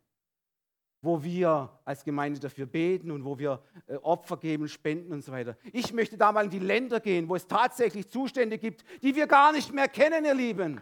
wo 1.00 1.22
wir 1.22 1.70
als 1.84 2.04
Gemeinde 2.04 2.40
dafür 2.40 2.66
beten 2.66 3.10
und 3.10 3.24
wo 3.24 3.38
wir 3.38 3.62
äh, 3.86 3.94
Opfer 3.96 4.36
geben, 4.36 4.68
spenden 4.68 5.12
und 5.12 5.22
so 5.22 5.32
weiter. 5.32 5.56
Ich 5.72 5.92
möchte 5.92 6.16
da 6.16 6.32
mal 6.32 6.44
in 6.44 6.50
die 6.50 6.58
Länder 6.58 7.00
gehen, 7.00 7.28
wo 7.28 7.36
es 7.36 7.46
tatsächlich 7.46 8.08
Zustände 8.08 8.58
gibt, 8.58 8.84
die 9.02 9.14
wir 9.14 9.26
gar 9.26 9.52
nicht 9.52 9.72
mehr 9.72 9.88
kennen, 9.88 10.24
ihr 10.24 10.34
Lieben. 10.34 10.80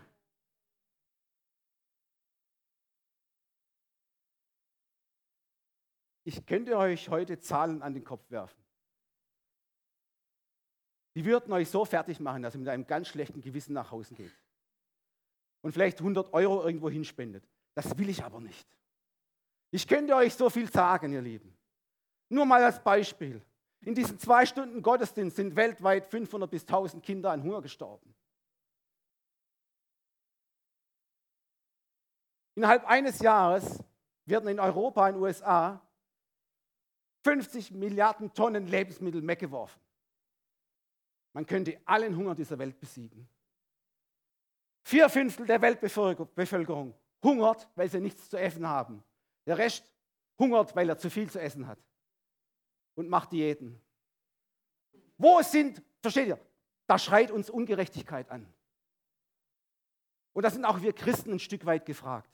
Ich 6.24 6.44
könnte 6.44 6.76
euch 6.76 7.08
heute 7.08 7.38
Zahlen 7.38 7.82
an 7.82 7.94
den 7.94 8.02
Kopf 8.02 8.28
werfen. 8.30 8.65
Die 11.16 11.24
würden 11.24 11.50
euch 11.54 11.70
so 11.70 11.86
fertig 11.86 12.20
machen, 12.20 12.42
dass 12.42 12.54
ihr 12.54 12.58
mit 12.58 12.68
einem 12.68 12.86
ganz 12.86 13.08
schlechten 13.08 13.40
Gewissen 13.40 13.72
nach 13.72 13.90
Hause 13.90 14.14
geht. 14.14 14.38
Und 15.62 15.72
vielleicht 15.72 15.98
100 15.98 16.34
Euro 16.34 16.62
irgendwo 16.62 16.90
hinspendet. 16.90 17.42
Das 17.74 17.96
will 17.96 18.10
ich 18.10 18.22
aber 18.22 18.38
nicht. 18.38 18.68
Ich 19.70 19.88
könnte 19.88 20.14
euch 20.14 20.34
so 20.34 20.50
viel 20.50 20.70
sagen, 20.70 21.14
ihr 21.14 21.22
Lieben. 21.22 21.56
Nur 22.28 22.44
mal 22.44 22.62
als 22.62 22.84
Beispiel. 22.84 23.42
In 23.80 23.94
diesen 23.94 24.18
zwei 24.18 24.44
Stunden 24.44 24.82
Gottesdienst 24.82 25.36
sind 25.36 25.56
weltweit 25.56 26.06
500 26.06 26.50
bis 26.50 26.62
1000 26.62 27.02
Kinder 27.02 27.30
an 27.30 27.42
Hunger 27.42 27.62
gestorben. 27.62 28.14
Innerhalb 32.56 32.84
eines 32.84 33.20
Jahres 33.20 33.82
werden 34.26 34.50
in 34.50 34.60
Europa, 34.60 35.08
in 35.08 35.14
den 35.14 35.22
USA 35.22 35.80
50 37.24 37.70
Milliarden 37.70 38.34
Tonnen 38.34 38.66
Lebensmittel 38.66 39.26
weggeworfen. 39.26 39.85
Man 41.36 41.44
könnte 41.44 41.78
allen 41.84 42.16
Hunger 42.16 42.34
dieser 42.34 42.58
Welt 42.58 42.80
besiegen. 42.80 43.28
Vier 44.84 45.10
Fünftel 45.10 45.44
der 45.44 45.60
Weltbevölkerung 45.60 46.94
hungert, 47.22 47.68
weil 47.74 47.90
sie 47.90 48.00
nichts 48.00 48.30
zu 48.30 48.38
essen 48.38 48.66
haben. 48.66 49.04
Der 49.44 49.58
Rest 49.58 49.84
hungert, 50.38 50.74
weil 50.74 50.88
er 50.88 50.96
zu 50.96 51.10
viel 51.10 51.30
zu 51.30 51.38
essen 51.38 51.66
hat 51.66 51.78
und 52.94 53.10
macht 53.10 53.32
Diäten. 53.32 53.78
Wo 55.18 55.42
sind, 55.42 55.82
versteht 56.00 56.28
ihr, 56.28 56.40
da 56.86 56.98
schreit 56.98 57.30
uns 57.30 57.50
Ungerechtigkeit 57.50 58.30
an. 58.30 58.50
Und 60.32 60.42
da 60.42 60.48
sind 60.48 60.64
auch 60.64 60.80
wir 60.80 60.94
Christen 60.94 61.32
ein 61.32 61.38
Stück 61.38 61.66
weit 61.66 61.84
gefragt. 61.84 62.30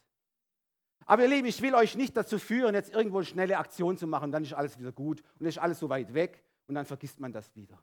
Aber 1.07 1.25
ihr 1.25 1.29
Lieben, 1.29 1.49
ich 1.49 1.61
will 1.61 1.75
euch 1.75 1.97
nicht 1.97 2.17
dazu 2.17 2.39
führen, 2.39 2.77
jetzt 2.77 2.95
irgendwo 2.95 3.17
eine 3.17 3.27
schnelle 3.27 3.59
Aktion 3.59 3.99
zu 3.99 4.07
machen, 4.07 4.31
dann 4.31 4.45
ist 4.45 4.53
alles 4.53 4.79
wieder 4.79 4.93
gut 4.93 5.25
und 5.41 5.47
ist 5.47 5.59
alles 5.59 5.81
so 5.81 5.89
weit 5.89 6.15
weg 6.15 6.45
und 6.69 6.77
dann 6.77 6.87
vergisst 6.87 7.19
man 7.19 7.33
das 7.33 7.53
wieder. 7.57 7.83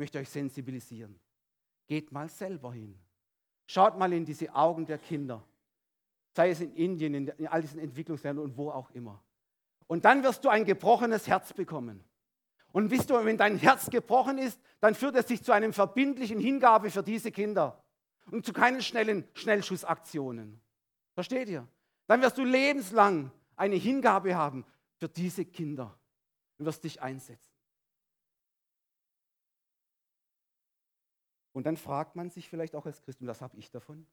Möchte 0.00 0.18
euch 0.18 0.28
sensibilisieren. 0.28 1.20
Geht 1.86 2.10
mal 2.10 2.28
selber 2.28 2.72
hin. 2.72 2.98
Schaut 3.66 3.96
mal 3.96 4.12
in 4.12 4.24
diese 4.24 4.52
Augen 4.54 4.84
der 4.86 4.98
Kinder 4.98 5.44
sei 6.32 6.50
es 6.50 6.60
in 6.60 6.74
Indien, 6.74 7.14
in, 7.14 7.28
in 7.28 7.46
all 7.48 7.60
diesen 7.60 7.80
Entwicklungsländern 7.80 8.44
und 8.44 8.56
wo 8.56 8.70
auch 8.70 8.90
immer. 8.92 9.22
Und 9.86 10.04
dann 10.04 10.22
wirst 10.22 10.44
du 10.44 10.48
ein 10.48 10.64
gebrochenes 10.64 11.26
Herz 11.26 11.52
bekommen. 11.52 12.04
Und 12.72 12.90
wisst 12.90 13.10
du, 13.10 13.24
wenn 13.24 13.36
dein 13.36 13.56
Herz 13.56 13.90
gebrochen 13.90 14.38
ist, 14.38 14.60
dann 14.80 14.94
führt 14.94 15.16
es 15.16 15.26
sich 15.26 15.42
zu 15.42 15.52
einem 15.52 15.72
verbindlichen 15.72 16.38
Hingabe 16.38 16.90
für 16.90 17.02
diese 17.02 17.32
Kinder 17.32 17.82
und 18.30 18.46
zu 18.46 18.52
keinen 18.52 18.80
schnellen 18.80 19.26
Schnellschussaktionen. 19.34 20.60
Versteht 21.14 21.48
ihr? 21.48 21.66
Dann 22.06 22.22
wirst 22.22 22.38
du 22.38 22.44
lebenslang 22.44 23.32
eine 23.56 23.74
Hingabe 23.74 24.36
haben 24.36 24.64
für 24.98 25.08
diese 25.08 25.44
Kinder 25.44 25.98
und 26.58 26.66
wirst 26.66 26.84
dich 26.84 27.02
einsetzen. 27.02 27.49
Und 31.52 31.66
dann 31.66 31.76
fragt 31.76 32.16
man 32.16 32.30
sich 32.30 32.48
vielleicht 32.48 32.74
auch 32.74 32.86
als 32.86 33.02
Christ, 33.02 33.20
und 33.20 33.26
was 33.26 33.40
habe 33.40 33.56
ich 33.56 33.70
davon? 33.70 34.06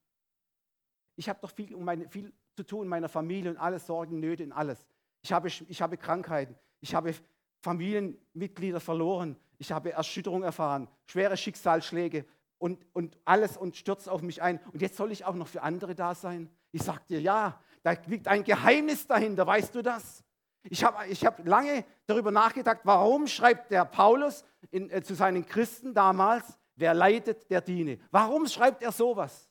Ich 1.16 1.30
habe 1.30 1.40
doch 1.42 1.52
viel, 1.52 1.74
um 1.76 1.84
meine, 1.84 2.10
viel 2.10 2.34
zu 2.56 2.64
tun 2.64 2.84
in 2.84 2.90
meiner 2.90 3.10
Familie 3.10 3.52
und 3.52 3.58
alles 3.58 3.86
Sorgen, 3.86 4.20
Nöte 4.20 4.44
und 4.44 4.52
alles. 4.52 4.86
Ich 5.22 5.32
habe, 5.32 5.48
ich 5.48 5.82
habe 5.82 5.98
Krankheiten. 5.98 6.56
Ich 6.80 6.94
habe 6.94 7.14
Familienmitglieder 7.62 8.80
verloren. 8.80 9.36
Ich 9.58 9.72
habe 9.72 9.92
Erschütterung 9.92 10.44
erfahren, 10.44 10.88
schwere 11.08 11.36
Schicksalsschläge 11.36 12.26
und, 12.60 12.86
und 12.94 13.18
alles 13.26 13.58
und 13.58 13.76
stürzt 13.76 14.08
auf 14.08 14.22
mich 14.22 14.42
ein. 14.42 14.60
Und 14.72 14.82
jetzt 14.82 14.98
soll 14.98 15.12
ich 15.12 15.26
auch 15.26 15.34
noch 15.36 15.48
für 15.48 15.64
andere 15.64 15.96
da 15.96 16.14
sein? 16.14 16.50
Ich 16.72 16.84
sage 16.84 17.02
dir, 17.10 17.22
ja, 17.22 17.60
da 17.84 17.96
liegt 18.06 18.28
ein 18.28 18.44
Geheimnis 18.44 19.08
dahinter, 19.08 19.48
weißt 19.48 19.74
du 19.74 19.82
das? 19.82 20.24
Ich 20.64 20.84
habe 20.84 21.08
ich 21.08 21.26
hab 21.26 21.46
lange 21.48 21.86
darüber 22.06 22.32
nachgedacht, 22.32 22.82
warum 22.84 23.28
schreibt 23.28 23.72
der 23.72 23.86
Paulus 23.86 24.44
in, 24.70 24.90
äh, 24.90 25.02
zu 25.02 25.16
seinen 25.16 25.46
Christen 25.46 25.94
damals, 25.94 26.58
wer 26.78 26.94
leidet, 26.94 27.50
der 27.50 27.62
diene. 27.62 28.00
Warum 28.12 28.48
schreibt 28.48 28.82
er 28.82 28.92
sowas? 28.92 29.50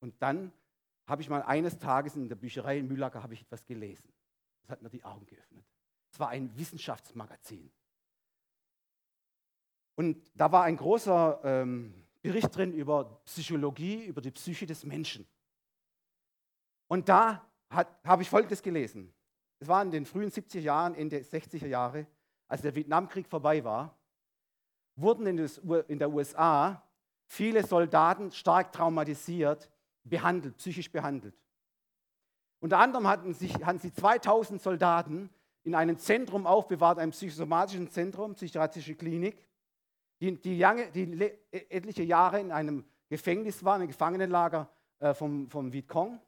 Und 0.00 0.20
dann 0.20 0.52
habe 1.06 1.22
ich 1.22 1.28
mal 1.28 1.42
eines 1.42 1.78
Tages 1.78 2.16
in 2.16 2.28
der 2.28 2.36
Bücherei 2.36 2.78
in 2.78 2.88
Mühlacker 2.88 3.22
habe 3.22 3.34
ich 3.34 3.42
etwas 3.42 3.64
gelesen. 3.64 4.12
Das 4.62 4.70
hat 4.70 4.82
mir 4.82 4.90
die 4.90 5.04
Augen 5.04 5.26
geöffnet. 5.26 5.64
Es 6.10 6.18
war 6.18 6.30
ein 6.30 6.56
Wissenschaftsmagazin. 6.56 7.70
Und 9.96 10.30
da 10.34 10.50
war 10.50 10.64
ein 10.64 10.76
großer 10.76 11.40
ähm, 11.44 11.94
Bericht 12.22 12.54
drin 12.56 12.72
über 12.72 13.20
Psychologie, 13.26 14.06
über 14.06 14.20
die 14.20 14.30
Psyche 14.30 14.66
des 14.66 14.84
Menschen. 14.84 15.26
Und 16.88 17.08
da 17.08 17.46
habe 17.70 18.22
ich 18.22 18.30
Folgendes 18.30 18.62
gelesen. 18.62 19.12
Es 19.58 19.68
war 19.68 19.82
in 19.82 19.90
den 19.90 20.06
frühen 20.06 20.30
70er 20.30 20.60
Jahren, 20.60 20.94
Ende 20.94 21.18
60er 21.18 21.66
Jahre, 21.66 22.06
als 22.48 22.62
der 22.62 22.74
Vietnamkrieg 22.74 23.26
vorbei 23.26 23.64
war, 23.64 23.96
wurden 24.96 25.26
in, 25.26 25.98
der 25.98 26.10
USA 26.10 26.82
viele 27.26 27.66
Soldaten 27.66 28.30
stark 28.30 28.72
traumatisiert, 28.72 29.70
behandelt, 30.04 30.56
psychisch 30.58 30.90
behandelt. 30.90 31.34
Unter 32.60 32.78
anderem 32.78 33.06
hatten, 33.06 33.34
sich, 33.34 33.54
hatten 33.64 33.78
sie 33.78 33.92
2000 33.92 34.60
Soldaten 34.62 35.30
in 35.64 35.74
einem 35.74 35.98
Zentrum 35.98 36.46
aufbewahrt, 36.46 36.98
einem 36.98 37.12
psychosomatischen 37.12 37.90
Zentrum, 37.90 38.34
psychiatrische 38.34 38.94
Klinik, 38.94 39.46
die, 40.20 40.40
die, 40.40 40.58
lange, 40.58 40.90
die 40.92 41.32
etliche 41.50 42.02
Jahre 42.02 42.40
in 42.40 42.52
einem 42.52 42.84
Gefängnis 43.08 43.64
waren, 43.64 43.82
ein 43.82 43.88
Gefangenenlager 43.88 44.68
äh, 45.00 45.12
vom, 45.12 45.48
vom 45.48 45.72
Vietcong 45.72 46.20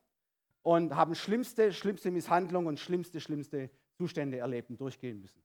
und 0.62 0.95
haben 0.97 1.14
schlimmste, 1.14 1.73
schlimmste 1.73 2.11
Misshandlungen 2.11 2.69
und 2.69 2.81
schlimmste, 2.81 3.21
schlimmste 3.21 3.71
Zustände 3.95 4.39
erlebt 4.39 4.69
und 4.71 4.81
durchgehen 4.81 5.21
müssen. 5.21 5.41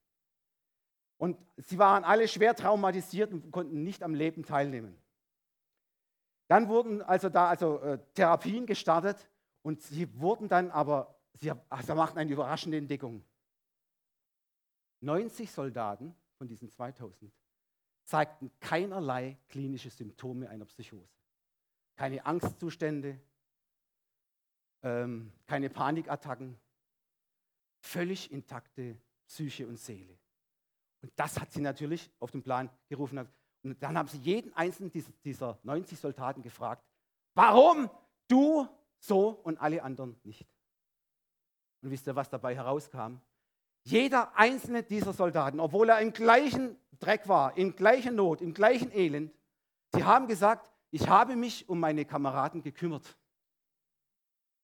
Und 1.21 1.37
sie 1.55 1.77
waren 1.77 2.03
alle 2.03 2.27
schwer 2.27 2.55
traumatisiert 2.55 3.31
und 3.31 3.51
konnten 3.51 3.83
nicht 3.83 4.01
am 4.01 4.15
Leben 4.15 4.43
teilnehmen. 4.43 4.99
Dann 6.47 6.67
wurden 6.67 7.03
also 7.03 7.29
da 7.29 7.47
also 7.47 7.79
äh, 7.81 7.99
Therapien 8.15 8.65
gestartet 8.65 9.29
und 9.61 9.83
sie 9.83 10.19
wurden 10.19 10.47
dann 10.49 10.71
aber, 10.71 11.21
sie 11.33 11.51
also 11.69 11.93
machten 11.93 12.17
eine 12.17 12.31
überraschende 12.31 12.79
Entdeckung. 12.79 13.23
90 15.01 15.51
Soldaten 15.51 16.15
von 16.39 16.47
diesen 16.47 16.71
2000 16.71 17.31
zeigten 18.03 18.51
keinerlei 18.59 19.37
klinische 19.47 19.91
Symptome 19.91 20.49
einer 20.49 20.65
Psychose. 20.65 21.13
Keine 21.97 22.25
Angstzustände, 22.25 23.21
ähm, 24.81 25.31
keine 25.45 25.69
Panikattacken, 25.69 26.59
völlig 27.79 28.31
intakte 28.31 28.97
Psyche 29.27 29.67
und 29.67 29.77
Seele. 29.77 30.17
Und 31.01 31.11
das 31.15 31.39
hat 31.39 31.51
sie 31.51 31.61
natürlich 31.61 32.11
auf 32.19 32.31
den 32.31 32.43
Plan 32.43 32.69
gerufen. 32.87 33.27
Und 33.63 33.81
dann 33.81 33.97
haben 33.97 34.07
sie 34.07 34.17
jeden 34.17 34.53
einzelnen 34.53 34.91
dieser 35.23 35.59
90 35.63 35.99
Soldaten 35.99 36.41
gefragt, 36.41 36.83
warum 37.33 37.89
du 38.27 38.67
so 38.99 39.29
und 39.29 39.59
alle 39.59 39.83
anderen 39.83 40.19
nicht? 40.23 40.47
Und 41.81 41.89
wisst 41.89 42.07
ihr, 42.07 42.15
was 42.15 42.29
dabei 42.29 42.55
herauskam? 42.55 43.17
Jeder 43.83 44.35
einzelne 44.37 44.83
dieser 44.83 45.13
Soldaten, 45.13 45.59
obwohl 45.59 45.89
er 45.89 45.99
im 45.99 46.13
gleichen 46.13 46.77
Dreck 46.99 47.27
war, 47.27 47.57
in 47.57 47.75
gleicher 47.75 48.11
Not, 48.11 48.41
im 48.41 48.53
gleichen 48.53 48.91
Elend, 48.91 49.33
sie 49.93 50.03
haben 50.03 50.27
gesagt, 50.27 50.69
ich 50.91 51.07
habe 51.07 51.35
mich 51.35 51.67
um 51.67 51.79
meine 51.79 52.05
Kameraden 52.05 52.61
gekümmert. 52.61 53.17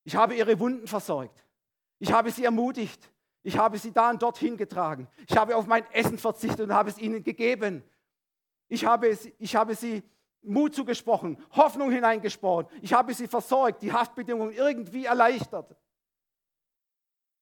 Ich 0.03 0.15
habe 0.15 0.35
ihre 0.35 0.59
Wunden 0.59 0.87
versorgt. 0.87 1.43
Ich 1.99 2.11
habe 2.11 2.29
sie 2.31 2.43
ermutigt. 2.43 3.11
Ich 3.47 3.57
habe 3.57 3.77
sie 3.77 3.93
da 3.93 4.09
und 4.09 4.21
dorthin 4.21 4.57
getragen. 4.57 5.07
Ich 5.25 5.37
habe 5.37 5.55
auf 5.55 5.67
mein 5.67 5.89
Essen 5.93 6.17
verzichtet 6.17 6.59
und 6.59 6.73
habe 6.73 6.89
es 6.89 6.97
ihnen 6.97 7.23
gegeben. 7.23 7.81
Ich 8.67 8.83
habe, 8.83 9.17
ich 9.39 9.55
habe 9.55 9.73
sie 9.73 10.03
Mut 10.41 10.75
zugesprochen, 10.75 11.41
Hoffnung 11.51 11.89
hineingesprochen. 11.89 12.67
Ich 12.81 12.91
habe 12.91 13.13
sie 13.13 13.25
versorgt, 13.25 13.81
die 13.83 13.93
Haftbedingungen 13.93 14.51
irgendwie 14.51 15.05
erleichtert. 15.05 15.77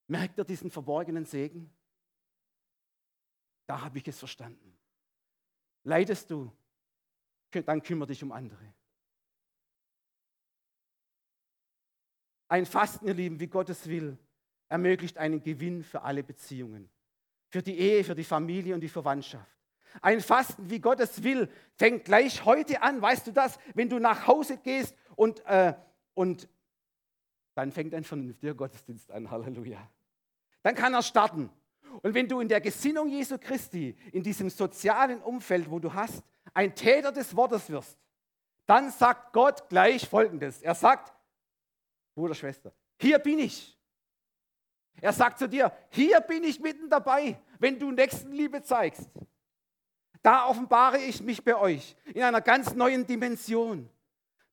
Merkt 0.06 0.38
ihr 0.38 0.44
diesen 0.44 0.70
verborgenen 0.70 1.24
Segen? 1.24 1.76
Da 3.66 3.80
habe 3.80 3.98
ich 3.98 4.06
es 4.06 4.20
verstanden. 4.20 4.78
Leidest 5.82 6.30
du, 6.30 6.52
dann 7.50 7.82
kümmere 7.82 8.06
dich 8.06 8.22
um 8.22 8.30
andere. 8.30 8.72
Ein 12.46 12.64
Fasten, 12.64 13.08
ihr 13.08 13.14
Lieben, 13.14 13.40
wie 13.40 13.48
Gott 13.48 13.68
es 13.70 13.88
will, 13.88 14.16
ermöglicht 14.68 15.18
einen 15.18 15.42
Gewinn 15.42 15.82
für 15.82 16.02
alle 16.02 16.22
Beziehungen. 16.22 16.88
Für 17.48 17.62
die 17.62 17.78
Ehe, 17.78 18.04
für 18.04 18.14
die 18.14 18.24
Familie 18.24 18.74
und 18.74 18.80
die 18.80 18.88
Verwandtschaft. 18.88 19.56
Ein 20.02 20.20
Fasten, 20.20 20.68
wie 20.68 20.80
Gott 20.80 21.00
es 21.00 21.22
will, 21.22 21.48
fängt 21.74 22.04
gleich 22.04 22.44
heute 22.44 22.82
an. 22.82 23.00
Weißt 23.00 23.26
du 23.26 23.32
das? 23.32 23.58
Wenn 23.74 23.88
du 23.88 23.98
nach 23.98 24.26
Hause 24.26 24.58
gehst 24.58 24.94
und, 25.14 25.44
äh, 25.46 25.74
und 26.14 26.48
dann 27.54 27.72
fängt 27.72 27.94
ein 27.94 28.04
vernünftiger 28.04 28.54
Gottesdienst 28.54 29.10
an. 29.10 29.30
Halleluja. 29.30 29.78
Dann 30.62 30.74
kann 30.74 30.92
er 30.92 31.02
starten. 31.02 31.50
Und 32.02 32.14
wenn 32.14 32.28
du 32.28 32.40
in 32.40 32.48
der 32.48 32.60
Gesinnung 32.60 33.08
Jesu 33.08 33.38
Christi, 33.38 33.96
in 34.12 34.22
diesem 34.22 34.50
sozialen 34.50 35.22
Umfeld, 35.22 35.70
wo 35.70 35.78
du 35.78 35.94
hast, 35.94 36.22
ein 36.52 36.74
Täter 36.74 37.12
des 37.12 37.34
Wortes 37.34 37.70
wirst, 37.70 37.96
dann 38.66 38.90
sagt 38.90 39.32
Gott 39.32 39.68
gleich 39.68 40.08
Folgendes. 40.08 40.60
Er 40.60 40.74
sagt, 40.74 41.14
Bruder, 42.14 42.34
Schwester, 42.34 42.72
hier 43.00 43.18
bin 43.18 43.38
ich. 43.38 43.75
Er 45.00 45.12
sagt 45.12 45.38
zu 45.38 45.48
dir, 45.48 45.72
hier 45.90 46.20
bin 46.20 46.44
ich 46.44 46.60
mitten 46.60 46.88
dabei, 46.88 47.38
wenn 47.58 47.78
du 47.78 47.90
Nächstenliebe 47.90 48.62
zeigst. 48.62 49.10
Da 50.22 50.46
offenbare 50.46 50.98
ich 50.98 51.22
mich 51.22 51.44
bei 51.44 51.56
euch 51.56 51.96
in 52.12 52.22
einer 52.22 52.40
ganz 52.40 52.74
neuen 52.74 53.06
Dimension. 53.06 53.88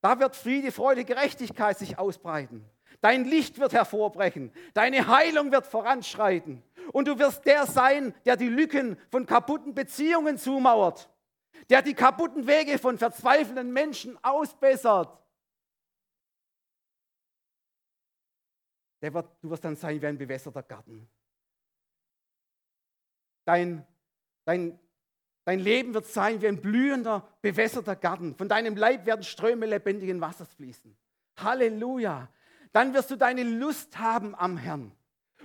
Da 0.01 0.19
wird 0.19 0.35
Friede, 0.35 0.71
Freude, 0.71 1.05
Gerechtigkeit 1.05 1.77
sich 1.79 1.97
ausbreiten. 1.97 2.65
Dein 3.01 3.25
Licht 3.25 3.57
wird 3.57 3.73
hervorbrechen. 3.73 4.51
Deine 4.73 5.07
Heilung 5.07 5.51
wird 5.51 5.65
voranschreiten. 5.65 6.61
Und 6.91 7.07
du 7.07 7.17
wirst 7.19 7.45
der 7.45 7.65
sein, 7.65 8.13
der 8.25 8.37
die 8.37 8.49
Lücken 8.49 8.97
von 9.09 9.25
kaputten 9.25 9.73
Beziehungen 9.73 10.37
zumauert. 10.37 11.09
Der 11.69 11.81
die 11.81 11.93
kaputten 11.93 12.45
Wege 12.47 12.77
von 12.77 12.97
verzweifelnden 12.97 13.71
Menschen 13.71 14.17
ausbessert. 14.23 15.17
Wird, 19.11 19.29
du 19.41 19.49
wirst 19.49 19.65
dann 19.65 19.75
sein 19.75 20.01
wie 20.01 20.07
ein 20.07 20.17
bewässerter 20.17 20.63
Garten. 20.63 21.09
Dein, 23.43 23.85
dein, 24.45 24.79
dein 25.43 25.59
Leben 25.59 25.93
wird 25.93 26.05
sein 26.05 26.41
wie 26.41 26.47
ein 26.47 26.61
blühender, 26.61 27.27
bewässerter 27.41 27.97
Garten. 27.97 28.35
Von 28.35 28.47
deinem 28.47 28.77
Leib 28.77 29.05
werden 29.05 29.23
Ströme 29.23 29.65
lebendigen 29.65 30.21
Wassers 30.21 30.53
fließen. 30.53 30.95
Halleluja. 31.37 32.29
Dann 32.71 32.93
wirst 32.93 33.11
du 33.11 33.17
deine 33.17 33.43
Lust 33.43 33.99
haben 33.99 34.35
am 34.35 34.57
Herrn. 34.57 34.93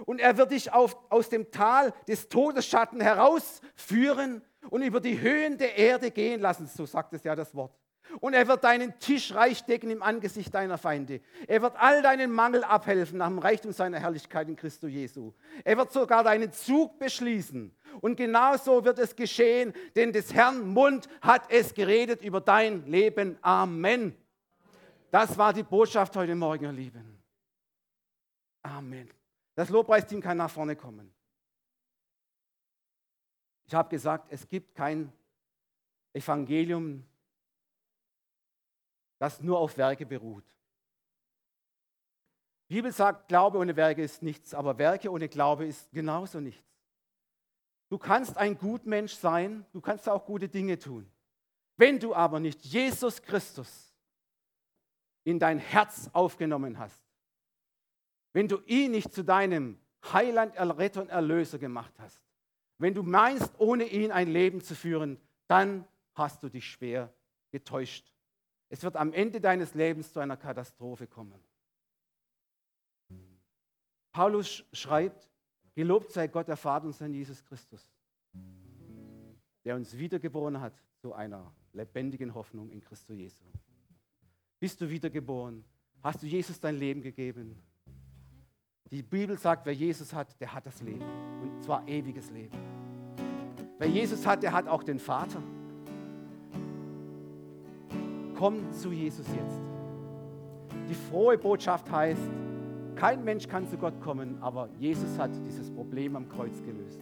Und 0.06 0.20
er 0.20 0.36
wird 0.36 0.52
dich 0.52 0.72
auf, 0.72 0.96
aus 1.10 1.28
dem 1.28 1.50
Tal 1.50 1.92
des 2.06 2.28
Todesschatten 2.28 3.00
herausführen 3.00 4.42
und 4.70 4.82
über 4.82 5.00
die 5.00 5.20
Höhen 5.20 5.58
der 5.58 5.76
Erde 5.76 6.10
gehen 6.10 6.40
lassen. 6.40 6.66
So 6.68 6.86
sagt 6.86 7.12
es 7.14 7.24
ja 7.24 7.34
das 7.34 7.54
Wort. 7.54 7.76
Und 8.20 8.34
er 8.34 8.48
wird 8.48 8.64
deinen 8.64 8.98
Tisch 8.98 9.34
reich 9.34 9.64
decken 9.64 9.90
im 9.90 10.02
Angesicht 10.02 10.54
deiner 10.54 10.78
Feinde. 10.78 11.20
Er 11.46 11.62
wird 11.62 11.74
all 11.76 12.02
deinen 12.02 12.32
Mangel 12.32 12.64
abhelfen 12.64 13.18
nach 13.18 13.28
dem 13.28 13.38
Reichtum 13.38 13.72
seiner 13.72 14.00
Herrlichkeit 14.00 14.48
in 14.48 14.56
Christus 14.56 14.90
Jesu. 14.90 15.32
Er 15.64 15.76
wird 15.76 15.92
sogar 15.92 16.24
deinen 16.24 16.52
Zug 16.52 16.98
beschließen. 16.98 17.74
Und 18.00 18.16
genauso 18.16 18.84
wird 18.84 18.98
es 18.98 19.14
geschehen, 19.14 19.72
denn 19.96 20.12
des 20.12 20.32
Herrn 20.32 20.68
Mund 20.68 21.08
hat 21.20 21.50
es 21.50 21.74
geredet 21.74 22.22
über 22.22 22.40
dein 22.40 22.86
Leben. 22.86 23.38
Amen. 23.42 24.16
Das 25.10 25.36
war 25.38 25.52
die 25.52 25.62
Botschaft 25.62 26.16
heute 26.16 26.34
Morgen, 26.34 26.64
ihr 26.64 26.72
Lieben. 26.72 27.18
Amen. 28.62 29.10
Das 29.54 29.70
Lobpreisteam 29.70 30.20
kann 30.20 30.36
nach 30.36 30.50
vorne 30.50 30.76
kommen. 30.76 31.12
Ich 33.66 33.74
habe 33.74 33.88
gesagt, 33.88 34.28
es 34.30 34.48
gibt 34.48 34.74
kein 34.74 35.12
Evangelium, 36.12 37.04
das 39.18 39.40
nur 39.40 39.58
auf 39.58 39.76
Werke 39.76 40.06
beruht. 40.06 40.44
Die 42.68 42.74
Bibel 42.74 42.92
sagt, 42.92 43.28
Glaube 43.28 43.58
ohne 43.58 43.76
Werke 43.76 44.02
ist 44.02 44.22
nichts, 44.22 44.54
aber 44.54 44.76
Werke 44.78 45.10
ohne 45.10 45.28
Glaube 45.28 45.66
ist 45.66 45.90
genauso 45.92 46.40
nichts. 46.40 46.68
Du 47.88 47.96
kannst 47.96 48.36
ein 48.36 48.58
Gutmensch 48.58 49.14
sein, 49.14 49.64
du 49.72 49.80
kannst 49.80 50.08
auch 50.08 50.26
gute 50.26 50.48
Dinge 50.48 50.78
tun. 50.78 51.10
Wenn 51.76 51.98
du 51.98 52.14
aber 52.14 52.40
nicht 52.40 52.64
Jesus 52.64 53.22
Christus 53.22 53.94
in 55.24 55.38
dein 55.38 55.58
Herz 55.58 56.10
aufgenommen 56.12 56.78
hast, 56.78 57.02
wenn 58.34 58.48
du 58.48 58.58
ihn 58.66 58.90
nicht 58.90 59.12
zu 59.14 59.24
deinem 59.24 59.80
Heiland, 60.12 60.54
Erretter 60.56 61.00
und 61.00 61.08
Erlöser 61.08 61.58
gemacht 61.58 61.94
hast, 61.98 62.20
wenn 62.76 62.94
du 62.94 63.02
meinst, 63.02 63.58
ohne 63.58 63.84
ihn 63.84 64.12
ein 64.12 64.28
Leben 64.28 64.60
zu 64.60 64.74
führen, 64.74 65.18
dann 65.46 65.86
hast 66.14 66.42
du 66.42 66.48
dich 66.48 66.70
schwer 66.70 67.12
getäuscht. 67.50 68.12
Es 68.68 68.82
wird 68.82 68.96
am 68.96 69.12
Ende 69.12 69.40
deines 69.40 69.74
Lebens 69.74 70.12
zu 70.12 70.20
einer 70.20 70.36
Katastrophe 70.36 71.06
kommen. 71.06 71.40
Paulus 74.12 74.64
schreibt, 74.72 75.28
gelobt 75.74 76.12
sei 76.12 76.26
Gott, 76.26 76.48
der 76.48 76.56
Vater 76.56 76.86
und 76.86 76.92
sein 76.92 77.14
Jesus 77.14 77.44
Christus, 77.44 77.88
der 79.64 79.76
uns 79.76 79.96
wiedergeboren 79.96 80.60
hat 80.60 80.74
zu 80.96 81.12
einer 81.14 81.54
lebendigen 81.72 82.34
Hoffnung 82.34 82.68
in 82.70 82.80
Christus 82.80 83.16
Jesu. 83.16 83.44
Bist 84.58 84.80
du 84.80 84.90
wiedergeboren? 84.90 85.64
Hast 86.02 86.22
du 86.22 86.26
Jesus 86.26 86.58
dein 86.58 86.76
Leben 86.76 87.00
gegeben? 87.00 87.62
Die 88.90 89.02
Bibel 89.02 89.38
sagt, 89.38 89.66
wer 89.66 89.74
Jesus 89.74 90.12
hat, 90.12 90.40
der 90.40 90.52
hat 90.52 90.66
das 90.66 90.80
Leben. 90.80 91.04
Und 91.40 91.62
zwar 91.62 91.86
ewiges 91.86 92.30
Leben. 92.30 92.56
Wer 93.78 93.88
Jesus 93.88 94.26
hat, 94.26 94.42
der 94.42 94.52
hat 94.52 94.66
auch 94.66 94.82
den 94.82 94.98
Vater. 94.98 95.42
Komm 98.38 98.72
zu 98.72 98.92
Jesus 98.92 99.26
jetzt. 99.26 99.60
Die 100.88 100.94
frohe 100.94 101.36
Botschaft 101.36 101.90
heißt, 101.90 102.30
kein 102.94 103.24
Mensch 103.24 103.48
kann 103.48 103.66
zu 103.66 103.76
Gott 103.76 104.00
kommen, 104.00 104.38
aber 104.40 104.68
Jesus 104.78 105.18
hat 105.18 105.30
dieses 105.46 105.70
Problem 105.70 106.16
am 106.16 106.28
Kreuz 106.28 106.62
gelöst. 106.62 107.00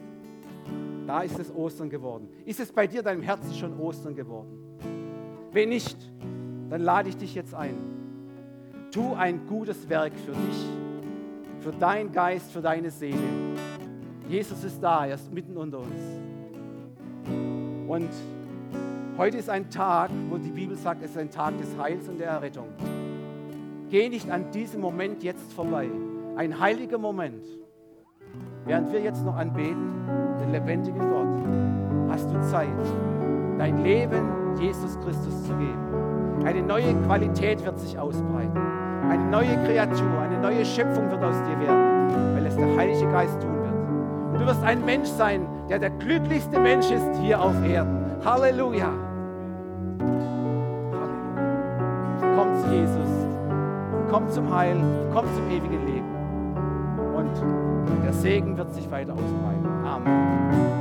Da 1.07 1.23
ist 1.23 1.39
es 1.39 1.55
Ostern 1.55 1.91
geworden. 1.91 2.29
Ist 2.45 2.61
es 2.61 2.73
bei 2.73 2.87
dir, 2.87 3.03
deinem 3.03 3.23
Herzen 3.23 3.55
schon 3.55 3.79
Ostern 3.79 4.15
geworden? 4.15 4.79
Wenn 5.53 5.69
nicht, 5.69 5.97
dann 6.71 6.81
lade 6.81 7.09
ich 7.09 7.17
dich 7.17 7.35
jetzt 7.35 7.55
ein. 7.55 7.77
Tu 8.91 9.15
ein 9.15 9.47
gutes 9.47 9.89
Werk 9.89 10.13
für 10.15 10.33
dich 10.33 10.67
für 11.67 11.73
deinen 11.73 12.13
Geist, 12.13 12.53
für 12.53 12.63
deine 12.63 12.93
Seele. 12.93 13.19
Jesus 14.29 14.63
ist 14.63 14.81
da, 14.81 15.05
er 15.05 15.17
ist 15.17 15.33
mitten 15.33 15.57
unter 15.57 15.81
uns. 15.81 16.01
Und 17.89 18.11
heute 19.19 19.39
ist 19.39 19.49
ein 19.49 19.71
Tag, 19.71 20.11
wo 20.31 20.37
die 20.37 20.51
Bibel 20.51 20.77
sagt, 20.77 21.03
es 21.03 21.11
ist 21.11 21.19
ein 21.19 21.31
Tag 21.31 21.57
des 21.59 21.69
Heils 21.79 22.09
und 22.09 22.19
der 22.19 22.29
Errettung. 22.29 22.69
Geh 23.89 24.09
nicht 24.09 24.31
an 24.31 24.51
diesem 24.51 24.81
Moment 24.81 25.23
jetzt 25.23 25.53
vorbei. 25.53 25.89
Ein 26.37 26.59
heiliger 26.59 26.99
Moment. 26.99 27.45
Während 28.65 28.93
wir 28.93 29.01
jetzt 29.01 29.25
noch 29.25 29.37
anbeten, 29.37 29.93
den 30.41 30.53
lebendigen 30.53 30.99
Gott, 30.99 32.11
hast 32.11 32.29
du 32.31 32.41
Zeit, 32.43 32.69
dein 33.59 33.83
Leben 33.83 34.57
Jesus 34.59 34.99
Christus 35.01 35.45
zu 35.45 35.55
geben. 35.57 36.45
Eine 36.45 36.63
neue 36.63 36.95
Qualität 37.05 37.65
wird 37.65 37.79
sich 37.79 37.99
ausbreiten. 37.99 38.61
Eine 39.09 39.25
neue 39.31 39.57
Kreatur, 39.65 40.19
eine 40.21 40.41
neue 40.41 40.65
Schöpfung 40.65 41.11
wird 41.11 41.23
aus 41.23 41.37
dir 41.45 41.59
werden, 41.61 42.35
weil 42.35 42.47
es 42.47 42.57
der 42.57 42.77
Heilige 42.77 43.07
Geist 43.11 43.41
tun 43.41 43.55
wird. 43.55 44.33
Und 44.33 44.41
du 44.41 44.47
wirst 44.47 44.63
ein 44.65 44.85
Mensch 44.85 45.09
sein, 45.09 45.47
der 45.69 45.79
der 45.79 45.91
glücklichste 45.91 46.59
Mensch 46.59 46.91
ist 46.91 47.17
hier 47.23 47.41
auf 47.41 47.55
Erden. 47.65 48.05
Halleluja. 48.25 49.06
Jesus. 52.73 53.11
Komm 54.11 54.29
zum 54.31 54.55
Heil. 54.55 54.77
Komm 55.13 55.25
zum 55.35 55.51
ewigen 55.51 55.87
Leben. 55.87 56.17
Und 57.15 58.05
der 58.05 58.13
Segen 58.13 58.57
wird 58.57 58.73
sich 58.75 58.91
weiter 58.91 59.13
ausbreiten. 59.13 59.67
Amen. 59.85 60.76